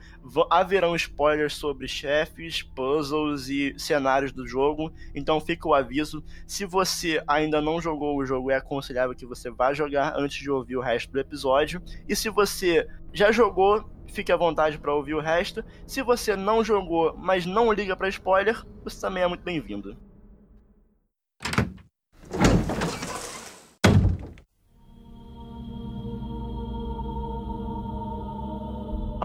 [0.51, 4.93] haverão spoilers sobre chefes, puzzles e cenários do jogo.
[5.15, 6.25] Então, fica o aviso.
[6.49, 10.51] Se você ainda não jogou o jogo, é aconselhável que você vá jogar antes de
[10.51, 11.81] ouvir o resto do episódio.
[12.09, 15.65] E se você já jogou, fique à vontade para ouvir o resto.
[15.87, 20.10] Se você não jogou, mas não liga para spoiler, você também é muito bem-vindo.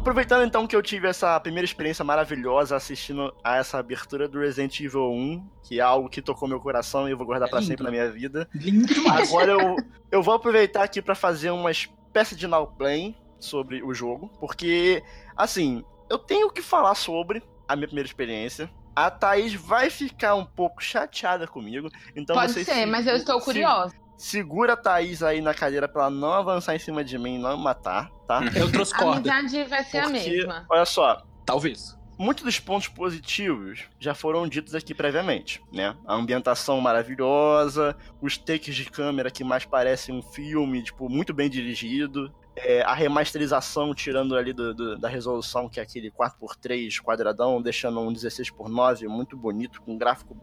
[0.05, 4.79] Aproveitando então que eu tive essa primeira experiência maravilhosa assistindo a essa abertura do Resident
[4.79, 7.69] Evil 1, que é algo que tocou meu coração e eu vou guardar pra lindo.
[7.69, 8.47] sempre na minha vida.
[8.53, 9.27] Lindo demais.
[9.27, 9.75] Agora eu,
[10.11, 15.01] eu vou aproveitar aqui pra fazer uma espécie de now play sobre o jogo, porque
[15.35, 18.69] assim, eu tenho que falar sobre a minha primeira experiência.
[18.95, 21.89] A Thaís vai ficar um pouco chateada comigo.
[22.15, 23.95] Então Pode vocês ser, se- mas eu estou se- curiosa.
[24.17, 27.39] Segura a Thaís aí na cadeira pra ela não avançar em cima de mim e
[27.39, 28.41] não me matar, tá?
[28.55, 29.33] Eu trouxe A corda.
[29.33, 30.65] amizade vai ser a Porque, mesma.
[30.69, 31.97] olha só, Talvez.
[32.17, 35.95] muitos dos pontos positivos já foram ditos aqui previamente, né?
[36.07, 41.49] A ambientação maravilhosa, os takes de câmera que mais parecem um filme, tipo, muito bem
[41.49, 42.33] dirigido.
[42.57, 47.99] é, a remasterização tirando ali do- do- da resolução, que é aquele 4x3 quadradão, deixando
[47.99, 50.37] um 16x9 muito bonito, com um gráfico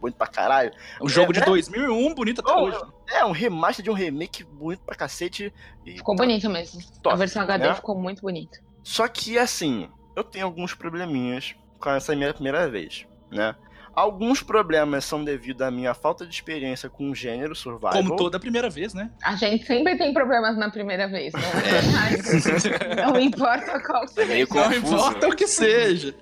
[0.00, 0.72] bonito pra caralho.
[1.00, 1.46] Um jogo de né?
[1.46, 2.78] 2001, bonito até Oh, hoje.
[3.08, 5.52] É, um remaster de um remake bonito pra cacete.
[5.84, 6.80] E Ficou bonito mesmo.
[7.02, 7.74] Top, a versão HD né?
[7.74, 8.58] ficou muito bonita.
[8.82, 13.54] Só que, assim, eu tenho alguns probleminhas com essa minha primeira vez, né?
[13.92, 17.92] Alguns problemas são devido à minha falta de experiência com o gênero survival.
[17.92, 19.10] Como toda primeira vez, né?
[19.22, 23.02] A gente sempre tem problemas na primeira vez, não é?
[23.12, 24.60] Não importa qual É meio seja.
[24.68, 24.94] Não confuso.
[24.94, 26.14] importa o que seja.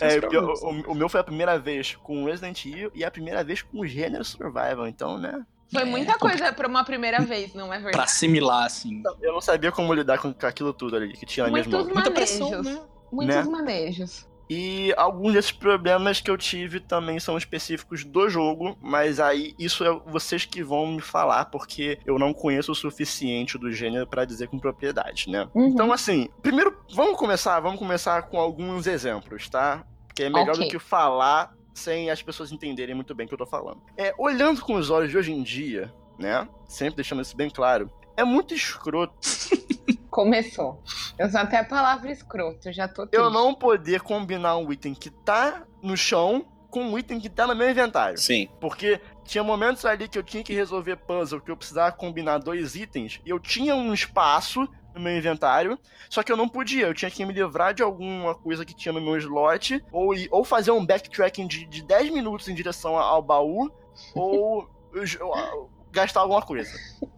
[0.00, 3.10] É, o, pior- o- o meu foi a primeira vez com Resident Evil e a
[3.10, 5.44] primeira vez com o gênero survival, então, né?
[5.72, 8.04] Foi É, muita coisa pra uma primeira vez, não é Pra verdade?
[8.04, 9.02] assimilar, assim.
[9.20, 11.72] Eu não sabia como lidar com, aquilo tudo ali que tinha Muitos.
[11.72, 12.14] Muita manejos.
[12.14, 12.80] pressão, né?
[13.10, 13.42] Muitos Né?
[13.44, 14.28] manejos.
[14.48, 19.84] E alguns desses problemas que eu tive também são específicos do jogo, mas aí isso
[19.84, 24.24] é vocês que vão me falar, porque eu não conheço o suficiente do gênero pra
[24.24, 25.48] dizer com propriedade, né?
[25.54, 25.66] Uhum.
[25.68, 29.84] Então, assim, primeiro, vamos começar, vamos começar com alguns exemplos, tá?
[30.14, 30.64] Que é melhor Ok.
[30.64, 33.82] do que falar sem as pessoas entenderem muito bem o que eu tô falando.
[33.98, 36.48] É, olhando com os olhos de hoje em dia, né?
[36.66, 39.14] Sempre deixando isso bem claro, é muito escroto
[40.16, 40.82] Começou.
[41.18, 43.22] Eu uso até a palavra escroto, já tô triste.
[43.22, 47.46] eu não poder combinar um item que tá no chão com um item que tá
[47.46, 48.16] no meu inventário.
[48.16, 48.48] Sim.
[48.58, 52.74] Porque tinha momentos ali que eu tinha que resolver puzzle, que eu precisava combinar dois
[52.76, 56.94] itens, e eu tinha um espaço no meu inventário, só que eu não podia, eu
[56.94, 60.70] tinha que me livrar de alguma coisa que tinha no meu slot, ou, ou fazer
[60.70, 63.70] um backtracking de, de 10 minutos em direção ao baú,
[64.14, 66.70] ou eu- eu- gastar alguma coisa,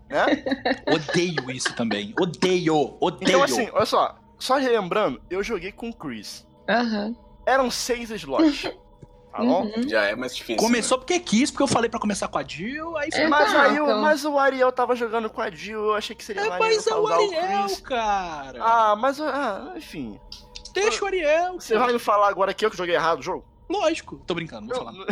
[0.08, 0.24] né?
[0.90, 2.14] Odeio isso também.
[2.18, 3.28] Odeio, odeio.
[3.28, 6.46] Então assim, olha só, só relembrando, eu joguei com o Chris.
[6.68, 7.14] Aham.
[7.46, 8.62] Eram seis slots,
[9.32, 9.62] tá bom?
[9.64, 9.88] Uhum.
[9.88, 10.56] Já é mais difícil.
[10.62, 13.20] Começou porque quis, porque eu falei pra começar com a Jill, aí foi.
[13.22, 14.00] É, Mas aí, o- Exato.
[14.02, 16.94] mas o Ariel tava jogando com a Jill, eu achei que seria É, mas é
[16.94, 17.80] o Ariel, Chris.
[17.80, 18.58] cara.
[18.62, 20.20] Ah, mas ah, enfim.
[20.74, 21.54] Deixa o Ariel.
[21.54, 21.80] Você pô.
[21.80, 23.44] vai me falar agora que eu que joguei errado o jogo?
[23.68, 24.18] Lógico.
[24.26, 24.94] Tô brincando, vou Eu- falar.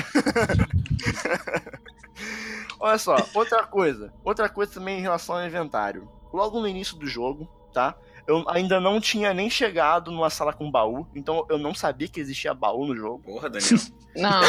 [2.79, 4.13] Olha só, outra coisa.
[4.25, 6.09] Outra coisa também em relação ao inventário.
[6.33, 7.95] Logo no início do jogo, tá?
[8.27, 12.19] Eu ainda não tinha nem chegado numa sala com baú, então eu não sabia que
[12.19, 13.23] existia baú no jogo.
[13.23, 13.79] Porra, Daniel.
[14.17, 14.41] Não,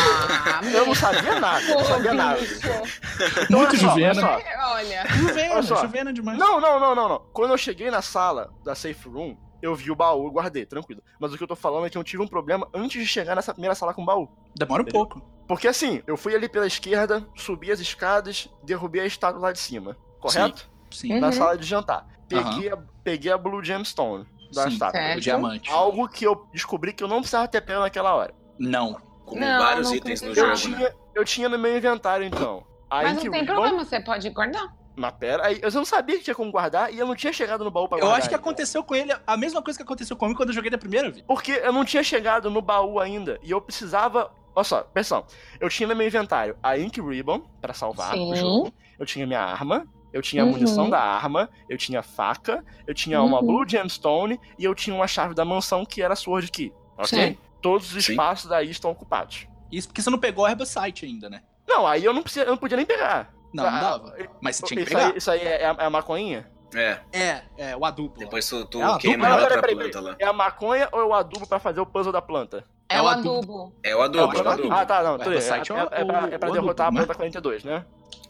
[0.74, 2.40] Eu não sabia nada, eu não sabia nada.
[2.42, 4.08] Então, Muito olha só, Juvena.
[4.08, 4.72] olha só.
[4.72, 5.76] Olha, Juvena, Olha só.
[5.82, 6.40] Juvena demais.
[6.40, 7.20] Não, não, não, não, não.
[7.34, 11.04] Quando eu cheguei na sala da Safe Room, eu vi o baú e guardei, tranquilo.
[11.20, 13.36] Mas o que eu tô falando é que eu tive um problema antes de chegar
[13.36, 14.30] nessa primeira sala com baú.
[14.56, 15.22] Demora um pouco.
[15.48, 19.60] Porque assim, eu fui ali pela esquerda, subi as escadas, derrubei a estátua lá de
[19.60, 19.96] cima.
[20.20, 20.70] Correto?
[20.92, 21.20] Sim.
[21.20, 21.34] Na Uhum.
[21.34, 22.06] sala de jantar.
[22.28, 25.00] Peguei, a, peguei a Blue Gemstone da Sim, estátua.
[25.00, 25.18] certo.
[25.18, 25.72] O diamante.
[25.72, 28.34] Algo que eu descobri que eu não precisava ter pego naquela hora.
[28.60, 29.00] Não.
[29.26, 30.48] Com Não, vários não itens no precisa.
[30.48, 30.78] Eu jogo, né?
[30.78, 32.66] tinha, eu tinha no meu inventário, então.
[32.90, 34.74] A mas não tem problema, você pode guardar.
[34.96, 37.64] Mas pera, aí, eu não sabia que tinha como guardar e eu não tinha chegado
[37.64, 38.20] no baú pra Eu guardar.
[38.20, 38.42] acho que ainda.
[38.42, 41.24] aconteceu com ele a mesma coisa que aconteceu comigo quando eu joguei da primeira vez.
[41.28, 44.32] Porque eu não tinha chegado no baú ainda e eu precisava.
[44.58, 45.28] Olha só, pessoal,
[45.60, 48.32] eu tinha no meu inventário a Ink Ribbon pra salvar Sim.
[48.32, 50.54] o jogo, eu tinha minha arma, eu tinha a Uhum.
[50.54, 53.46] munição da arma, eu tinha faca, eu tinha uma Uhum.
[53.46, 57.08] Blue Gemstone e eu tinha uma chave da mansão que era Sword Key, ok?
[57.34, 57.38] Sim.
[57.62, 58.14] Todos os Sim.
[58.14, 59.46] espaços daí estão ocupados.
[59.72, 61.44] Isso porque você não pegou a Herbicide ainda, né?
[61.70, 63.32] Não, aí eu não, precisa, eu não podia nem pegar.
[63.54, 64.16] Não, não Ah, dava.
[64.42, 65.12] Mas você tinha que isso, pegar.
[65.12, 66.50] aí, isso aí é, é a, é a maconhinha?
[66.74, 67.00] É.
[67.14, 68.18] É, é, o adubo.
[68.18, 70.16] Depois tu, tu Ah, queima a outra peraí, planta peraí, lá.
[70.20, 72.66] É a maconha ou é o adubo pra fazer o puzzle da planta?
[72.90, 73.74] É, É o o adubo.
[73.84, 74.74] É o adubo, É é o adubo.
[74.74, 75.32] Ah, tá, não, O tudo.
[75.34, 77.86] É, Herbicide é é, é pra, é pra derrotar a adubo, planta 42, né?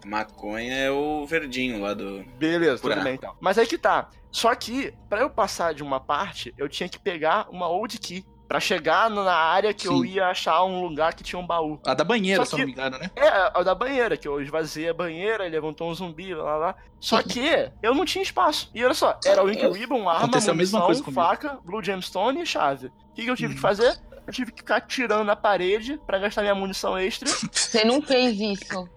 [0.06, 2.24] Maconha é o verdinho lá do.
[2.38, 3.04] Beleza, tudo Buraco.
[3.04, 3.36] bem então.
[3.40, 4.10] Mas aí que tá.
[4.32, 8.26] Só que, pra eu passar de uma parte, eu tinha que pegar uma old key.
[8.48, 10.06] Pra chegar na área que eu Sim.
[10.08, 11.82] ia achar um lugar que tinha um baú.
[11.86, 13.12] A da banheira, Só se eu que- não me engano, né?
[13.14, 16.56] É, a da banheira, que eu esvaziei a banheira, ele levantou um zumbi, lá, lá,
[16.56, 16.76] lá.
[16.98, 18.72] Só que eu não tinha espaço.
[18.74, 22.42] E olha só, era o Ink Ribbon, arma, Aconteceu a mesma munição, faca, Blue Gemstone
[22.42, 22.88] e chave.
[22.88, 23.56] O que, que eu tive Hum.
[23.56, 24.00] que fazer?
[24.28, 28.38] Eu tive que ficar tirando na parede pra gastar minha munição extra Você não fez
[28.40, 28.90] isso.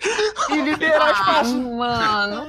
[0.50, 1.56] e liberar Ah, espaço.
[1.56, 2.46] mano.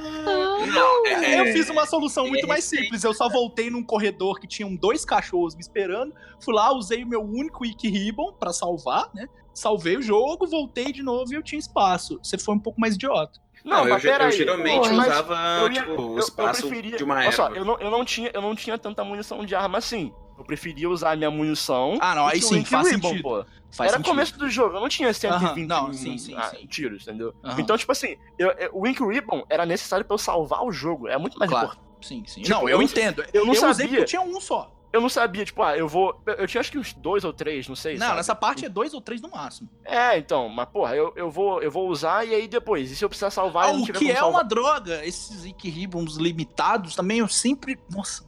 [0.66, 3.04] Não, é, Eu fiz uma solução muito é mais simples.
[3.04, 6.12] Eu só voltei num corredor que tinham dois cachorros me esperando.
[6.40, 9.26] Fui lá, usei o meu único Wiki Ribbon pra salvar, né?
[9.54, 12.18] Salvei o jogo, voltei de novo e eu tinha espaço.
[12.22, 13.38] Você foi um pouco mais idiota.
[13.64, 14.32] Não, eu, mas ge- eu peraí.
[14.32, 17.44] geralmente mas usava eu ia- tipo, eu- o eu espaço preferia- de uma Olha só,
[17.46, 17.56] erva.
[17.58, 20.12] eu não, eu, não tinha, eu não tinha tanta munição de arma assim.
[20.42, 21.96] Eu preferia usar a minha munição.
[22.00, 23.22] Ah, não, aí que o sim, faz Ribbon, sentido.
[23.22, 23.44] pô.
[23.70, 24.10] Faz Era sentido.
[24.10, 26.66] começo do jogo, eu não tinha 120 Aham, não, sim, sim, ah, sim.
[26.66, 27.32] tiros, entendeu?
[27.42, 27.60] Aham.
[27.60, 31.06] Então, tipo assim, eu- eu- o Ink Ribbon era necessário pra eu salvar o jogo.
[31.08, 31.66] É muito mais Claro.
[31.68, 31.86] importante.
[32.02, 32.42] Sim, sim.
[32.42, 33.24] Tipo, não, eu eu, entendo.
[33.32, 34.00] eu não usei sabia.
[34.00, 34.70] eu tinha um só.
[34.92, 36.20] Eu não sabia, tipo, ah, eu vou.
[36.26, 37.94] Eu, eu tinha acho que uns dois ou três, não sei.
[37.96, 38.16] Não, sabe?
[38.18, 39.70] nessa parte é dois ou três no máximo.
[39.86, 43.02] É, então, mas porra, eu, eu, vou, eu vou usar e aí depois, e se
[43.02, 44.40] eu precisar salvar, Ah, eu não o tiver que como é salvar?
[44.42, 47.78] uma droga, esses Ink Ribbons limitados também, eu sempre.
[47.88, 48.22] Nossa,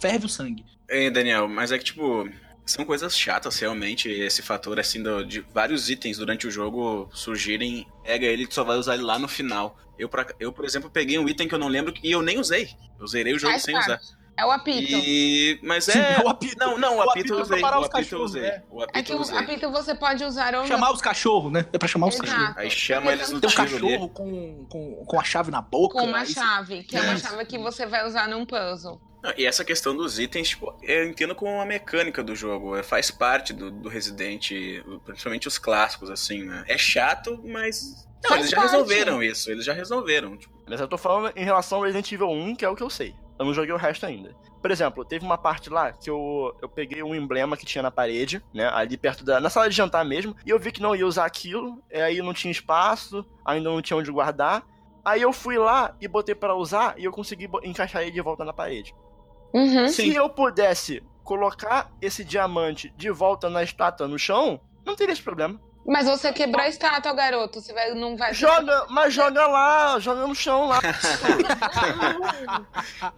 [0.00, 0.64] ferve o sangue.
[0.96, 2.28] É, Daniel, mas é que, tipo,
[2.64, 7.86] são coisas chatas, realmente, esse fator, assim, do- de vários itens durante o jogo surgirem,
[8.04, 9.76] pega ele e só vai usar ele lá no final.
[9.98, 12.38] Eu, pra- eu, por exemplo, peguei um item que eu não lembro e eu nem
[12.38, 12.68] usei.
[12.98, 13.86] Eu zerei o jogo Faz sem parte.
[13.90, 14.00] usar.
[14.36, 14.92] É o apito.
[14.92, 15.60] E...
[15.62, 16.20] Mas Sim, é...
[16.24, 16.56] o apito.
[16.58, 17.60] Não, não, o O apito eu é usei.
[17.60, 18.42] parar O apito eu usei.
[18.42, 18.62] é.
[18.68, 21.64] O É que o apito você pode usar ou Chamar os cachorros, né?
[21.72, 22.30] É pra chamar os Exato.
[22.32, 22.56] cachorros.
[22.58, 25.96] Aí chama eles no Tem um cachorro com, com, com a chave na boca.
[26.00, 29.00] com uma você- chave, que é uma chave que você vai usar num puzzle.
[29.36, 32.76] E essa questão dos itens, tipo, eu entendo como uma mecânica do jogo.
[32.76, 34.50] é, Faz parte do, do Resident,
[35.04, 36.64] principalmente os clássicos, assim, né?
[36.68, 38.06] É chato, mas.
[38.22, 38.70] Não, Faz eles já parte.
[38.72, 40.36] resolveram isso, eles já resolveram.
[40.36, 42.82] Tipo, Mas eu tô falando em relação ao Resident Evil 1, que é o que
[42.82, 43.14] eu sei.
[43.38, 44.34] Eu não joguei o resto ainda.
[44.62, 47.90] Por exemplo, teve uma parte lá que eu, eu peguei um emblema que tinha na
[47.90, 48.68] parede, né?
[48.72, 49.40] Ali perto da.
[49.40, 50.34] Na sala de jantar mesmo.
[50.46, 51.82] E eu vi que não ia usar aquilo.
[51.92, 54.64] Aí não tinha espaço, ainda não tinha onde guardar.
[55.04, 58.42] Aí eu fui lá e botei pra usar e eu consegui encaixar ele de volta
[58.44, 58.94] na parede.
[59.54, 59.88] Uhum.
[59.88, 65.22] Se eu pudesse colocar esse diamante de volta na estátua no chão, não teria esse
[65.22, 65.60] problema.
[65.86, 67.60] Mas você quebrou a estátua, garoto.
[67.60, 68.32] Você vai, não vai.
[68.32, 70.80] Joga, mas joga lá, joga no chão lá.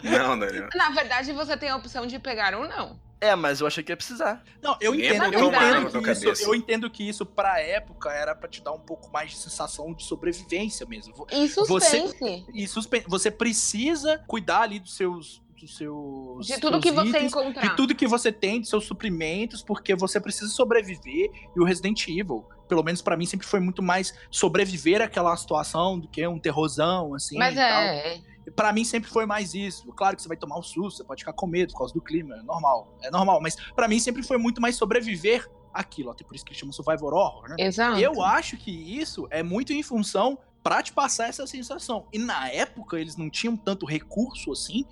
[0.03, 0.69] não, Daniel.
[0.75, 2.99] Na verdade, você tem a opção de pegar ou não.
[3.21, 4.43] É, mas eu achei que ia precisar.
[4.61, 6.43] Não, eu entendo, eu entendo, que isso, cabeça.
[6.45, 9.95] eu entendo que isso, pra época, era pra te dar um pouco mais de sensação
[9.95, 11.27] de sobrevivência mesmo.
[11.33, 12.45] E suspense.
[12.53, 15.43] E suspen- você precisa cuidar ali dos seus.
[15.59, 17.63] Dos seus De tudo seus que você itens, encontrar.
[17.63, 21.31] De tudo que você tem, de seus suprimentos, porque você precisa sobreviver.
[21.55, 25.99] E o Resident Evil, pelo menos pra mim, sempre foi muito mais sobreviver àquela situação
[25.99, 27.39] do que um terrorzão, assim.
[27.39, 27.83] Mas e tal.
[27.83, 28.21] é, é.
[28.55, 29.91] Pra mim sempre foi mais isso.
[29.93, 32.01] Claro que você vai tomar um susto, você pode ficar com medo por causa do
[32.01, 32.97] clima, é normal.
[33.03, 36.55] É normal, mas pra mim sempre foi muito mais sobreviver aquilo, até por isso que
[36.55, 37.57] chama Survivor Horror, né?
[37.59, 37.99] Exato.
[37.99, 42.07] Eu acho que isso é muito em função pra te passar essa sensação.
[42.13, 44.85] E na época eles não tinham tanto recurso assim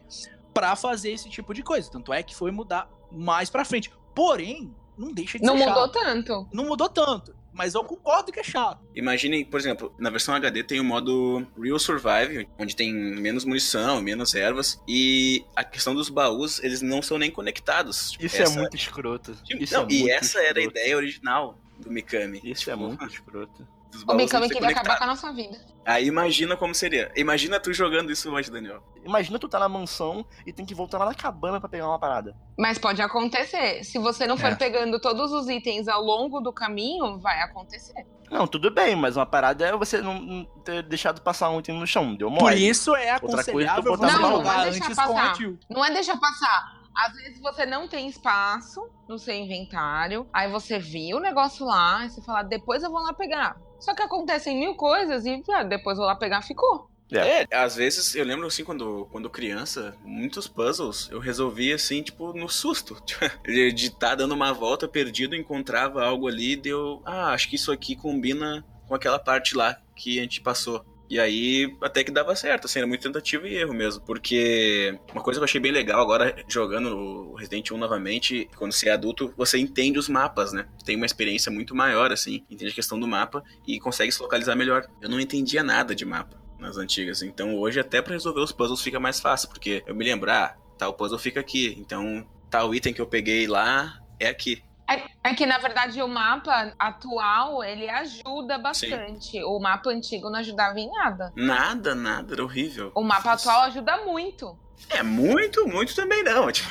[0.54, 1.90] pra fazer esse tipo de coisa.
[1.90, 3.90] Tanto é que foi mudar mais pra frente.
[4.14, 5.92] Porém, não deixa de Não ser mudou chato.
[5.92, 6.48] tanto.
[6.52, 7.34] Não mudou tanto.
[7.52, 8.84] Mas eu concordo que é chato.
[8.96, 14.00] Imaginem, por exemplo, na versão HD tem o modo Real Survive, onde tem menos munição,
[14.00, 18.10] menos ervas, e a questão dos baús, eles não são nem conectados.
[18.12, 19.36] Tipo, Isso essa- é muito escroto.
[19.44, 20.70] Tipo, Isso não, é e muito essa era a escroto.
[20.78, 22.40] ideia original do Mikami.
[22.42, 23.68] Isso é Tipo, muito escroto.
[24.06, 25.58] O Mikami queria acabar com a nossa vida.
[25.84, 27.12] Aí imagina como seria.
[27.16, 28.82] Imagina tu jogando isso hoje, Daniel.
[29.04, 31.98] Imagina tu tá na mansão e tem que voltar lá na cabana pra pegar uma
[31.98, 32.34] parada.
[32.58, 33.84] Mas pode acontecer.
[33.84, 34.54] Se você não for É.
[34.54, 38.06] pegando todos os itens ao longo do caminho, vai acontecer.
[38.30, 41.86] Não, tudo bem, mas uma parada é você não, ter deixado passar um item no
[41.86, 42.16] chão.
[42.16, 42.68] Deu Por mole.
[42.68, 44.36] isso é coisa, tu aconselhável botar você no baú.
[44.36, 45.38] jogar Não, não deixa antes com passar.
[45.70, 46.84] Não é deixar passar.
[46.96, 52.06] Às vezes você não tem espaço no seu inventário, aí você viu o negócio lá,
[52.06, 53.56] e você fala, depois eu vou lá pegar.
[53.84, 56.88] Só que acontecem mil coisas e ah, depois vou lá pegar, ficou.
[57.12, 62.32] É, às vezes eu lembro assim, quando, quando criança, muitos puzzles eu resolvi assim, tipo,
[62.32, 62.96] no susto.
[63.44, 67.02] De estar tá dando uma volta perdido, encontrava algo ali e deu.
[67.04, 70.82] Ah, acho que isso aqui combina com aquela parte lá que a gente passou.
[71.08, 74.02] E aí, até que dava certo, assim, era muito tentativa e erro mesmo.
[74.04, 78.72] Porque uma coisa que eu achei bem legal agora, jogando o Resident Evil novamente, quando
[78.72, 80.66] você é adulto, você entende os mapas, né?
[80.84, 84.56] Tem uma experiência muito maior, assim, entende a questão do mapa e consegue se localizar
[84.56, 84.86] melhor.
[85.00, 88.80] Eu não entendia nada de mapa nas antigas, então hoje até pra resolver os puzzles
[88.80, 92.94] fica mais fácil, porque eu me lembro, ah, tal puzzle fica aqui, então tal item
[92.94, 94.62] que eu peguei lá é aqui.
[94.88, 99.42] É, é que, na verdade, o mapa atual, ele ajuda bastante.
[99.42, 101.32] O mapa antigo não ajudava em nada.
[101.34, 102.92] Nada, nada, era horrível.
[102.94, 104.58] O mapa atual ajuda muito.
[104.90, 106.50] É muito, muito também não.
[106.52, 106.68] Tipo,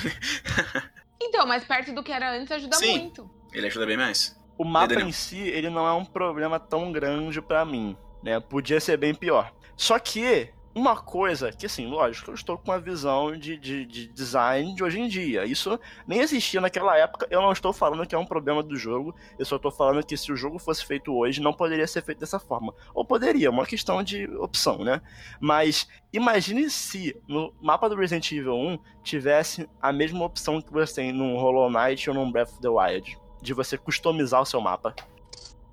[1.22, 3.00] Então, mas perto do que era antes, ajuda Sim.
[3.00, 3.30] muito.
[3.54, 4.38] ele ajuda bem mais.
[4.58, 8.40] O mapa em si, ele não é um problema tão grande pra mim, né?
[8.40, 9.52] Podia ser bem pior.
[9.76, 14.08] Só que, uma coisa que, assim, lógico, eu estou com uma visão de, de, de
[14.08, 15.46] design de hoje em dia.
[15.46, 17.28] Isso nem existia naquela época.
[17.30, 19.14] Eu não estou falando que é um problema do jogo.
[19.38, 22.20] Eu só estou falando que se o jogo fosse feito hoje, não poderia ser feito
[22.20, 22.74] dessa forma.
[22.94, 25.02] Ou poderia, uma questão de opção, né?
[25.40, 30.96] Mas imagine se no mapa do Resident Evil 1 tivesse a mesma opção que você
[30.96, 33.18] tem num Hollow Knight ou num Breath of the Wild.
[33.42, 34.96] De você customizar o seu mapa.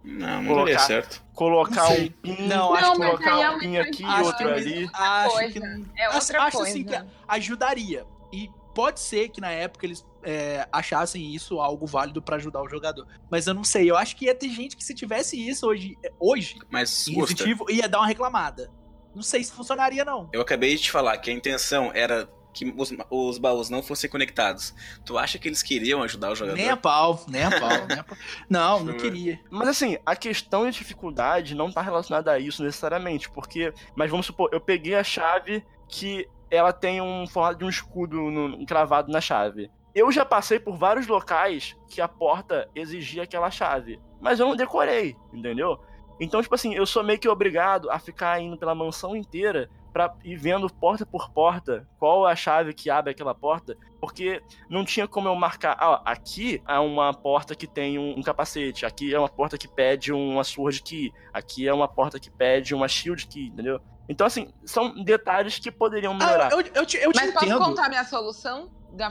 [0.03, 1.23] Não, não Colocar- daria certo.
[1.35, 4.91] Colocar Não um pin, Não, acho que- colocar um pin aqui e outro que- ali.
[4.93, 5.59] Acho que
[5.99, 6.71] É outra acho coisa.
[6.71, 8.07] assim que ajudaria.
[8.33, 12.69] E Pode ser que na época eles é, achassem isso algo válido pra ajudar o
[12.69, 13.05] jogador.
[13.29, 13.91] Mas eu não sei.
[13.91, 17.89] Eu acho que ia ter gente que se tivesse isso hoje, hoje Mas, Evil, ia
[17.89, 18.71] dar uma reclamada.
[19.13, 20.29] Não sei se funcionaria, não.
[20.33, 24.09] eu acabei de te falar que a intenção era que os, os baús não fossem
[24.11, 24.75] conectados.
[25.05, 26.57] Tu acha que eles queriam ajudar o jogador?
[26.57, 28.17] Nem a pau, nem a pau, nem a pau.
[28.49, 29.41] Não, não queria.
[29.51, 33.73] Mas assim, a questão de dificuldade não tá relacionada a isso necessariamente, porque.
[33.95, 38.17] Mas vamos supor, eu peguei a chave que ela tem um formato de um escudo
[38.31, 39.71] no- cravado na chave.
[39.95, 44.57] Eu já passei por vários locais que a porta exigia aquela chave, mas eu não
[44.57, 45.79] decorei, entendeu?
[46.21, 50.15] Então, tipo assim, eu sou meio que obrigado a ficar indo pela mansão inteira pra
[50.25, 54.85] ir vendo porta por porta qual é a chave que abre aquela porta, porque não
[54.85, 58.87] tinha como eu marcar, ah, ó, aqui é uma porta que tem um, um capacete,
[58.87, 62.75] aqui é uma porta que pede uma sword key, aqui é uma porta que pede
[62.75, 63.81] uma shield key, entendeu?
[64.09, 66.49] Então, assim, são detalhes que poderiam melhorar.
[66.49, 67.65] Ah, eu, eu te, eu te Mas posso entendo.
[67.65, 68.69] contar minha solução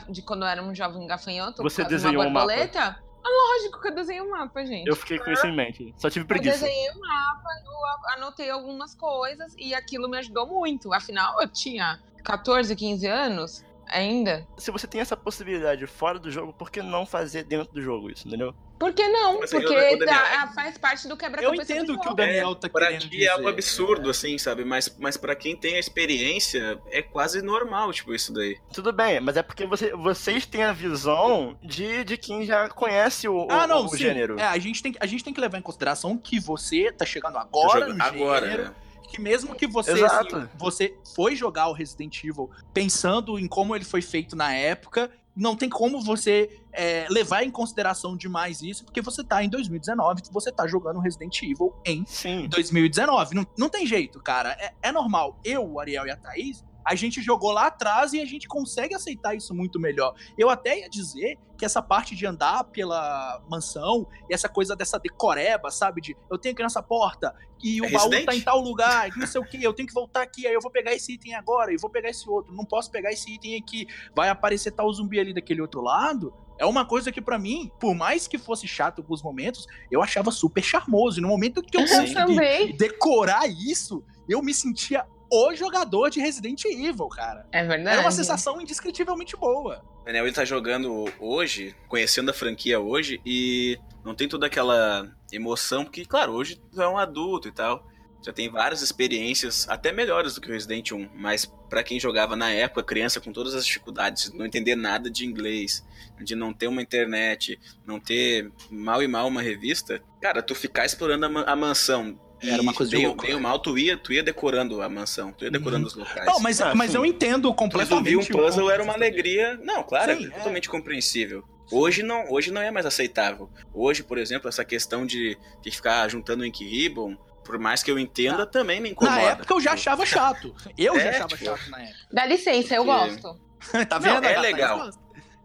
[0.10, 1.64] de quando eu era um jovem gafanhoto?
[1.64, 3.00] Você desenhou um uma borboleta?
[3.00, 4.88] Ah, lógico que eu desenhei um mapa, gente.
[4.88, 5.94] Eu fiquei com isso em mente.
[5.98, 6.60] Só tive Eu preguiça.
[6.60, 10.94] desenhei um mapa, eu anotei algumas coisas e aquilo me ajudou muito.
[10.94, 14.48] Afinal, eu tinha 14, 15 anos ainda.
[14.58, 18.10] Se você tem essa possibilidade fora do jogo, por que não fazer dentro do jogo
[18.10, 18.54] isso, entendeu?
[18.80, 19.42] Por que não?
[19.42, 22.14] Aí, Porque ô, Daniel, tá- faz parte do Eu quebra-cabeça entendo do o que o.
[22.14, 23.26] Daniel tá Pra querendo ti dizer.
[23.26, 24.64] é algo absurdo, assim, sabe?
[24.64, 28.58] Mas, mas para quem tem a experiência, é quase normal, tipo, isso daí.
[28.74, 33.28] Tudo bem, mas é porque você- vocês têm a visão de, de quem já conhece
[33.28, 33.98] o, Ah, o- não, o sim.
[33.98, 34.40] gênero.
[34.40, 37.38] É, a gente, tem, a gente tem que levar em consideração que você tá chegando
[37.38, 38.76] agora Jogo- no Agora, gênero, né?
[39.10, 43.86] Que mesmo que você, assim, você foi jogar o Resident Evil pensando em como ele
[43.86, 49.02] foi feito na época, não tem como você é, levar em consideração demais isso, porque
[49.02, 52.48] você tá em 2019, você tá jogando Resident Evil em Sim.
[52.50, 53.36] 2019.
[53.36, 54.52] Não, não tem jeito, cara.
[54.60, 55.40] É, é normal.
[55.44, 58.96] Eu, o Ariel e a Thaís, a gente jogou lá atrás e a gente consegue
[58.96, 60.16] aceitar isso muito melhor.
[60.36, 64.98] Eu até ia dizer que essa parte de andar pela mansão e essa coisa dessa
[64.98, 66.02] decoreba, sabe?
[66.02, 67.32] De eu tenho que ir nessa porta
[67.64, 68.26] e o É baú Resident.
[68.26, 70.62] tá em tal lugar, não sei o que, eu tenho que voltar aqui, aí eu
[70.62, 72.56] vou pegar esse item agora e vou pegar esse outro.
[72.56, 73.86] Não posso pegar esse item aqui.
[74.16, 76.34] Vai aparecer tal zumbi ali daquele outro lado.
[76.58, 80.02] É uma coisa que pra mim, por mais que fosse chato em alguns momentos, eu
[80.02, 81.20] achava super charmoso.
[81.20, 86.20] E no momento que eu Eu consegui decorar isso, eu me sentia o jogador de
[86.20, 87.46] Resident Evil, cara.
[87.52, 87.98] É verdade.
[87.98, 89.84] Era uma sensação indescritivelmente boa.
[90.02, 95.10] O Daniel ele tá jogando hoje, conhecendo a franquia hoje, e não tem toda aquela
[95.32, 97.86] emoção, porque, claro, hoje tu é um adulto e tal.
[98.22, 102.36] Já tem várias experiências, até melhores do que o Resident 1, mas pra quem jogava
[102.36, 105.86] na época, criança com todas as dificuldades, de não entender nada de inglês,
[106.22, 110.86] de não ter uma internet, não ter mal e mal uma revista, cara, tu ficar
[110.86, 112.20] explorando a, ma- a mansão.
[112.42, 115.32] Era uma coisa de louco, bem ou mal, tu ia, tu ia decorando a mansão,
[115.32, 115.88] tu ia decorando Uhum.
[115.88, 116.26] os locais.
[116.26, 116.98] Não, mas, Ah, mas sim.
[116.98, 118.06] eu entendo completamente.
[118.10, 119.60] Resolvi um puzzle, era uma alegria.
[119.64, 120.30] Não, claro, Sim, é é.
[120.32, 121.44] totalmente compreensível.
[121.72, 123.50] Hoje não, hoje não é mais aceitável.
[123.74, 128.00] Hoje, por exemplo, essa questão de, de ficar juntando Ink Ribbon, por mais que eu
[128.00, 129.16] entenda, também me incomoda.
[129.18, 130.56] Na época eu já achava chato.
[130.78, 131.98] Eu já É, achava tipo, chato na época.
[132.12, 133.40] Dá licença, eu Porque- gosto.
[133.90, 134.24] tá Não, vendo?
[134.26, 134.90] é A Thaís legal.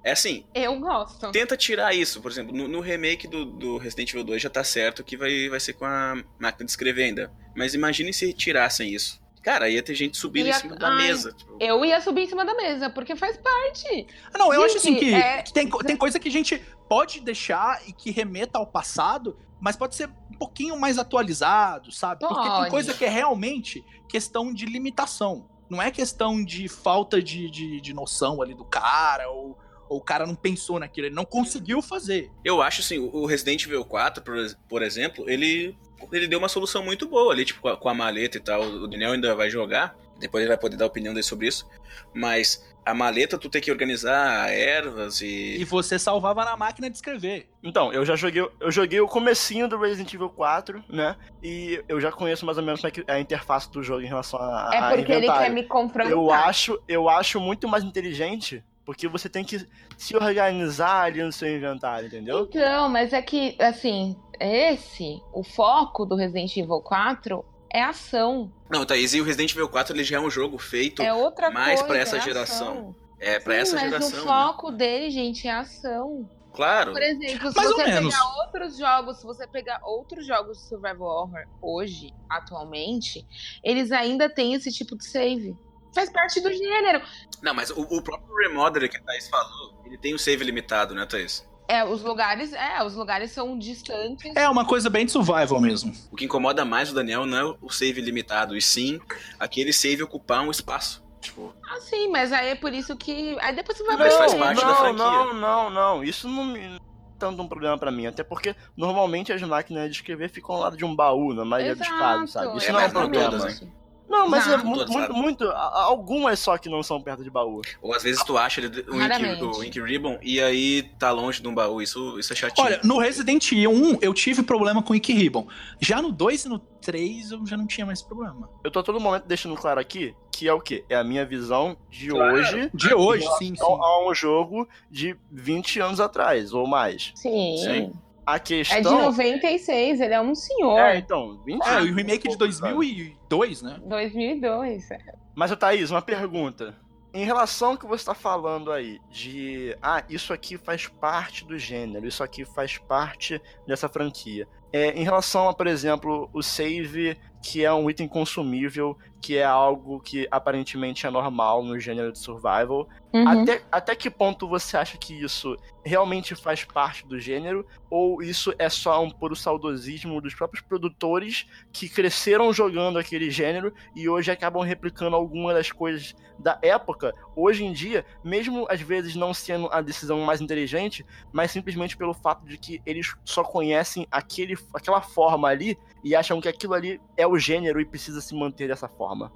[0.04, 1.30] É assim, Eu gosto.
[1.32, 2.20] tenta tirar isso.
[2.20, 5.48] Por exemplo, no, no remake do, do Resident Evil 2 já tá certo que vai,
[5.48, 7.32] vai ser com a máquina de escrever ainda.
[7.56, 9.22] Mas imagine se tirassem isso.
[9.42, 11.32] Cara, ia ter gente subindo Ia- em cima da ai, mesa.
[11.32, 14.06] tipo, Eu ia subir em cima da mesa, porque faz parte.
[14.32, 16.62] Ah, Não, eu Gente, acho assim que, é- que tem, tem coisa que a gente
[16.88, 22.20] pode deixar e que remeta ao passado, mas pode ser um pouquinho mais atualizado, sabe?
[22.20, 22.70] Porque tem Pode.
[22.70, 25.46] coisa que é realmente questão de limitação.
[25.70, 30.00] Não é questão de falta de, de, de noção ali do cara, ou, ou o
[30.00, 32.30] cara não pensou naquilo, ele não conseguiu fazer.
[32.44, 34.36] Eu acho assim, o Resident Evil 4, por,
[34.68, 35.76] por exemplo, ele,
[36.12, 38.62] ele deu uma solução muito boa ali, tipo, com a, com a maleta e tal.
[38.62, 41.68] O Daniel ainda vai jogar, depois ele vai poder dar a opinião dele sobre isso.
[42.12, 45.56] Mas a maleta, tu tem que organizar ervas e.
[45.58, 47.48] E você salvava na máquina de escrever.
[47.62, 51.16] Então, eu já joguei, eu joguei o comecinho do Resident Evil 4, né?
[51.42, 54.02] E eu já conheço mais ou menos como é que é a interface do jogo
[54.02, 55.46] em relação a, É a porque ele inventário.
[55.46, 56.12] quer me confrontar.
[56.12, 59.66] Eu acho, eu acho muito mais inteligente, porque você tem que
[59.96, 62.46] se organizar ali no seu inventário, entendeu?
[62.50, 68.52] Então, mas é que, assim, esse, o foco do Resident Evil 4 é ação.
[68.70, 71.50] Não, Thaís, e o Resident Evil 4 ele já é um jogo feito É outra
[71.50, 71.84] mais coisa.
[71.86, 72.68] pra essa é geração.
[72.72, 72.96] ação.
[73.18, 74.08] é pra Sim, essa mas geração.
[74.10, 74.22] o né?
[74.28, 76.28] foco dele, gente, é ação.
[76.52, 76.92] Claro.
[76.92, 78.14] Por exemplo, se Mais ou você menos.
[78.14, 83.26] pegar outros jogos, se você pegar outros jogos de survival horror hoje, atualmente,
[83.64, 85.56] eles ainda têm esse tipo de save.
[85.94, 87.00] Faz parte do gênero.
[87.42, 90.94] Não, mas o, o próprio Remodeler que a Thaís falou, ele tem um save limitado,
[90.94, 91.46] né, Thaís?
[91.66, 94.34] É, os lugares, é, os lugares são distantes.
[94.36, 95.92] É uma coisa bem de survival mesmo.
[96.10, 99.00] O que incomoda mais o Daniel não é o save limitado, e sim
[99.38, 101.02] aquele save ocupar um espaço.
[101.22, 103.34] Tipo, Ah, sim, mas aí é por isso que.
[103.40, 105.04] Aí depois você vai Mas faz não, parte da não, franquia.
[105.04, 106.04] não, não, não.
[106.04, 106.78] Isso não me
[107.18, 110.76] tanto um problema pra mim, até porque normalmente as máquinas de escrever ficam ao lado
[110.76, 112.58] de um baú na maioria dos Exato, casos, sabe?
[112.58, 113.30] Isso É, não é um não problema.
[113.30, 113.68] todas, né?
[114.08, 114.66] Não, mas é Exato.
[114.66, 115.44] muito, muito, muito.
[115.50, 117.62] Algumas só que não são perto de baú.
[117.80, 121.40] ou às vezes tu acha ele, o, Ink, o Ink Ribbon e aí tá longe
[121.42, 121.80] de um baú.
[121.80, 122.66] Isso, isso é chatinho.
[122.66, 125.46] Olha, no Resident Evil 1 eu tive problema com o Ink Ribbon.
[125.80, 128.48] Já no 2 e no 3 eu já não tinha mais problema.
[128.62, 130.84] Eu tô a todo momento deixando claro aqui que é o quê?
[130.88, 132.34] É a minha visão de Claro.
[132.34, 133.62] hoje De hoje, sim, sim.
[133.62, 137.12] a um jogo de 20 anos atrás, ou mais.
[137.14, 137.56] Sim.
[137.58, 137.92] Sim.
[138.26, 139.02] A É de questão.
[139.02, 140.78] 96, ele é um senhor.
[140.78, 141.90] É, então, 20 É, anos.
[141.90, 143.78] o remake de 2002, né?
[143.86, 144.90] 2002.
[144.90, 144.98] é.
[145.34, 146.74] Mas, Thaís, uma pergunta.
[147.12, 151.56] Em relação ao que você está falando aí, de ah, isso aqui faz parte do
[151.56, 154.48] gênero, isso aqui faz parte dessa franquia.
[154.72, 159.44] É, em relação a, por exemplo, o save, que é um item consumível, que é
[159.44, 163.28] algo que aparentemente é normal no gênero de survival, Uhum.
[163.28, 167.64] até, até que ponto você acha que isso realmente faz parte do gênero?
[167.88, 173.72] Ou isso é só um puro saudosismo dos próprios produtores que cresceram jogando aquele gênero
[173.94, 177.14] e hoje acabam replicando alguma das coisas da época?
[177.36, 182.14] Hoje em dia, mesmo às vezes não sendo a decisão mais inteligente, mas simplesmente pelo
[182.14, 187.00] fato de que eles só conhecem aquele, aquela forma ali e acham que aquilo ali
[187.16, 189.32] é o gênero e precisa se manter dessa forma.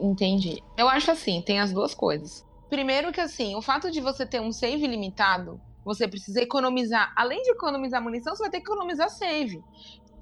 [0.00, 0.62] Entendi.
[0.76, 2.44] Eu acho assim, tem as duas coisas.
[2.70, 7.40] Primeiro que assim, o fato de você ter um save limitado, você precisa economizar, além
[7.42, 9.62] de economizar munição, você vai ter que economizar save.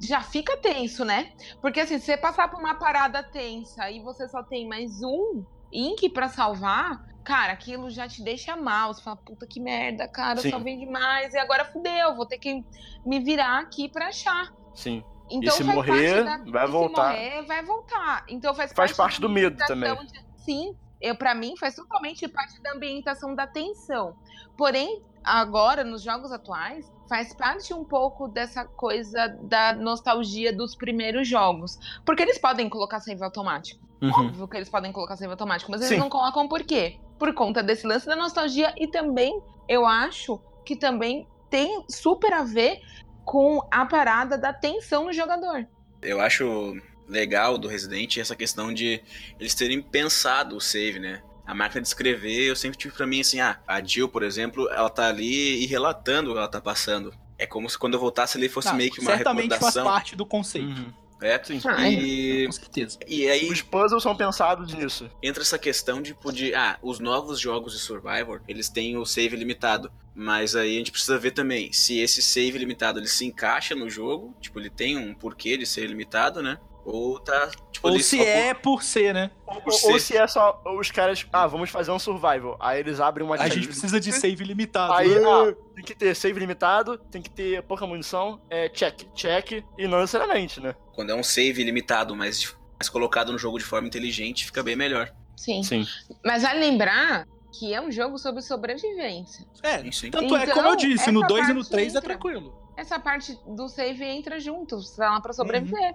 [0.01, 1.33] Já fica tenso, né?
[1.63, 5.45] Porque assim, se você passar por uma parada tensa e você só tem mais um
[5.73, 8.93] ink pra salvar, cara, aquilo já te deixa mal.
[8.93, 10.49] Você fala, puta que merda, cara, Sim.
[10.49, 12.63] eu só vem demais e agora fudeu, vou ter que
[13.07, 14.53] me virar aqui pra achar.
[14.75, 15.03] Sim.
[15.31, 17.15] Então, se faz morrer, parte da- vai e voltar.
[17.15, 18.25] Se morrer, vai voltar.
[18.29, 19.95] Então faz, Faz parte do medo também.
[20.07, 24.15] de- Sim, eu para mim faz totalmente parte da ambientação da tensão.
[24.57, 31.27] Porém, agora nos jogos atuais faz parte um pouco dessa coisa da nostalgia dos primeiros
[31.27, 33.83] jogos, porque eles podem colocar save automático.
[34.03, 35.99] Óbvio que eles podem colocar save automático, mas eles Sim.
[35.99, 36.99] não colocam por quê?
[37.19, 42.43] Por conta desse lance da nostalgia e também eu acho que também tem super a
[42.43, 42.81] ver
[43.25, 45.67] com a parada da tensão no jogador.
[46.03, 46.77] Eu acho
[47.09, 49.03] legal do Resident essa questão de
[49.39, 51.23] eles terem pensado o save, né?
[51.47, 54.69] A máquina de escrever, eu sempre tive pra mim assim, ah, a Jill, por exemplo,
[54.71, 57.13] ela tá ali e relatando o que ela tá passando.
[57.39, 59.85] É como se quando eu voltasse ali fosse Ah, meio que uma certamente faz recordação.
[59.85, 60.69] parte do conceito.
[60.69, 60.93] Uhum.
[61.23, 61.61] É, Sim.
[61.67, 62.99] Ah, e, Com certeza.
[63.07, 65.11] e aí Os puzzles são pensados nisso.
[65.23, 66.55] entra essa questão de poder.
[66.55, 69.91] Ah, os novos jogos de Survivor, eles têm o save limitado.
[70.15, 73.91] Mas aí a gente precisa ver também se esse save limitado ele se encaixa no
[73.91, 74.35] jogo.
[74.41, 76.59] Tipo, ele tem um porquê de ser limitado, né?
[76.85, 77.51] Ou tá.
[77.73, 79.31] Tipo, Ou se só por- é por ser, né?
[79.47, 80.01] Ou, ou ser.
[80.01, 82.57] se é só os caras, ah, vamos fazer um survival.
[82.61, 84.93] Aí eles abrem uma A gente precisa de save limitado.
[84.93, 84.97] É.
[84.99, 89.65] Aí, ah, tem que ter save limitado, tem que ter pouca munição, é check, check,
[89.79, 90.75] e não necessariamente, né?
[90.93, 94.77] Quando é um save limitado, mas, mas colocado no jogo de forma inteligente, fica bem
[94.77, 95.11] melhor.
[95.37, 95.63] Sim.
[95.63, 95.87] Sim.
[96.25, 97.27] Mas vale lembrar
[97.59, 99.47] que é um jogo sobre sobrevivência.
[99.63, 99.79] É,
[100.11, 102.55] tanto é Então, como eu disse, no essa 2 e no parte 3 é tranquilo.
[102.77, 105.95] Essa parte do save entra junto, você tá lá pra sobreviver.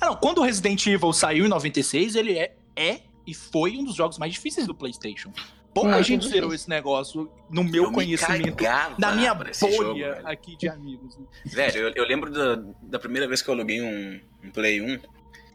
[0.00, 3.84] Ah, não, quando o Resident Evil saiu em 96, ele é, é e foi um
[3.84, 5.32] dos jogos mais difíceis do PlayStation.
[5.72, 8.62] Pouca gente zerou esse negócio no meu Eu me conhecimento,
[8.98, 11.16] na minha bolha jogo, aqui de amigos.
[11.16, 11.24] né?
[11.46, 14.98] Velho, eu, eu lembro da, da primeira vez que eu aluguei um, um Play 1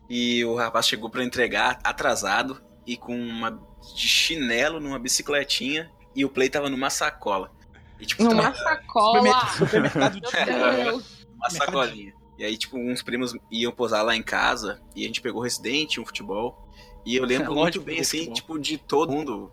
[0.10, 3.62] e o rapaz chegou pra entregar atrasado e com uma
[3.94, 7.52] de chinelo numa bicicletinha e o Play tava numa sacola.
[8.00, 9.50] E tipo, Numa tava sacola.
[9.58, 10.28] Supermercado, de
[11.36, 12.14] uma sacolinha.
[12.38, 15.98] E aí, tipo, uns primos iam posar lá em casa e a gente pegou Resident,
[15.98, 16.68] um futebol.
[17.06, 18.34] E eu lembro É, muito bem, assim, futebol.
[18.34, 19.52] tipo, de todo mundo,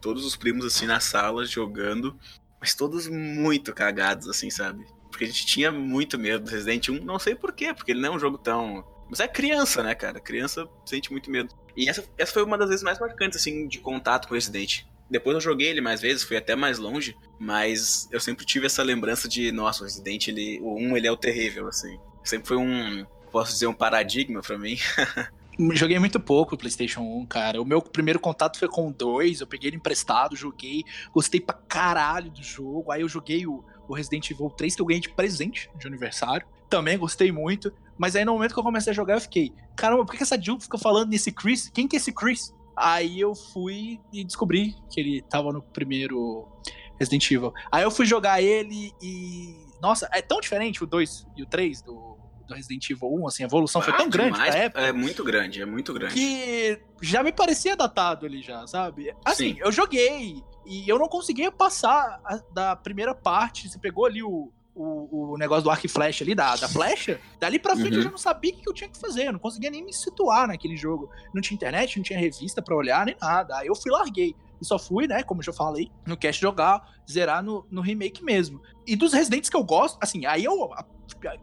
[0.00, 2.18] todos os primos, assim, na sala, jogando,
[2.60, 4.84] mas todos muito cagados, assim, sabe?
[5.10, 8.14] Porque a gente tinha muito medo do Resident 1, não sei porquê, porque ele não
[8.14, 8.84] é um jogo tão...
[9.08, 10.20] Mas é criança, né, cara?
[10.20, 11.54] Criança sente muito medo.
[11.80, 14.82] E essa, essa foi uma das vezes mais marcantes, assim, de contato com o Resident.
[15.10, 18.82] Depois eu joguei ele mais vezes, fui até mais longe, mas eu sempre tive essa
[18.82, 21.98] lembrança de, nossa, o Resident, ele, o 1, ele é o terrível, assim.
[22.22, 24.76] Sempre foi um, posso dizer, um paradigma pra mim.
[25.72, 27.60] Joguei muito pouco o PlayStation 1, cara.
[27.60, 29.40] O meu primeiro contato foi com o 2.
[29.40, 30.84] Eu peguei ele emprestado, joguei.
[31.12, 32.90] Gostei pra caralho do jogo.
[32.90, 36.46] Aí eu joguei o, o Resident Evil 3 que eu ganhei de presente de aniversário.
[36.70, 37.70] Também gostei muito.
[37.98, 40.40] Mas aí no momento que eu comecei a jogar, eu fiquei: caramba, por que, essa
[40.40, 41.68] Jill fica falando nesse Chris?
[41.68, 42.54] Quem que é esse Chris?
[42.76, 46.48] Aí eu fui e descobri que ele tava no primeiro
[46.98, 47.52] Resident Evil.
[47.70, 49.54] Aí eu fui jogar ele e.
[49.82, 52.16] Nossa, é tão diferente o 2 e o 3 do,
[52.46, 54.54] do Resident Evil 1, assim, a evolução foi tão Ah, grande demais.
[54.54, 54.80] época.
[54.82, 56.14] É muito grande, é muito grande.
[56.14, 59.14] que já me parecia datado ali já, sabe?
[59.24, 59.60] Assim, Sim.
[59.60, 63.68] eu joguei e eu não conseguia passar a- da primeira parte.
[63.68, 67.20] Você pegou ali o, o, o negócio do arco e flecha ali, da, da flecha.
[67.38, 68.04] Dali pra frente eu Uhum.
[68.04, 69.26] já não sabia o que eu tinha que fazer.
[69.28, 71.10] Eu não conseguia nem me situar naquele jogo.
[71.34, 73.56] Não tinha internet, não tinha revista pra olhar, nem nada.
[73.58, 74.34] Aí eu fui larguei.
[74.60, 78.22] E só fui, né, como eu já falei, no cast jogar, zerar no, no remake
[78.22, 78.60] mesmo.
[78.86, 80.70] E dos Residentes que eu gosto, assim, aí eu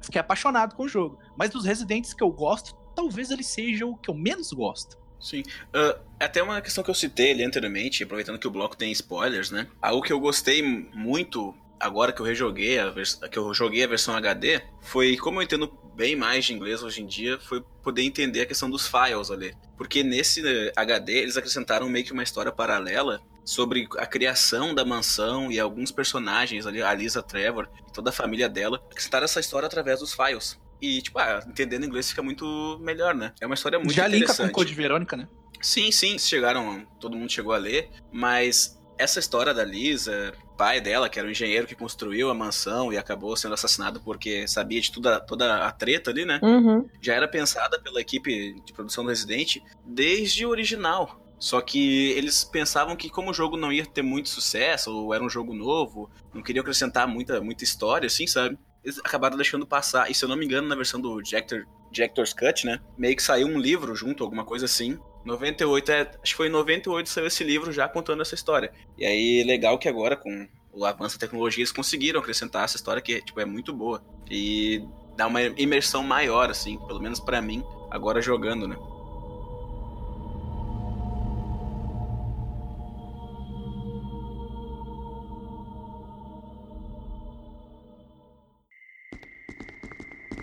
[0.02, 1.18] fiquei apaixonado com o jogo.
[1.36, 4.98] Mas dos Residentes que eu gosto, talvez ele seja o que eu menos gosto.
[5.20, 5.42] Sim.
[5.74, 9.50] Ah, até uma questão que eu citei ali anteriormente, aproveitando que o bloco tem spoilers,
[9.50, 9.68] né?
[9.82, 10.62] Algo que eu gostei
[10.94, 12.94] muito agora que eu rejoguei, a
[13.30, 17.02] que eu joguei a versão HD, foi como eu entendo bem mais de inglês hoje
[17.02, 19.54] em dia, foi poder entender a questão dos files ali.
[19.76, 24.86] Porque nesse eh, HD eles acrescentaram meio que uma história paralela sobre a criação da
[24.86, 29.40] mansão e alguns personagens ali, a Lisa Trevor e toda a família dela, acrescentaram essa
[29.40, 30.60] história através dos files.
[30.80, 33.34] E, tipo, ah, entendendo inglês fica muito melhor, né?
[33.42, 34.48] É uma história muito Já linka interessante.
[34.48, 35.28] com o Code Verônica, né?
[35.60, 41.08] Sim, sim, chegaram, todo mundo chegou a ler, mas essa história da Lisa, pai dela,
[41.08, 44.92] que era o engenheiro que construiu a mansão e acabou sendo assassinado porque sabia de
[44.92, 46.40] toda, toda a treta ali, né?
[46.42, 46.90] Uhum.
[47.00, 51.22] Já era pensada pela equipe de produção do Resident desde o original.
[51.40, 55.24] Só que eles pensavam que como o jogo não ia ter muito sucesso, ou era
[55.24, 58.58] um jogo novo, não queriam acrescentar muita, muita história, assim, sabe?
[58.84, 60.10] Eles acabaram deixando passar.
[60.10, 62.80] E se eu não me engano, na versão do Director, Director's Cut, né?
[62.98, 64.98] Meio que saiu um livro junto, alguma coisa assim.
[65.28, 68.72] 98, é, acho que foi em 98 saiu esse livro já contando essa história.
[68.98, 73.02] E aí, legal que agora, com o avanço da tecnologia, eles conseguiram acrescentar essa história
[73.02, 74.02] que, tipo, é muito boa.
[74.32, 74.82] E
[75.18, 78.78] dá uma imersão maior, assim, pelo menos pra mim, agora jogando, né?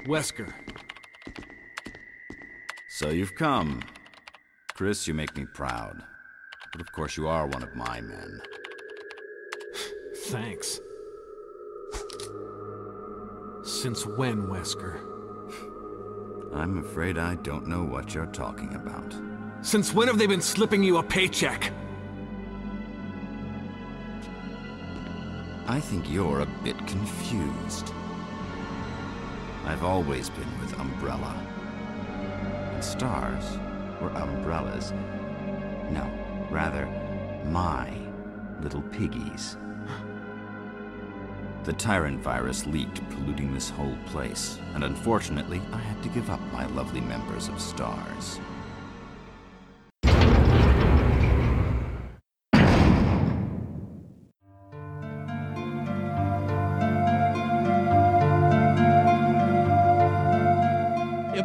[0.07, 0.55] Wesker.
[2.89, 3.81] So you've come.
[4.75, 6.03] Chris, you make me proud.
[6.73, 8.43] But of course, you are one of my men.
[10.27, 10.81] Thanks.
[13.63, 14.99] Since when, Wesker?
[16.53, 19.15] I'm afraid I don't know what you're talking about.
[19.63, 21.73] Since when have they been slipping you a paycheck?
[25.69, 27.93] I think you're a bit confused.
[29.67, 31.33] I've always been with Umbrella.
[32.73, 33.57] And stars
[34.09, 34.93] umbrellas.
[35.91, 36.11] No,
[36.51, 36.87] rather,
[37.47, 37.93] my
[38.61, 39.57] little piggies.
[41.65, 46.41] The Tyrant virus leaked, polluting this whole place, and unfortunately, I had to give up
[46.53, 48.39] my lovely members of Stars.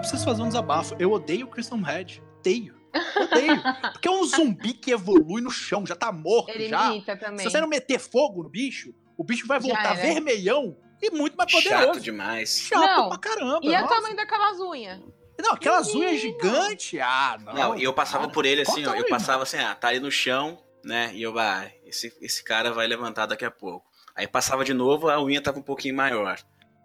[0.10, 0.95] Preciso fazer um desabafo.
[0.99, 2.24] Eu odeio o Crystal Head.
[2.39, 2.76] Odeio.
[3.16, 3.62] Odeio.
[3.93, 6.89] Porque é um zumbi que evolui no chão, já tá morto Ele já.
[7.18, 7.39] também.
[7.39, 11.51] Se você não meter fogo no bicho, o bicho vai voltar vermelhão e muito mais
[11.51, 11.86] poderoso.
[11.86, 12.60] Chato demais.
[12.60, 13.10] Chato Não.
[13.10, 13.60] pra caramba.
[13.64, 13.95] E o nossa.
[13.95, 14.99] tamanho daquelas unhas?
[15.41, 16.99] Não, aquelas unhas gigantes.
[17.01, 17.53] Ah, não.
[17.53, 18.34] Não, e eu passava cara.
[18.34, 18.93] por ele assim, ó.
[18.93, 21.12] Eu aí, passava assim, ah, tá ali no chão, né?
[21.14, 23.89] E eu, ah, esse, esse cara vai levantar daqui a pouco.
[24.16, 26.38] Aí passava de novo, a unha tava um pouquinho maior.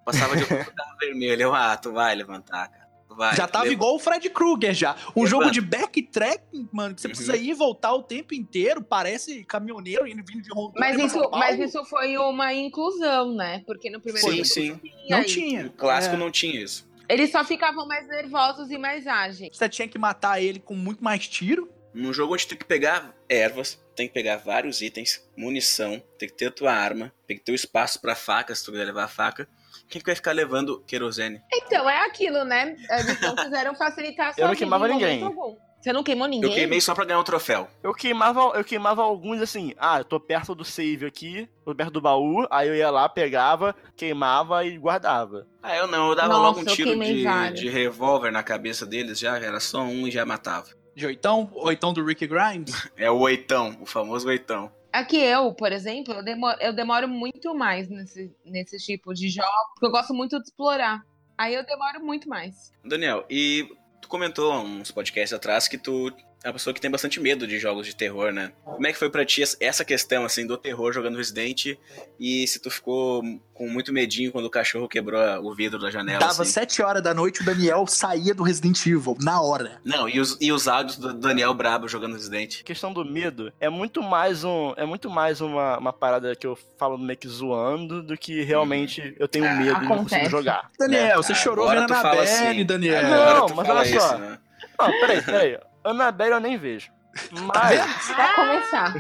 [0.05, 1.43] Passava de novo, tava vermelho.
[1.43, 2.84] Eu, ah, tu vai levantar, cara.
[3.09, 3.37] Vai.
[3.37, 4.93] Já tava igual o Fred Krueger já.
[5.15, 5.27] Um Levanta.
[5.31, 7.13] jogo de backtrack, mano, que você Uhum.
[7.13, 8.83] precisa ir e voltar o tempo inteiro.
[8.83, 13.63] Parece caminhoneiro indo vindo de Rondônia Mas pra isso, mas isso foi uma inclusão, né?
[13.67, 14.81] Porque no primeiro Sim, jogo sim.
[14.81, 15.35] tinha Não isso.
[15.35, 15.67] tinha.
[15.67, 16.19] O clássico É.
[16.19, 16.89] não tinha isso.
[17.09, 19.57] Eles só ficavam mais nervosos e mais ágeis.
[19.57, 21.71] Você tinha que matar ele com muito mais tiro.
[21.93, 26.35] Num jogo onde tem que pegar ervas, tem que pegar vários itens, munição, tem que
[26.35, 29.05] ter a tua arma, tem que ter o espaço pra faca, se tu quiser levar
[29.05, 29.47] a faca.
[29.89, 31.41] Quem que vai ficar levando querosene?
[31.53, 32.77] Então, é aquilo, né?
[32.91, 35.23] Eles não quiseram facilitar a sua Eu não queimava ninguém.
[35.23, 35.57] algum.
[35.85, 36.49] Você não queimou ninguém?
[36.49, 37.69] Eu queimei só pra ganhar um troféu.
[37.83, 41.91] Eu queimava, eu queimava alguns assim, ah, eu tô perto do save aqui, tô perto
[41.91, 45.47] do baú, aí eu ia lá, pegava, queimava e guardava.
[45.63, 49.19] Ah, eu não, eu dava Nossa, logo um tiro de, de revólver na cabeça deles
[49.19, 50.69] já, era só um e já matava.
[50.97, 52.73] De oitão, oitão do Rick Grimes.
[52.97, 54.73] É o oitão, o famoso oitão.
[54.95, 59.49] Aqui eu, por exemplo, eu demoro, eu demoro muito mais nesse, nesse tipo de jogo,
[59.75, 61.03] porque eu gosto muito de explorar.
[61.37, 62.73] Aí eu demoro muito mais.
[62.85, 63.69] Daniel, e
[64.01, 66.13] tu comentou uns podcasts atrás que tu
[66.45, 68.53] é uma pessoa que tem bastante medo de jogos de terror, né?
[68.65, 71.77] Como é que foi pra ti essa questão, assim, do terror jogando Resident
[72.21, 73.23] e se tu ficou
[73.55, 76.53] com muito medinho quando o cachorro quebrou o vidro da janela, Dava assim?
[76.53, 79.81] sete horas da noite, o Daniel saía do Resident Evil, na hora.
[79.83, 82.61] Não, e os, e os áudios do Daniel Brabo jogando Resident?
[82.61, 86.47] A questão do medo é muito mais um é muito mais uma, uma parada que
[86.47, 90.29] eu falo meio que zoando do que realmente eu tenho Ah, medo e não consigo
[90.29, 90.71] jogar.
[90.79, 91.17] Daniel, Né?
[91.17, 92.65] você Ah, chorou agora vendo a fala Annabelle, assim.
[92.67, 93.03] Daniel.
[93.03, 93.97] Não, mas olha só.
[93.97, 94.39] isso, né?
[94.79, 95.59] Não, peraí, peraí.
[95.85, 96.91] Annabelle eu nem vejo.
[97.31, 97.81] Mas,
[98.15, 98.95] Pra começar.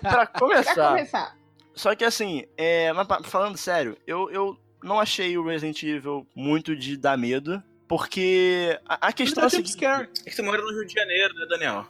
[0.00, 1.36] pra Pra começar, começar.
[1.74, 2.90] Só que assim, é,
[3.24, 9.08] falando sério, eu, eu não achei o Resident Evil muito de dar medo, porque a,
[9.08, 10.08] a questão é a seguinte, jumpscare.
[10.24, 11.86] É que tu mora no Rio de Janeiro, né, Daniel?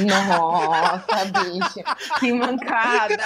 [0.00, 2.18] Nossa, bicho.
[2.18, 3.16] Que mancada.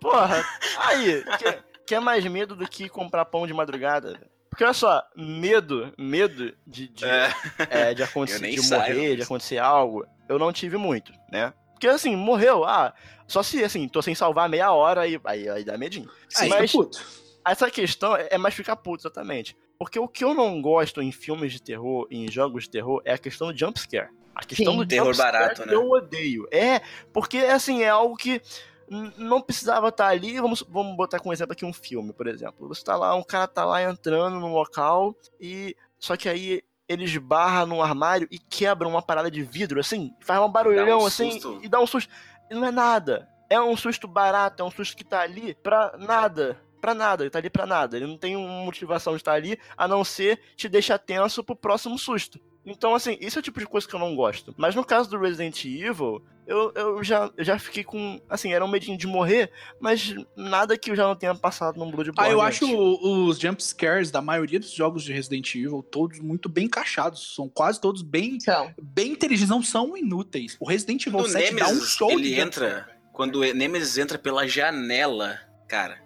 [0.00, 0.44] porra,
[0.78, 4.20] aí, quer, quer mais medo do que comprar pão de madrugada?
[4.50, 7.30] Porque olha só, medo, medo de, de, É.
[7.70, 8.94] é, de acontecer, de saio.
[8.94, 11.54] morrer, de acontecer algo, eu não tive muito, né?
[11.72, 12.92] Porque assim, morreu, ah,
[13.26, 16.10] só se assim, tô sem salvar meia hora aí, aí, aí dá medinho.
[16.36, 17.00] Aí, Mas- tô puto.
[17.46, 19.56] Essa questão é mais ficar puto, exatamente.
[19.78, 23.14] Porque o que eu não gosto em filmes de terror, em jogos de terror, é
[23.14, 24.10] a questão do jumpscare.
[24.34, 24.78] A questão Sim.
[24.78, 25.74] do Terror jumpscare barato, que né?
[25.74, 26.46] eu odeio.
[26.52, 26.82] É,
[27.14, 28.42] porque assim, é algo que
[28.90, 30.40] não precisava estar ali.
[30.40, 32.66] Vamos, vamos botar como exemplo aqui um filme, por exemplo.
[32.68, 35.76] Você tá lá, um cara tá lá entrando no local e.
[35.98, 40.40] Só que aí ele esbarra num armário e quebra uma parada de vidro, assim, faz
[40.40, 42.10] um barulhão um assim e dá um susto.
[42.50, 43.28] E não é nada.
[43.48, 46.60] É um susto barato, é um susto que tá ali pra nada.
[46.80, 47.96] Pra nada, ele tá ali pra nada.
[47.96, 51.54] Ele não tem uma motivação de estar ali, a não ser te deixar tenso pro
[51.56, 52.40] próximo susto.
[52.64, 54.54] Então, assim, isso é o tipo de coisa que eu não gosto.
[54.56, 58.20] Mas no caso do Resident Evil, eu, eu, já, eu já fiquei com.
[58.28, 59.50] Assim, era um medinho de morrer,
[59.80, 62.28] mas nada que eu já não tenha passado num Bloodborne.
[62.28, 66.48] Ah, eu acho o- os jumpscares da maioria dos jogos de Resident Evil todos muito
[66.50, 67.34] bem encaixados.
[67.34, 70.56] São quase todos bem, Então, bem inteligentes, não são inúteis.
[70.60, 72.88] O Resident Evil Quando o 7 dá um Nemesis, show ele de entra...
[73.12, 75.98] Quando o Nemesis entra pela janela, cara...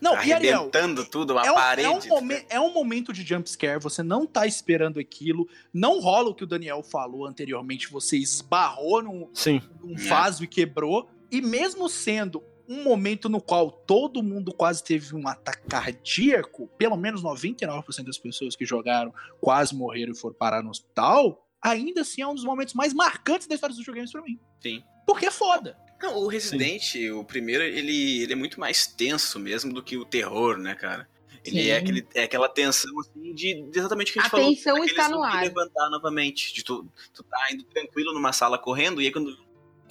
[0.00, 0.70] Não, tá e Ariel,
[1.10, 1.86] tudo, uma é um, parede.
[1.88, 6.30] é, um momen- é um momento de jumpscare, você não tá esperando aquilo, não rola
[6.30, 9.60] o que o Daniel falou anteriormente, você esbarrou num, Sim.
[9.80, 10.08] num É.
[10.08, 15.26] vaso e quebrou, e mesmo sendo um momento no qual todo mundo quase teve um
[15.26, 20.68] ataque cardíaco, pelo menos 99% das pessoas que jogaram quase morreram e foram parar no
[20.70, 24.38] hospital, ainda assim é um dos momentos mais marcantes da história dos videogames pra mim.
[24.60, 24.82] Sim.
[25.06, 25.78] Porque é foda.
[26.00, 30.04] Não, o Resident, o primeiro, ele, ele é muito mais tenso mesmo do que o
[30.04, 31.08] terror, né, cara?
[31.44, 31.68] Ele Sim.
[31.70, 34.48] é, aquele, é aquela tensão, assim, de, de exatamente o que a gente A falou.
[34.48, 35.42] tensão daqueles está no ar.
[35.42, 36.52] levantar novamente.
[36.52, 39.36] De tu, tu tá indo tranquilo numa sala correndo, e aí quando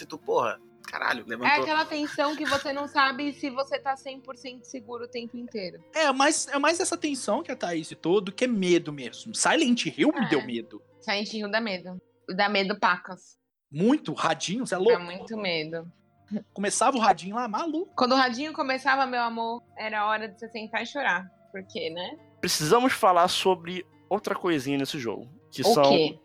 [0.08, 1.64] tu, porra, caralho, é levantou.
[1.64, 5.84] aquela tensão que você não sabe se você tá 100% seguro o tempo inteiro.
[5.96, 9.34] É, mas é mais essa tensão que a Thaís citou do que medo mesmo.
[9.34, 10.30] Silent Hill me É.
[10.30, 10.82] deu medo.
[11.02, 12.00] Silent Hill dá medo.
[12.36, 13.37] Dá medo pacas.
[13.72, 15.04] Muito, radinho, você é Dá louco.
[15.04, 15.92] muito medo.
[16.54, 17.94] Começava o radinho lá, maluco.
[17.96, 21.30] Quando o radinho começava, meu amor, era hora de você sentar e chorar.
[21.52, 22.18] Porque, né?
[22.42, 25.28] Precisamos falar sobre outra coisinha nesse jogo.
[25.52, 25.84] Que O são.
[25.90, 26.20] quê?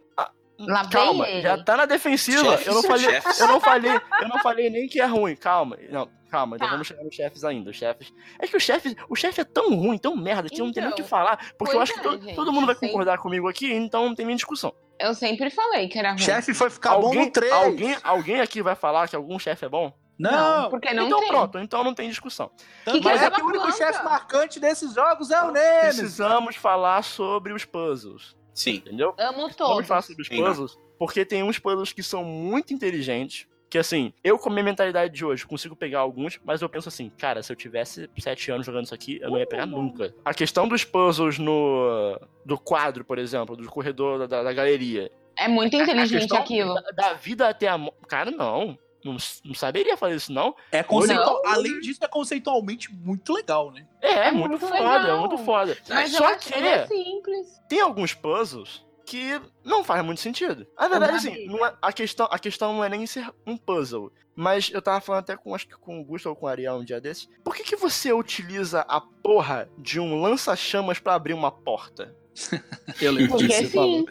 [0.59, 1.43] Lá Calma, ele.
[1.43, 2.45] já tá na defensiva.
[2.45, 3.41] Chefes, eu não falei, chefes.
[3.41, 5.35] eu não falei, eu não falei nem que é ruim.
[5.35, 6.71] Calma, não, calma, ainda Tá.
[6.73, 7.71] vamos chegar nos chefes ainda.
[7.71, 8.13] Os chefes.
[8.39, 10.87] É que o chefe, o chefe é tão ruim, tão merda que eu não tenho
[10.87, 12.75] nem o que Então, falar, porque eu acho que é, to- gente, todo mundo vai
[12.77, 12.87] sim.
[12.87, 14.73] concordar comigo aqui, então não tem nem discussão.
[15.01, 16.19] Eu sempre falei que era ruim.
[16.21, 17.53] Chefe foi ficar bom alguém, no 3.
[17.53, 19.93] alguém, alguém aqui vai falar que algum chefe é bom?
[20.19, 21.29] Não, porque não então tem.
[21.29, 22.51] pronto, então não tem discussão.
[22.85, 25.97] tanto que é era que o único chefe marcante desses jogos é o Nemesis.
[25.99, 28.77] Precisamos falar sobre os puzzles, Sim.
[28.77, 29.15] entendeu?
[29.19, 29.87] Amo Vamos todos.
[29.87, 33.47] falar sobre os Sim, puzzles, porque tem uns puzzles que são muito inteligentes.
[33.71, 36.91] Que assim, eu com a minha mentalidade de hoje consigo pegar alguns, mas eu penso
[36.91, 40.15] assim, cara, se eu tivesse sete anos jogando isso aqui, eu não ia pegar nunca.
[40.23, 42.21] A questão dos puzzles no.
[42.45, 45.11] do quadro, por exemplo, do corredor da, da- da galeria.
[45.35, 46.75] É muito A- a inteligente aquilo.
[46.75, 47.97] Da, da vida até a morte.
[48.07, 48.79] Cara, não.
[49.05, 49.17] Não.
[49.45, 50.55] Não saberia fazer isso, não.
[50.71, 51.53] É conceitual- Não.
[51.53, 53.87] Além disso, é conceitualmente muito legal, né?
[54.01, 55.17] É, é É muito, muito foda, legal.
[55.17, 55.79] é muito foda.
[55.89, 57.61] Mas Só que é simples.
[57.69, 60.67] tem alguns puzzles que não faz muito sentido.
[60.77, 64.13] A verdade, da assim, é- a, questão, a questão não é nem ser um puzzle.
[64.35, 66.77] Mas eu tava falando até com, acho que com o Gusto ou com o Ariel
[66.77, 67.29] um dia desses.
[67.45, 72.17] Por que, que você utiliza a porra de um lança-chamas pra abrir uma porta?
[72.99, 73.63] Eu lembro Porque disso.
[73.65, 73.99] você falou.
[73.99, 74.07] sim.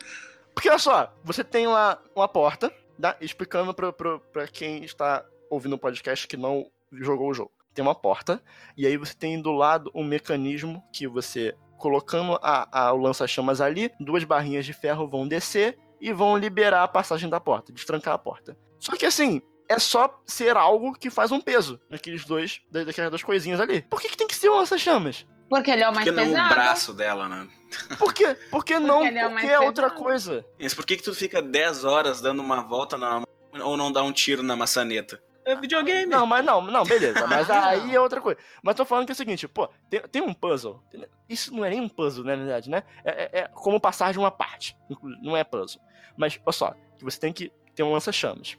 [0.54, 2.72] Porque olha só, você tem lá uma porta,
[3.02, 3.18] tá?
[3.22, 7.52] explicando pra quem está ouvindo o podcast que não jogou o jogo.
[7.74, 8.42] Tem uma porta,
[8.78, 13.62] e aí você tem do lado um mecanismo que você, colocando a, a- o lança-chamas
[13.62, 18.14] ali, duas barrinhas de ferro vão descer e vão liberar a passagem da porta, destrancar
[18.14, 18.58] a porta.
[18.80, 23.10] Só que assim, é só ser algo que faz um peso naqueles dois, da- daquelas
[23.10, 23.82] duas coisinhas ali.
[23.84, 25.26] Por que, que tem que ser um lança-chamas?
[25.52, 26.46] Porque ele é o mais Por que não pesado.
[26.52, 27.48] o braço dela, né?
[28.00, 28.36] Por quê?
[28.50, 29.06] Por que não?
[29.06, 30.02] ele é o Porque mais é outra pesado.
[30.04, 30.46] coisa.
[30.60, 33.22] Mas por que que tu fica 10 horas dando uma volta na...
[33.62, 35.22] ou não dá um tiro na maçaneta?
[35.44, 36.06] É videogame.
[36.06, 37.28] Não, mas não, não, beleza.
[37.28, 37.94] Mas aí não.
[37.94, 38.40] é outra coisa.
[38.64, 40.82] Mas tô falando que é o seguinte, pô, tem, tem um puzzle.
[41.28, 42.84] Isso não é nem um puzzle, né, na verdade, né?
[43.04, 44.78] É, é- é como passar de uma parte.
[45.22, 45.82] Não é puzzle.
[46.16, 48.58] Mas, olha só, que você tem que ter um lança-chamas.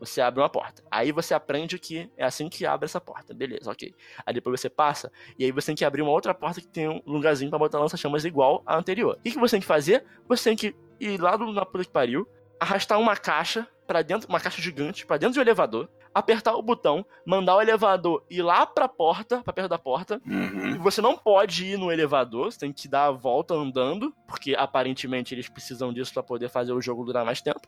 [0.00, 0.82] Você abre uma porta.
[0.90, 3.34] Aí você aprende que é assim que abre essa porta.
[3.34, 3.94] Beleza, ok.
[4.24, 6.88] Aí depois você passa, e aí você tem que abrir uma outra porta que tem
[6.88, 9.16] um lugarzinho pra botar lança-chamas igual à anterior.
[9.18, 10.04] O que, você tem que fazer?
[10.28, 12.28] Você tem que ir lá do, na puta que pariu,
[12.60, 15.88] arrastar uma caixa para dentro, uma caixa gigante, pra dentro do elevador,
[16.18, 20.20] apertar o botão, mandar o elevador ir lá pra porta, pra perto da porta.
[20.26, 20.78] E Uhum.
[20.82, 25.34] você não pode ir no elevador, você tem que dar a volta andando, porque aparentemente
[25.34, 27.60] eles precisam disso pra poder fazer o jogo durar mais tempo.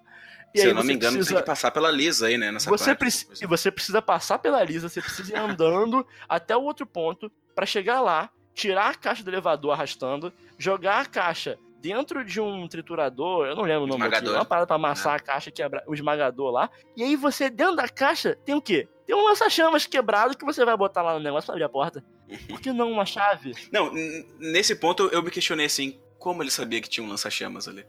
[0.55, 1.37] E Se eu não me engano, precisa...
[1.37, 2.51] tem que passar pela Lisa aí, né?
[2.51, 2.99] Nessa Você parte.
[2.99, 7.31] precisa, e você precisa passar pela Lisa, você precisa ir andando até o outro ponto
[7.55, 12.69] pra chegar lá, tirar a caixa do elevador arrastando, jogar a caixa dentro de um
[12.69, 14.39] triturador, eu não lembro o nome aqui, Esmagador.
[14.39, 16.71] uma parada pra amassar a caixa, quebrar o esmagador lá.
[16.97, 18.89] E aí você dentro da caixa tem o quê?
[19.07, 22.05] Tem um lança-chamas quebrado que você vai botar lá no negócio pra abrir a porta.
[22.49, 23.55] Por que não uma chave?
[23.73, 23.91] Não,
[24.39, 27.85] nesse ponto eu me questionei assim, como ele sabia que tinha um lança-chamas ali?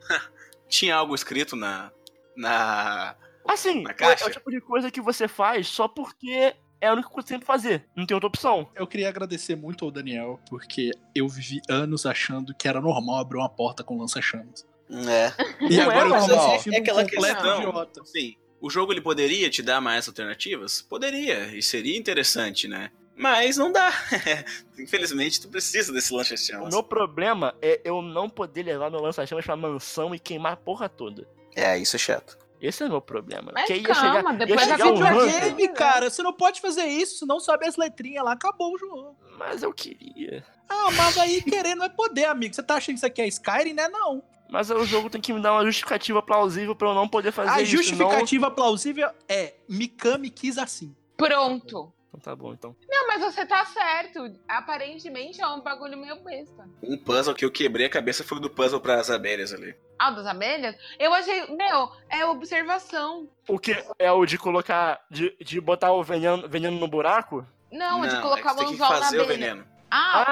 [0.68, 1.92] tinha algo escrito na.
[2.36, 3.14] na.
[3.46, 4.24] Assim, Na é, caixa?
[4.24, 7.32] é o tipo de coisa que você faz só porque é a única coisa que
[7.32, 7.84] tem que fazer.
[7.96, 8.68] Não tem outra opção.
[8.74, 13.38] Eu queria agradecer muito ao Daniel, porque eu vivi anos achando que era normal abrir
[13.38, 14.66] uma porta com lança-chamas.
[14.90, 15.32] É.
[15.60, 17.58] E Não é agora eu tô sentindo É aquela um completo questão.
[17.60, 18.04] idiota.
[18.04, 18.36] Sim.
[18.60, 20.82] O jogo ele poderia te dar mais alternativas?
[20.82, 22.90] Poderia, e seria interessante, né?
[23.14, 23.92] Mas não dá.
[24.78, 26.72] Infelizmente, tu precisa desse O lança-chamas.
[26.72, 30.88] meu problema é eu não poder levar meu lança-chamas pra mansão e queimar a porra
[30.88, 31.26] toda.
[31.54, 32.38] É, isso é chato.
[32.60, 33.50] Esse é o meu problema.
[33.54, 36.22] Mas Porque aí ia calma, chegar, depois ia a chegar um videogame- Videogame, cara, você
[36.22, 39.16] não pode fazer isso, se não sabe as letrinhas lá, acabou o jogo.
[39.38, 40.44] Mas eu queria.
[40.68, 42.54] Ah, mas aí querer não é poder, amigo.
[42.54, 43.88] Você tá achando que isso aqui é Skyrim, né?
[43.88, 44.22] Não.
[44.50, 47.50] Mas o jogo tem que me dar uma justificativa plausível pra eu não poder fazer
[47.50, 47.70] A isso.
[47.72, 50.94] justificativa plausível é Mikami quis assim.
[51.16, 51.92] Pronto.
[52.08, 52.74] Então tá bom, então.
[52.88, 54.32] Não, mas você tá certo.
[54.48, 56.66] Aparentemente é um bagulho meio besta.
[56.82, 59.74] Um puzzle que eu quebrei a cabeça foi o do puzzle pras abelhas ali.
[59.98, 60.74] Ah, o das abelhas?
[60.98, 61.46] Eu achei.
[61.54, 63.28] Meu, é observação.
[63.48, 65.00] O que é o de colocar.
[65.10, 67.46] De, de botar o veneno, veneno no buraco?
[67.70, 69.38] Não, é de é colocar que o você tem que anzol na fazer o abelha.
[69.38, 69.66] veneno.
[69.90, 70.24] Ah,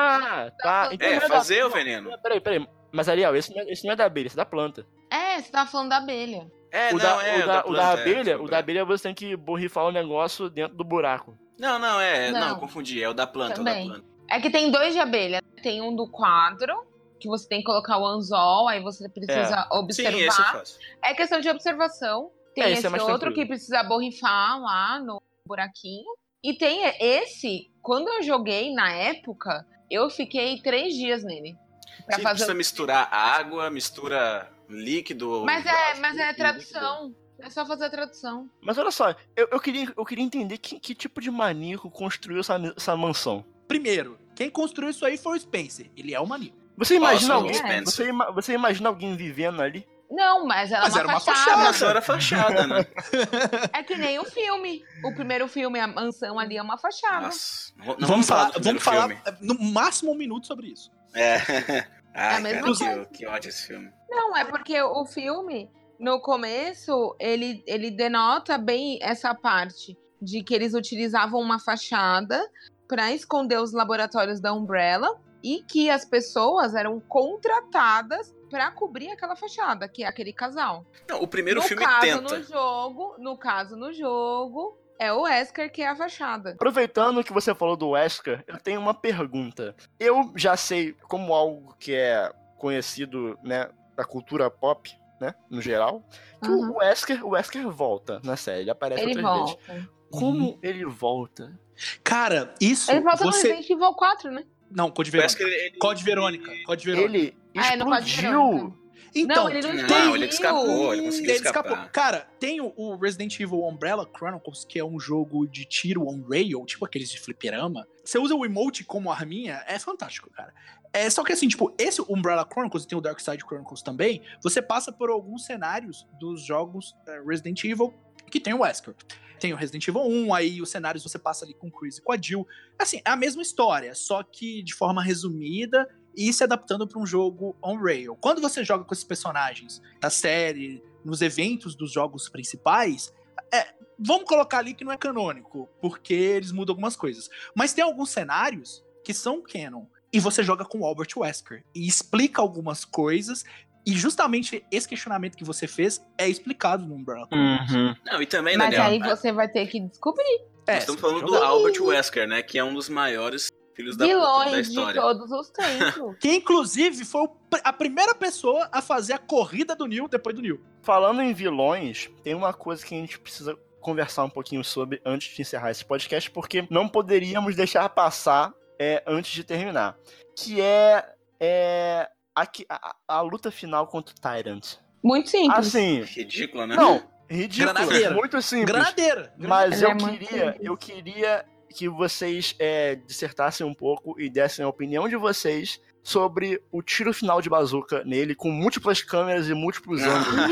[0.47, 0.89] Ah, tá.
[0.93, 2.11] Então É, não da- fazer o veneno.
[2.11, 2.67] Não, Peraí, peraí.
[2.93, 4.87] Mas Ariel, esse não, é, esse não é da abelha, esse é da planta.
[5.11, 6.51] é, você tava falando da abelha.
[6.71, 8.51] É, o, não, da, é, o, da, o da planta, é, abelha, o desculpa.
[8.51, 11.37] da abelha você tem que borrifar o negócio dentro do buraco.
[11.59, 12.31] Não, não, é.
[12.31, 12.49] Não, Não.
[12.51, 13.03] eu confundi.
[13.03, 13.89] É o da planta, é o Também.
[13.89, 14.09] da planta.
[14.29, 15.43] É que tem dois de abelha.
[15.63, 16.75] Tem um do quadro,
[17.21, 20.19] que você tem que colocar o anzol, aí você precisa Sim, observar.
[20.19, 20.79] esse eu faço.
[21.03, 22.31] É questão de observação.
[22.55, 23.35] Tem É, esse esse é outro tranquilo.
[23.35, 26.05] que precisa borrifar lá no buraquinho.
[26.43, 31.57] E tem esse, quando eu joguei na época, eu fiquei três dias nele.
[32.05, 32.35] Pra Sim, fazer.
[32.37, 35.43] precisa misturar água, mistura líquido.
[35.45, 37.17] Mas é, mas é líquido.
[37.39, 38.49] É só fazer a tradução.
[38.63, 42.41] Mas olha só, eu, eu, queria, eu queria entender que, que tipo de maníaco construiu
[42.41, 43.45] essa, essa mansão.
[43.69, 45.91] Primeiro, quem construiu isso aí foi o Spencer.
[45.97, 46.57] Ele é o maníaco.
[46.77, 47.55] Você imagina Nossa, alguém.
[47.55, 47.85] Spencer.
[47.87, 49.87] Você, ima- você imagina alguém vivendo ali?
[50.11, 51.57] Não, mas ela Mas é era uma uma fachada.
[51.57, 52.87] Mas era fachada, né?
[53.73, 54.85] É que nem o filme.
[55.05, 57.27] O primeiro filme, a mansão ali é uma fachada.
[57.27, 57.73] Nossa.
[57.77, 59.23] Não vamos, vamos falar, vamos falar filme.
[59.41, 60.91] no máximo um minuto sobre isso.
[61.15, 61.39] É.
[62.15, 63.91] Ai, a mesma cara, que, que ódio esse filme.
[64.09, 70.55] Não, é porque o filme, no começo, ele, ele denota bem essa parte de que
[70.55, 72.41] eles utilizavam uma fachada
[72.89, 79.37] para esconder os laboratórios da Umbrella e que as pessoas eram contratadas para cobrir aquela
[79.37, 80.87] fachada, que é aquele casal.
[81.09, 82.39] Não, o primeiro no filme caso, tenta.
[82.39, 86.51] no jogo, no caso, no jogo, é o Wesker que é a fachada.
[86.51, 89.75] Aproveitando que você falou do Wesker, eu tenho uma pergunta.
[89.99, 94.91] Eu já sei como algo que é conhecido, né, da cultura pop,
[95.21, 96.07] né, no geral,
[96.43, 96.71] que Uhum.
[96.73, 99.67] o Wesker, o Wesker volta na série, ele aparece Ele outras vezes.
[99.67, 99.97] volta.
[100.11, 101.59] Como ele volta?
[102.03, 103.49] Cara, isso Ele volta no você...
[103.49, 104.45] Resident Evil 4, né?
[104.71, 105.37] Não, Code Verônica.
[105.37, 106.53] que ele, Code Verônica.
[106.65, 107.15] Code Verônica.
[107.17, 108.77] Ele Ah, é no explodiu.
[109.15, 110.15] Então, não, ele não, Não, tem.
[110.15, 111.71] ele escapou, ele conseguiu Ele escapar.
[111.71, 111.91] escapou.
[111.91, 116.23] Cara, tem o- o Resident Evil Umbrella Chronicles, que é um jogo de tiro on
[116.29, 117.87] rail, tipo aqueles de fliperama.
[118.05, 120.53] Você usa o emote como arminha, é fantástico, cara.
[120.97, 124.23] É só que assim, tipo, esse Umbrella Chronicles e tem o Dark Side Chronicles também,
[124.43, 127.93] você passa por alguns cenários dos jogos eh, Resident Evil
[128.31, 128.95] que tem o Wesker.
[129.39, 132.03] Tem o Resident Evil 1, aí os cenários você passa ali com o Chris e
[132.03, 132.47] com a Jill.
[132.79, 135.87] Assim, é a mesma história, só que de forma resumida
[136.17, 138.17] e se adaptando para um jogo on rail.
[138.17, 143.13] Quando você joga com esses personagens da série, nos eventos dos jogos principais,
[143.53, 147.29] é, vamos colocar ali que não é canônico, porque eles mudam algumas coisas.
[147.55, 149.85] Mas tem alguns cenários que são canon.
[150.13, 151.65] E você joga com o Albert Wesker.
[151.75, 153.45] E explica algumas coisas.
[153.85, 157.29] E justamente esse questionamento que você fez é explicado no Umbrella.
[157.33, 157.95] Uhum.
[158.05, 160.43] Não, e também, Mas Daniel, aí né, você vai ter que descobrir.
[160.67, 162.43] É, nós estamos falando do Albert Wesker, né?
[162.43, 165.01] Que é um dos maiores filhos da puta da Vilões de história.
[165.01, 166.17] todos os tempos.
[166.19, 167.29] Que inclusive foi
[167.63, 170.61] a primeira pessoa a fazer a corrida do Neil depois do Neil.
[170.83, 175.33] Falando em vilões, tem uma coisa que a gente precisa conversar um pouquinho sobre antes
[175.33, 179.97] de encerrar esse podcast, porque não poderíamos deixar passar é, antes de terminar.
[180.37, 181.05] Que é,
[181.41, 184.75] é a, a- a luta final contra o Tyrant.
[185.03, 185.69] Muito simples.
[185.69, 186.77] Assim, Ridícula, né?
[186.77, 188.11] não, ridículo, Granadeira.
[188.15, 188.67] muito simples.
[188.67, 189.33] Granadeira.
[189.39, 190.57] Mas Ela eu é queria, simples.
[190.67, 191.45] eu queria
[191.75, 197.13] que vocês é, dissertassem um pouco e dessem a opinião de vocês sobre o tiro
[197.13, 200.51] final de bazuca nele, com múltiplas câmeras e múltiplos ângulos.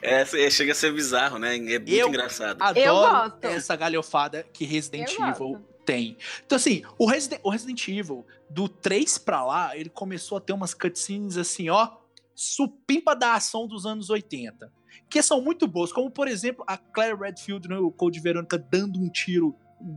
[0.00, 1.56] é, é, chega a ser bizarro, né?
[1.56, 2.58] É muito Eu- engraçado.
[2.76, 3.44] Eu Adoro gosto.
[3.44, 5.71] essa galhofada que Resident Eu Evil gosto.
[5.84, 6.16] Tem.
[6.44, 10.52] Então, assim, o Resident, o Resident Evil, do 3 pra lá, ele começou a ter
[10.52, 11.96] umas cutscenes assim, ó,
[12.34, 14.72] supimpa da ação dos anos 80.
[15.08, 19.08] Que são muito boas, como por exemplo a Claire Redfield no Code Verônica dando um
[19.08, 19.54] tiro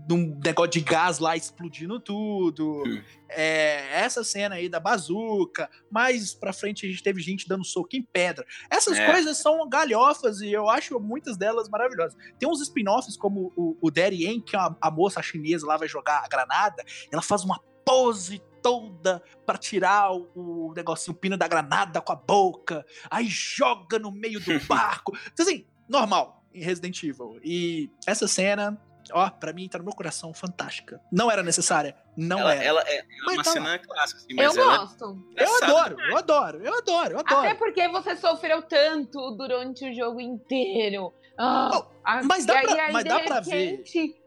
[0.09, 2.83] num negócio de gás lá explodindo tudo.
[2.85, 3.01] Hum.
[3.29, 5.69] É, essa cena aí da bazuca.
[5.91, 8.45] Mais pra frente a gente teve gente dando soco em pedra.
[8.69, 9.11] Essas É.
[9.11, 12.17] coisas são galhofas e eu acho muitas delas maravilhosas.
[12.39, 15.77] Tem uns spin-offs como o, o Daddy Yen, que é a, a moça chinesa lá
[15.77, 16.83] vai jogar a granada.
[17.11, 22.11] Ela faz uma pose toda pra tirar o, o negocinho, o pino da granada com
[22.11, 22.83] a boca.
[23.11, 25.15] Aí joga no meio do barco.
[25.31, 27.37] Então, assim, normal em Resident Evil.
[27.43, 28.81] E essa cena,
[29.13, 30.99] ó, pra mim tá no meu coração fantástica.
[31.11, 31.95] Não era necessária.
[32.17, 32.63] Não ela, era.
[32.63, 35.03] ela é, é Mas uma tá cena clássica, assim, Eu mas ela gosto.
[35.03, 35.13] é Eu
[35.47, 35.65] engraçada.
[35.65, 37.39] adoro, eu adoro, eu adoro, eu adoro.
[37.41, 41.13] Até porque você sofreu tanto durante o jogo inteiro.
[41.37, 41.85] Ah, Oh,
[42.23, 43.71] mas dá pra- aí, mas dá pra ver.
[43.77, 44.21] repente,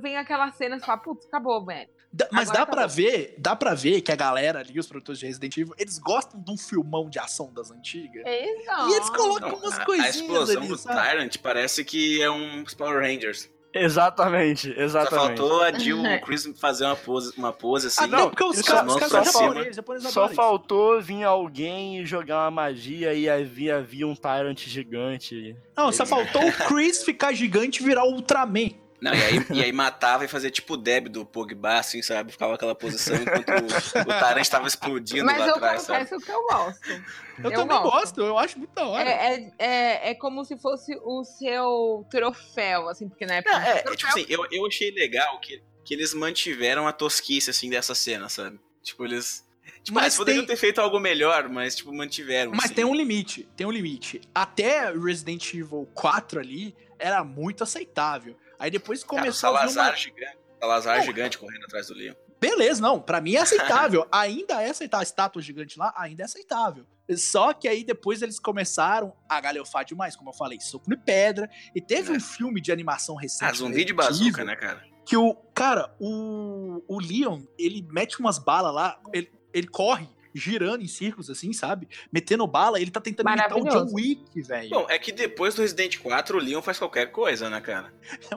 [0.00, 1.88] Vem aquela cena e fala, putz, acabou, velho.
[2.12, 2.96] Dá- mas Agora dá pra acabou.
[2.96, 6.42] ver, dá para ver que a galera ali, os produtores de Resident Evil, eles gostam
[6.42, 8.22] de um filmão de ação das antigas.
[8.26, 8.88] Exato.
[8.90, 11.08] E eles colocam Não, umas a, coisinhas a explosão ali, do sabe?
[11.10, 13.48] Tyrant parece que é um Power Rangers.
[13.74, 15.38] Exatamente, Só exatamente.
[15.38, 18.04] faltou a Jill e o Chris fazer uma pose, uma pose assim.
[18.04, 19.72] Ah, não, porque os caras caras são cima.
[19.72, 25.56] japoneses, Só faltou vir alguém e jogar uma magia e havia, havia um Tyrant gigante.
[25.76, 28.70] Não, só faltou o Chris ficar gigante e virar o Ultraman.
[29.02, 32.30] Não, e aí, e aí matava e fazia tipo o Deb do Pogba, assim, sabe?
[32.30, 36.04] Ficava aquela posição enquanto o, o Tyrant tava explodindo Mas lá eu atrás, sabe?
[36.04, 36.88] confesso que eu gosto.
[36.90, 37.02] Eu,
[37.44, 37.82] Eu também gosto.
[37.90, 39.10] gosto, eu acho muito da hora.
[39.10, 43.52] É, é, é, é como se fosse o seu troféu, assim, porque na época.
[43.58, 46.92] Não, é, é, troféu- tipo assim, eu, eu achei legal que, que eles mantiveram a
[46.92, 48.60] tosquice, assim, dessa cena, sabe?
[48.84, 49.44] Tipo, eles...
[49.82, 52.52] Tipo, Mas eles poderiam tem- ter feito algo melhor, mas, tipo, mantiveram.
[52.52, 52.74] Mas assim.
[52.74, 54.20] tem um limite, tem um limite.
[54.32, 58.36] Até Resident Evil 4 ali era muito aceitável.
[58.62, 59.96] Aí depois Cara, o começou a vir Salazar uma...
[59.96, 60.38] gigante.
[60.60, 62.14] Salazar gigante correndo atrás do Leon.
[62.40, 64.06] Beleza, não, pra mim é aceitável.
[64.12, 65.00] ainda é aceitável.
[65.00, 66.86] A estátua gigante lá ainda é aceitável.
[67.16, 71.50] Só que aí depois eles começaram a galhofar demais, como eu falei, soco de pedra.
[71.74, 72.16] E teve É.
[72.16, 73.44] um filme de animação recente.
[73.50, 74.80] Ah, zumbi de bazuca, né, cara?
[75.04, 75.34] Que o.
[75.52, 76.82] Cara, o.
[76.86, 81.88] O Leon, ele mete umas balas lá, ele, ele corre girando em círculos, assim, sabe?
[82.12, 83.86] Metendo bala, ele tá tentando imitar o John.
[83.94, 84.70] Wick, velho.
[84.70, 87.92] Bom, é que depois do Resident 4, o Leon faz qualquer coisa, né, cara?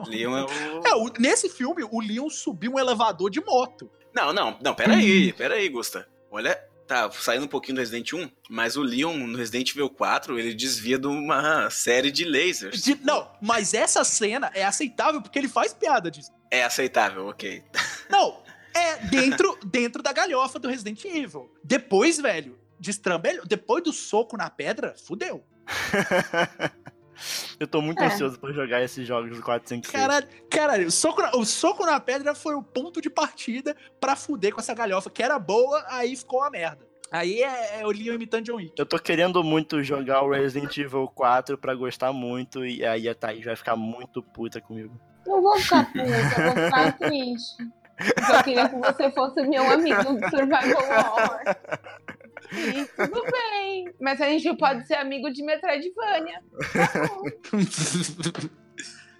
[0.06, 0.82] Leon é o...
[0.86, 3.90] É, o- nesse filme, o Leon subiu um elevador de moto.
[4.14, 6.08] Não, não, não, peraí, peraí, Gusta.
[6.30, 6.54] Olha,
[6.86, 10.54] tá saindo um pouquinho do Resident 1, mas o Leon no Resident Evil 4, ele
[10.54, 12.82] desvia de uma série de lasers.
[12.82, 16.30] De- não, mas essa cena é aceitável porque ele faz piada disso.
[16.50, 17.62] É aceitável, ok.
[18.08, 18.40] Não,
[19.02, 21.50] é dentro, dentro da galhofa do Resident Evil.
[21.62, 23.44] Depois, velho, destrambelhou.
[23.46, 25.44] Depois do soco na pedra, fudeu.
[27.58, 28.06] Eu tô muito É.
[28.06, 29.90] ansioso pra jogar esses jogos do 4, 5, 6.
[29.92, 34.14] Caralho, caralho o, soco na, o soco na pedra foi o ponto de partida pra
[34.14, 36.86] fuder com essa galhofa, que era boa, aí ficou uma merda.
[37.10, 38.74] Aí é, é o Leon imitando John Wick.
[38.76, 43.14] Eu tô querendo muito jogar o Resident Evil 4 pra gostar muito e aí a
[43.14, 45.00] Thaís vai ficar muito puta comigo.
[45.26, 47.56] Eu vou ficar puta, eu vou ficar triste.
[47.98, 51.40] Eu queria que você fosse meu amigo do Survival Horror.
[52.52, 53.92] E tudo bem.
[54.00, 56.42] Mas a gente pode ser amigo de Metroidvania.
[56.72, 57.22] Tá bom.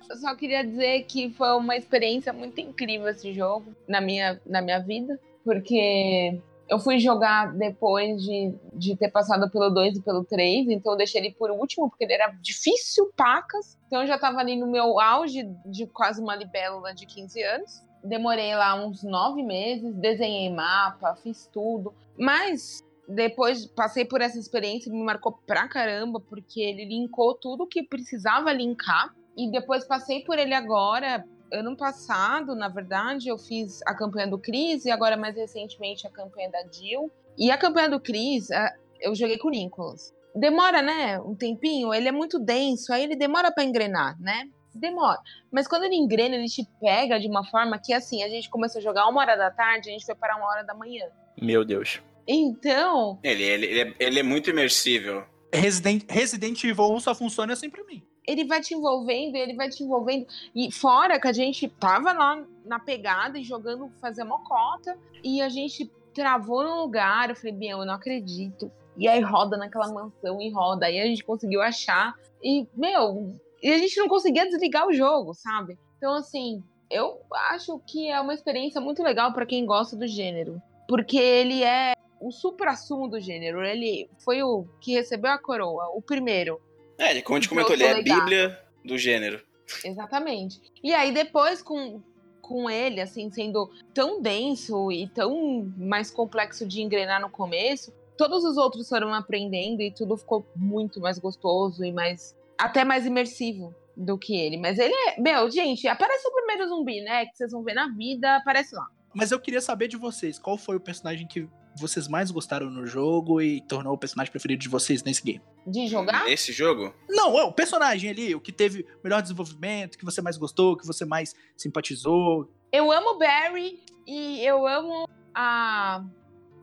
[0.09, 4.63] Eu só queria dizer que foi uma experiência muito incrível esse jogo na minha, na
[4.63, 5.19] minha vida.
[5.45, 10.93] Porque eu fui jogar depois de, de ter passado pelo 2 e pelo 3, então
[10.93, 13.79] eu deixei ele por último, porque ele era difícil, pacas.
[13.87, 17.86] Então eu já tava ali no meu auge de quase uma libélula de 15 anos.
[18.07, 21.93] Demorei lá uns nove meses, desenhei mapa, fiz tudo.
[22.19, 27.83] Mas depois passei por essa experiência, me marcou pra caramba, porque ele linkou tudo que
[27.83, 29.15] precisava linkar.
[29.37, 34.39] E depois passei por ele agora, ano passado, na verdade, eu fiz a campanha do
[34.39, 37.11] Chris e agora mais recentemente a campanha da Jill.
[37.37, 40.15] E a campanha do Chris, a- eu joguei com o Nicholas.
[40.35, 44.49] Demora, né, um tempinho, ele é muito denso, aí ele demora pra engrenar, né?
[44.77, 45.19] Demora.
[45.51, 48.79] Mas quando ele engrena, ele te pega de uma forma que, assim, a gente começou
[48.79, 51.05] a jogar uma hora da tarde, a gente foi parar uma hora da manhã.
[51.41, 52.01] Meu Deus.
[52.29, 55.25] Então, Ele, ele, ele, é, ele é muito imersível.
[55.53, 58.03] Resident, Resident Evil 1 só funciona assim pra mim.
[58.27, 60.27] ele vai te envolvendo, ele vai te envolvendo.
[60.55, 65.49] E fora que a gente tava lá na pegada e jogando, fazer mocota, e a
[65.49, 67.31] gente travou no lugar.
[67.31, 68.71] Eu falei, meu, eu não acredito.
[68.97, 70.87] E aí roda naquela mansão e roda.
[70.87, 72.15] Aí a gente conseguiu achar.
[72.43, 75.79] E, meu, e a gente não conseguia desligar o jogo, sabe?
[75.97, 77.21] Então, assim, eu
[77.51, 80.61] acho que é uma experiência muito legal pra quem gosta do gênero.
[80.89, 83.65] Porque ele é o supra-sumo do gênero.
[83.65, 86.61] Ele foi o que recebeu a coroa, o primeiro.
[86.99, 89.43] É, ele- como a gente comentou, ele é a bíblia do gênero.
[89.85, 90.61] Exatamente.
[90.83, 92.01] E aí depois com,
[92.41, 98.45] com ele, assim, sendo tão denso e tão mais complexo de engrenar no começo, todos
[98.45, 102.36] os outros foram aprendendo e tudo ficou muito mais gostoso e mais.
[102.59, 104.57] Até mais imersivo do que ele.
[104.59, 105.21] Mas ele é.
[105.21, 107.27] Meu, gente, aparece o primeiro zumbi, né?
[107.27, 108.87] Que vocês vão ver na vida, aparece lá.
[109.15, 112.87] Mas eu queria saber de vocês, qual foi o personagem que vocês mais gostaram no
[112.87, 115.43] jogo e tornou o personagem preferido de vocês nesse game?
[115.67, 116.25] De jogar?
[116.25, 116.95] Nesse jogo?
[117.09, 120.87] Não, é o personagem ali, o que teve melhor desenvolvimento, que você mais gostou, que
[120.87, 122.51] você mais simpatizou.
[122.73, 126.05] Eu amo o Barry e eu amo a.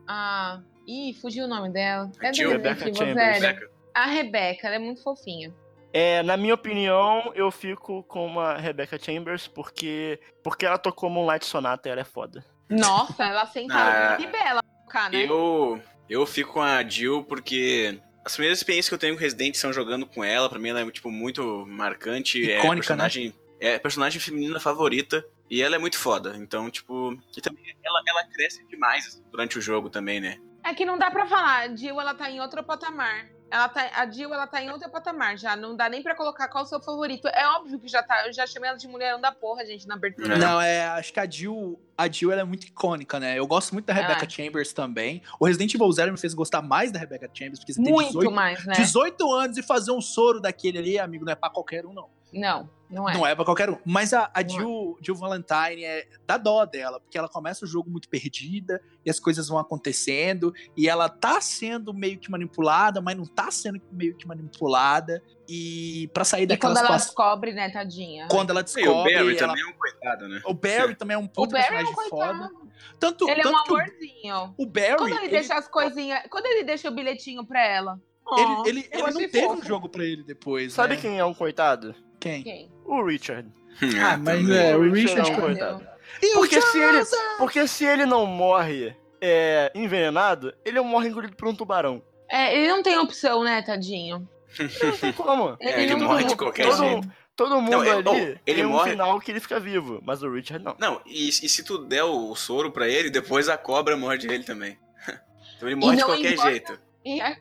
[0.06, 0.60] A.
[0.86, 2.10] Ih, fugiu o nome dela.
[2.20, 2.52] A É Jill.
[2.52, 3.42] Evil, Chambers.
[3.42, 3.70] Rebeca.
[3.94, 5.54] A Rebeca, ela é muito fofinha.
[5.96, 11.46] É, na minha opinião, eu fico com a Rebecca Chambers porque porque ela tocou Moonlight
[11.46, 12.44] Sonata e ela é foda.
[12.68, 14.60] Nossa, ela senta Ah, muito bela,
[14.90, 15.24] cara, né?
[15.24, 15.80] Eu,
[16.10, 19.72] eu fico com a Jill porque as primeiras experiências que eu tenho com Resident são
[19.72, 20.48] jogando com ela.
[20.48, 22.50] Pra mim, ela é tipo, muito marcante.
[22.50, 23.04] é a Icônica, né?
[23.04, 25.24] personagem, É a personagem feminina favorita.
[25.48, 26.34] E ela é muito foda.
[26.38, 27.16] Então, tipo.
[27.36, 30.38] E também ela, ela cresce demais durante o jogo também, né?
[30.64, 31.60] É que não dá pra falar.
[31.70, 33.28] A Jill, ela tá em outro patamar.
[33.50, 35.54] Ela tá, a Jill, ela tá em outro patamar já.
[35.54, 37.28] Não dá nem pra colocar qual é o seu favorito.
[37.28, 38.26] É óbvio que já tá.
[38.26, 40.34] Eu já chamei ela de mulherão da porra, gente, na abertura.
[40.34, 40.38] É.
[40.38, 43.38] Não, é, acho que a Jill, a Jill ela é muito icônica, né?
[43.38, 44.28] Eu gosto muito da Rebecca Ah.
[44.28, 45.22] Chambers também.
[45.38, 48.08] O Resident Evil Zero me fez gostar mais da Rebecca Chambers, porque você tem Muito
[48.08, 48.74] 18, mais, né?
[48.74, 52.08] 18 anos e fazer um soro daquele ali, amigo, não é pra qualquer um, não.
[52.34, 53.14] Não, não é.
[53.14, 53.78] Não é pra qualquer um.
[53.84, 57.88] Mas a, a Jill, Jill Valentine é dá dó dela, porque ela começa o jogo
[57.90, 63.16] muito perdida e as coisas vão acontecendo e ela tá sendo meio que manipulada, mas
[63.16, 65.22] não tá sendo meio que manipulada.
[65.48, 67.06] E pra sair E daquela quando ela situação.
[67.24, 68.26] descobre, né, tadinha?
[68.30, 69.14] Quando ela E o descobre.
[69.14, 70.42] Barry ela- também é um coitado, né?
[70.46, 72.26] O Barry também é um O puto Barry é um personagem foda.
[72.38, 72.64] coitado.
[72.98, 74.54] Tanto, Ele é um tanto que o- amorzinho.
[74.58, 74.96] o Barry.
[74.96, 76.22] Quando ele, ele- deixa as coisinhas.
[76.30, 78.00] Quando ele deixa o bilhetinho pra ela.
[78.38, 79.58] Ele, Oh, ele, ele não teve fofo.
[79.60, 80.72] um jogo pra ele depois.
[80.72, 81.00] Sabe né?
[81.02, 81.94] quem é um coitado?
[82.20, 82.42] Quem?
[82.42, 82.70] Quem?
[82.84, 83.48] O Richard.
[84.02, 84.56] Ah, mas também.
[84.70, 85.20] é, o Richard.
[85.30, 85.86] é um Meu coitado.
[86.22, 87.02] E o Porque se ele,
[87.38, 92.02] porque se ele não morre é, envenenado, ele morre engolido por um tubarão.
[92.30, 94.28] É, ele não tem opção, né, tadinho?
[94.82, 95.56] Não tem como.
[95.60, 96.88] É, ele não morre de qualquer opção.
[97.02, 97.12] jeito.
[97.36, 100.00] Todo mundo Não, é- ali oh, ele tem um morre- final que ele fica vivo,
[100.04, 100.76] mas o Richard não.
[100.78, 104.44] Não, e, e se tu der o soro pra ele, depois a cobra morde ele
[104.44, 104.78] também.
[105.56, 106.50] Então ele morre de não qualquer importa.
[106.50, 106.80] jeito.
[107.04, 107.40] E assim,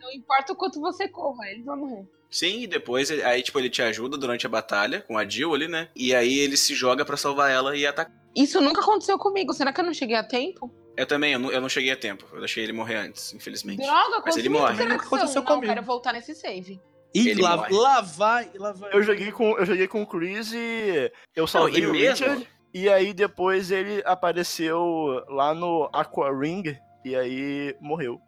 [0.00, 2.04] não importa o quanto você corra, ele vai morrer.
[2.32, 5.54] Sim, e depois ele- aí, tipo, ele te ajuda durante a batalha com a Jill
[5.54, 5.88] ali, né?
[5.94, 8.12] E aí ele se joga pra salvar ela e atacar.
[8.34, 9.52] Isso nunca aconteceu comigo.
[9.52, 10.72] Será que eu não cheguei a tempo?
[10.96, 12.26] Eu também, eu não, eu não cheguei a tempo.
[12.32, 13.82] Eu deixei ele morrer antes, infelizmente.
[13.82, 14.74] Droga, Mas ele morre.
[14.76, 15.42] será que Nunca aconteceu?
[15.42, 15.66] Não, comigo.
[15.74, 16.80] quero voltar nesse save.
[17.14, 17.74] E lá, morre.
[17.74, 18.90] lá vai, lá vai.
[18.94, 22.26] Eu joguei com, eu joguei com o Chris e eu salvei e o mesmo?
[22.26, 22.48] Richard.
[22.72, 28.18] E aí depois ele apareceu lá no Aqua Ring e aí morreu.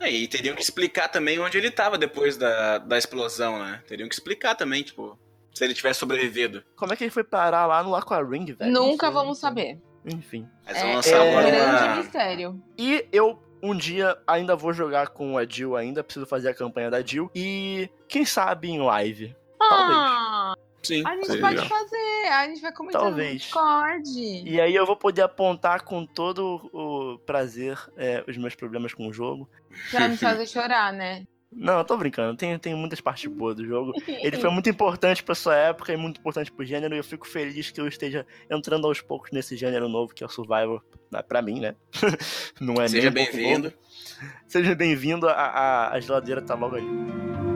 [0.00, 3.82] É, e teriam que explicar também onde ele tava depois da, da explosão, né?
[3.86, 5.18] Teriam que explicar também, tipo,
[5.52, 6.62] se ele tivesse sobrevivido.
[6.76, 8.72] Como é que ele foi parar lá no Aqua Ring, velho?
[8.72, 9.22] Nunca Não sei.
[9.22, 9.80] vamos saber.
[10.04, 10.48] Enfim.
[10.66, 11.96] Mas É, é lançar um agora grande uma...
[11.96, 12.62] mistério.
[12.76, 16.90] E eu um dia ainda vou jogar com a Jill ainda, preciso fazer a campanha
[16.90, 17.30] da Jill.
[17.34, 19.34] E quem sabe em live.
[19.58, 20.54] Talvez.
[20.84, 21.68] Sim, a gente seria pode legal.
[21.68, 22.28] fazer.
[22.28, 23.32] A gente vai comentar Talvez.
[23.32, 24.42] no Discord.
[24.44, 29.08] E aí eu vou poder apontar com todo o prazer é, os meus problemas com
[29.08, 29.48] o jogo.
[29.90, 31.26] Pra me fazer chorar, né?
[31.56, 33.92] Não, eu tô brincando, tem, tem muitas partes boas do jogo.
[34.08, 37.26] Ele foi muito importante pra sua época e muito importante pro gênero, e eu fico
[37.28, 40.82] feliz que eu esteja entrando aos poucos nesse gênero novo que é o Survival,
[41.12, 41.76] né, pra mim, né?
[42.60, 43.72] Não é Seja bem-vindo.
[44.48, 47.53] Seja bem-vindo, a, a, a geladeira tá logo ali.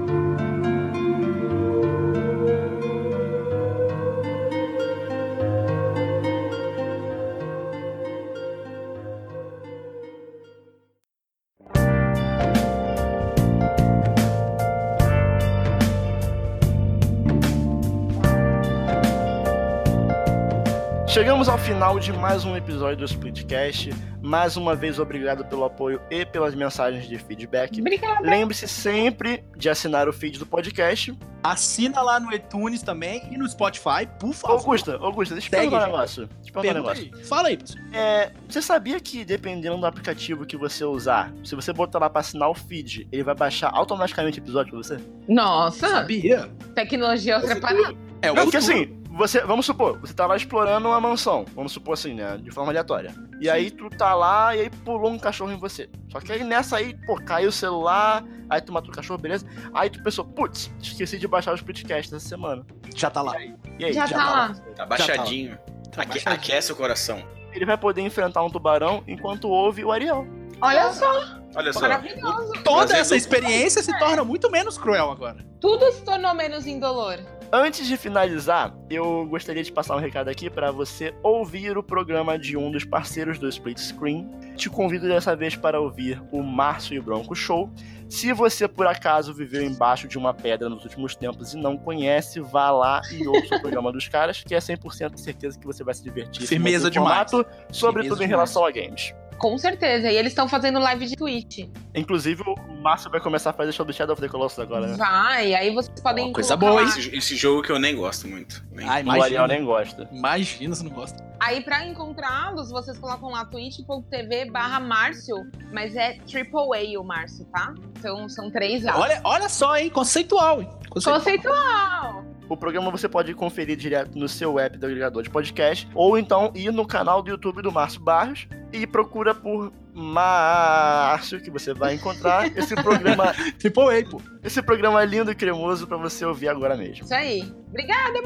[21.09, 23.91] Chegamos ao final de mais um episódio do Splitcast.
[24.23, 27.81] Mais uma vez, obrigado pelo apoio e pelas mensagens de feedback.
[27.81, 28.21] Obrigada.
[28.29, 31.17] Lembre-se sempre de assinar o feed do podcast.
[31.43, 34.59] Assina lá no iTunes também e no Spotify, por favor.
[34.59, 36.27] Augusta, Augusta, deixa eu perguntar um negócio.
[36.27, 37.11] Deixa eu perguntar um negócio.
[37.17, 37.25] aí.
[37.25, 37.85] Fala aí, pessoal.
[37.93, 42.21] É, você sabia que dependendo do aplicativo que você usar, se você botar lá pra
[42.21, 44.99] assinar o feed, ele vai baixar automaticamente o episódio pra você?
[45.27, 46.51] Nossa, Sabia?
[46.75, 47.95] tecnologia ultrapassada.
[48.21, 48.79] É o Não, porque futuro.
[48.83, 52.51] assim, você, vamos supor, você tá lá explorando uma mansão, vamos supor assim, né, de
[52.51, 53.13] forma aleatória.
[53.41, 55.91] E aí tu tá lá e aí pulou um cachorro em você.
[56.11, 59.45] Só que aí nessa aí, pô, caiu o celular, aí tu matou o cachorro, beleza?
[59.75, 62.65] Aí tu pensou, putz, esqueci de baixar o Splitcast dessa semana.
[62.95, 63.35] Já tá lá.
[63.79, 63.93] E aí?
[63.93, 64.55] Já, já tá tá lá.
[64.77, 65.57] Tá baixadinho.
[65.91, 66.35] Tá Aque- baixadinho.
[66.35, 67.23] aquece o coração.
[67.53, 70.27] Ele vai poder enfrentar um tubarão enquanto ouve o Ariel.
[70.61, 71.81] Olha só, Olha só.
[71.81, 72.53] maravilhoso.
[72.65, 75.45] Toda Prazer essa experiência se torna muito menos cruel agora.
[75.61, 77.19] Tudo se tornou menos indolor.
[77.51, 82.39] Antes de finalizar, eu gostaria de passar um recado aqui para você ouvir o programa
[82.39, 84.29] de um dos parceiros do Split Screen.
[84.55, 87.73] Te convido dessa vez para ouvir o Márcio e o Bronco Show.
[88.07, 92.39] Se você por acaso viveu embaixo de uma pedra nos últimos tempos e não conhece,
[92.39, 95.83] vá lá e ouça o programa dos caras, que é 100% de certeza que você
[95.83, 96.47] vai se divertir.
[96.47, 97.31] Firmeza o demais.
[97.31, 99.15] formato, sobretudo Firmeza em relação a games.
[99.39, 100.11] Com certeza.
[100.11, 101.69] E eles estão fazendo live de Twitch.
[101.95, 104.97] Inclusive, o Márcio vai começar a fazer show do Shadow of the Colossus agora, né?
[104.97, 106.31] Vai, aí vocês podem.
[106.31, 106.83] Ó, coisa boa, lá.
[106.85, 108.65] Esse, esse jogo que eu nem gosto muito.
[108.73, 110.09] Nem- Ai, O Ariel nem gosta.
[110.13, 111.25] Imagina se não gosta.
[111.41, 115.37] Aí pra encontrá-los, vocês colocam lá twitch.tv barra Márcio,
[115.73, 116.59] mas é triple
[116.97, 117.73] A o Márcio, tá?
[117.97, 118.99] Então são três A.
[118.99, 119.89] Olha, olha só, hein?
[119.89, 120.69] Conceitual, hein?
[120.91, 121.21] Conceitual.
[121.21, 122.25] Conceitual!
[122.49, 126.51] O programa você pode conferir direto no seu app do agregador de podcast, ou então
[126.55, 131.95] ir no canal do YouTube do Márcio Barros e procura por Márcio, que você vai
[131.95, 134.23] encontrar esse programa, Triple A, pô.
[134.43, 137.05] esse programa lindo e cremoso para você ouvir agora mesmo.
[137.05, 137.43] Isso aí.
[137.69, 138.21] Obrigada,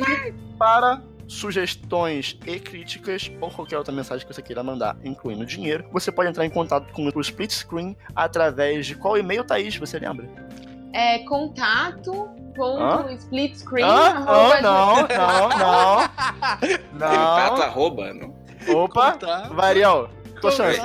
[0.58, 6.12] Para sugestões e críticas ou qualquer outra mensagem que você queira mandar, incluindo dinheiro, você
[6.12, 10.28] pode entrar em contato com o Split Screen através de qual e-mail, Thaís, você lembra?
[10.92, 13.12] É contato ponto Hã?
[13.14, 16.08] split screen Ah, arroba ah, não, não, não.
[16.98, 17.62] Contato Não.
[17.62, 18.34] arroba, não.
[18.68, 19.54] Opa, Contato.
[19.54, 20.08] Variel,
[20.40, 20.80] tua chance,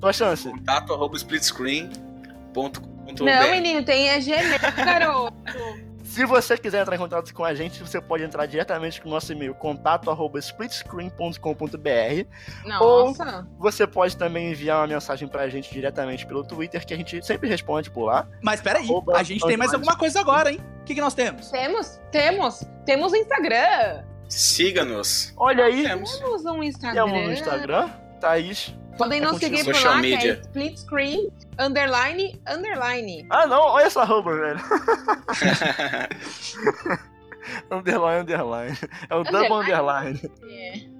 [0.00, 0.48] tua chance.
[0.50, 3.24] Contato arroba splitscreen.com.br.
[3.24, 5.32] Não, menino, tem é Gmail, garoto.
[6.16, 9.10] Se você quiser entrar em contato com a gente, você pode entrar diretamente com o
[9.12, 12.26] nosso e-mail contato@splitscreen.com.br.
[12.64, 13.46] Nossa.
[13.58, 17.50] Você pode também enviar uma mensagem pra gente diretamente pelo Twitter, que a gente sempre
[17.50, 18.26] responde por lá.
[18.42, 20.58] Mas peraí, Arroba a gente tem mais alguma coisa agora, hein?
[20.80, 21.50] O que, que nós temos?
[21.50, 22.66] Temos, temos.
[22.86, 24.02] Temos o Instagram.
[24.26, 25.34] Siga-nos.
[25.36, 26.18] Olha aí, Temos.
[26.18, 27.04] Temos um Instagram.
[27.04, 28.74] temos no Instagram, Thaís.
[28.96, 30.18] Podem nos seguir por lá, media.
[30.18, 31.28] que é split screen,
[31.58, 33.26] underline, underline.
[33.30, 34.60] Ah não, olha essa arroba, velho.
[37.70, 38.76] underline, underline.
[39.08, 40.20] É o double underline.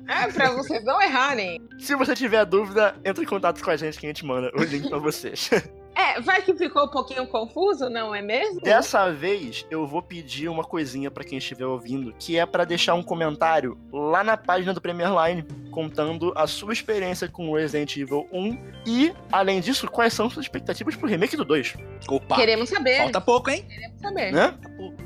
[0.09, 1.60] É, pra vocês não errarem.
[1.78, 4.62] Se você tiver dúvida, entre em contato com a gente que a gente manda o
[4.62, 5.51] link pra vocês.
[6.16, 8.61] É, vai que ficou um pouquinho confuso, não é mesmo?
[8.61, 12.95] Dessa vez, eu vou pedir uma coisinha pra quem estiver ouvindo, que é pra deixar
[12.95, 18.27] um comentário lá na página do Premier Line, contando a sua experiência com Resident Evil
[18.33, 21.74] 1 e, além disso, quais são suas expectativas pro remake do 2,
[22.09, 22.97] Opa, Queremos saber.
[22.99, 23.65] falta pouco, hein?
[23.69, 24.33] Queremos saber.
[24.33, 24.55] né?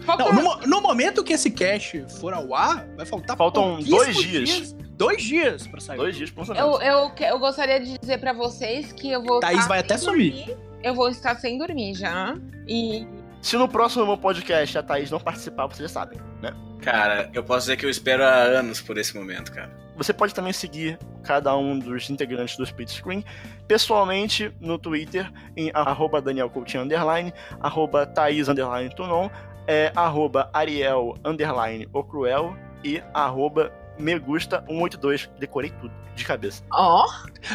[0.05, 4.17] Falta- Não, no, no momento que esse cast for ao ar, vai faltar Faltam dois
[4.17, 4.75] dias.
[5.01, 5.97] Dois dias pra sair.
[5.97, 6.63] Dois dias pro lançamento.
[6.63, 9.41] Eu, eu, eu gostaria de dizer pra vocês que eu vou.
[9.41, 10.57] Thaís estar vai até sumir.
[10.83, 12.35] Eu vou estar sem dormir já.
[12.67, 13.07] E.
[13.43, 16.53] Se no próximo podcast a Thaís não participar, vocês já sabem, né?
[16.83, 19.71] Cara, eu posso dizer que eu espero há anos por esse momento, cara.
[19.97, 23.25] Você pode também seguir cada um dos integrantes do Split Screen
[23.69, 29.29] pessoalmente no Twitter em arroba Daniel Coutinho underline, arroba Thaís underline Tunon,
[29.67, 33.71] é, arroba Ariel underline O Cruel e arroba
[34.01, 35.29] Megusta182.
[35.39, 36.63] Decorei tudo de cabeça.
[36.73, 37.07] Ó,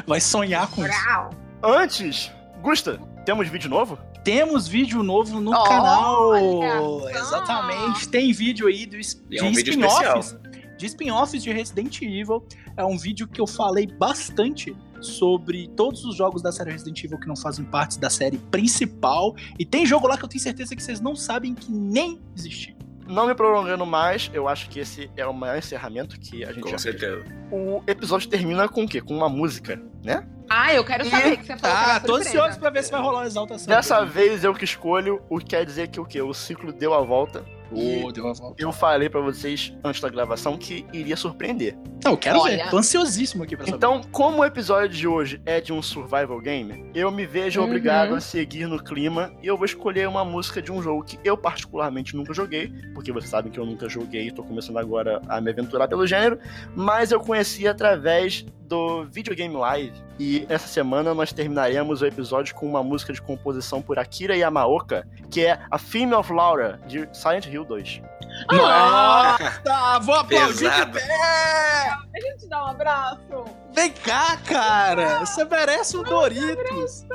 [0.05, 1.03] Vai sonhar com isso.
[1.03, 1.29] brau.
[1.63, 2.31] Antes,
[2.65, 3.95] Gusta, temos vídeo novo?
[4.23, 7.09] Temos vídeo novo no Olha canal.
[7.09, 8.09] Exatamente.
[8.09, 10.35] Tem vídeo aí do, E de é um spin-offs.
[10.75, 12.43] De spin-offs de Resident Evil.
[12.75, 17.19] É um vídeo que eu falei bastante sobre todos os jogos da série Resident Evil
[17.19, 19.35] que não fazem parte da série principal.
[19.59, 22.75] E tem jogo lá que eu tenho certeza que vocês não sabem que nem existiu.
[23.07, 26.61] Não me prolongando mais, eu acho que esse é o maior encerramento que a gente
[26.63, 26.99] Com já fez.
[26.99, 27.23] certeza.
[27.51, 28.99] O episódio termina com o quê?
[29.01, 30.25] Com uma música, né?
[30.49, 32.91] Ah, eu quero saber E- que você falou que Ah, tô ansioso pra ver se
[32.91, 33.67] vai rolar uma exaltação.
[33.67, 36.21] Dessa vez eu que escolho, o que quer dizer que o quê?
[36.21, 37.43] O ciclo deu a volta.
[37.71, 38.55] Deu volta.
[38.61, 41.77] eu falei pra vocês antes da gravação que iria surpreender.
[42.03, 42.65] Não, eu quero Olha.
[42.65, 42.69] ver.
[42.69, 43.77] Tô ansiosíssimo aqui pra saber.
[43.77, 47.65] Então, como o episódio de hoje é de um survival game, eu me vejo Uhum.
[47.67, 51.17] obrigado a seguir no clima e eu vou escolher uma música de um jogo que
[51.23, 55.19] eu particularmente nunca joguei, porque vocês sabem que eu nunca joguei e tô começando agora
[55.27, 56.37] a me aventurar pelo gênero,
[56.75, 60.03] mas eu conheci através do Videogame Live.
[60.19, 65.07] E essa semana nós terminaremos o episódio com uma música de composição por Akira Yamaoka,
[65.29, 68.01] que é a Theme of Laura, de Silent Hill 2.
[68.51, 70.91] Nossa, vou aplaudir de Pesado.
[70.93, 71.89] pé!
[72.15, 73.45] A gente dá um abraço.
[73.73, 75.19] Vem cá, cara!
[75.25, 77.05] Você merece um Doritos!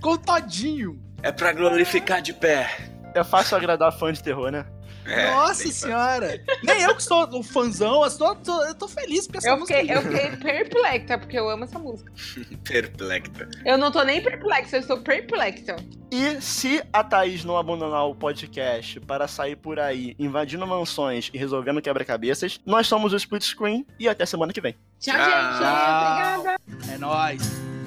[0.00, 1.00] Com todinho!
[1.22, 2.70] É pra glorificar de pé.
[3.14, 4.64] É fácil agradar fã de terror, né?
[5.08, 6.40] É, Nossa senhora!
[6.62, 9.58] Nem eu que sou um fãzão, eu tô, tô- eu tô feliz porque essa Eu
[9.58, 12.12] música fiquei, eu fiquei perplexa, porque eu amo essa música.
[12.64, 13.48] Perplecta.
[13.64, 15.76] Eu não tô nem perplexa, eu estou perplexa.
[16.10, 21.38] E se a Thaís não abandonar o podcast para sair por aí invadindo mansões e
[21.38, 24.74] resolvendo quebra-cabeças, nós somos o Split Screen e até semana que vem.
[24.98, 25.24] Tchau, Tchau.
[25.24, 25.54] gente.
[25.54, 26.56] Obrigada.
[26.94, 27.77] É nóis!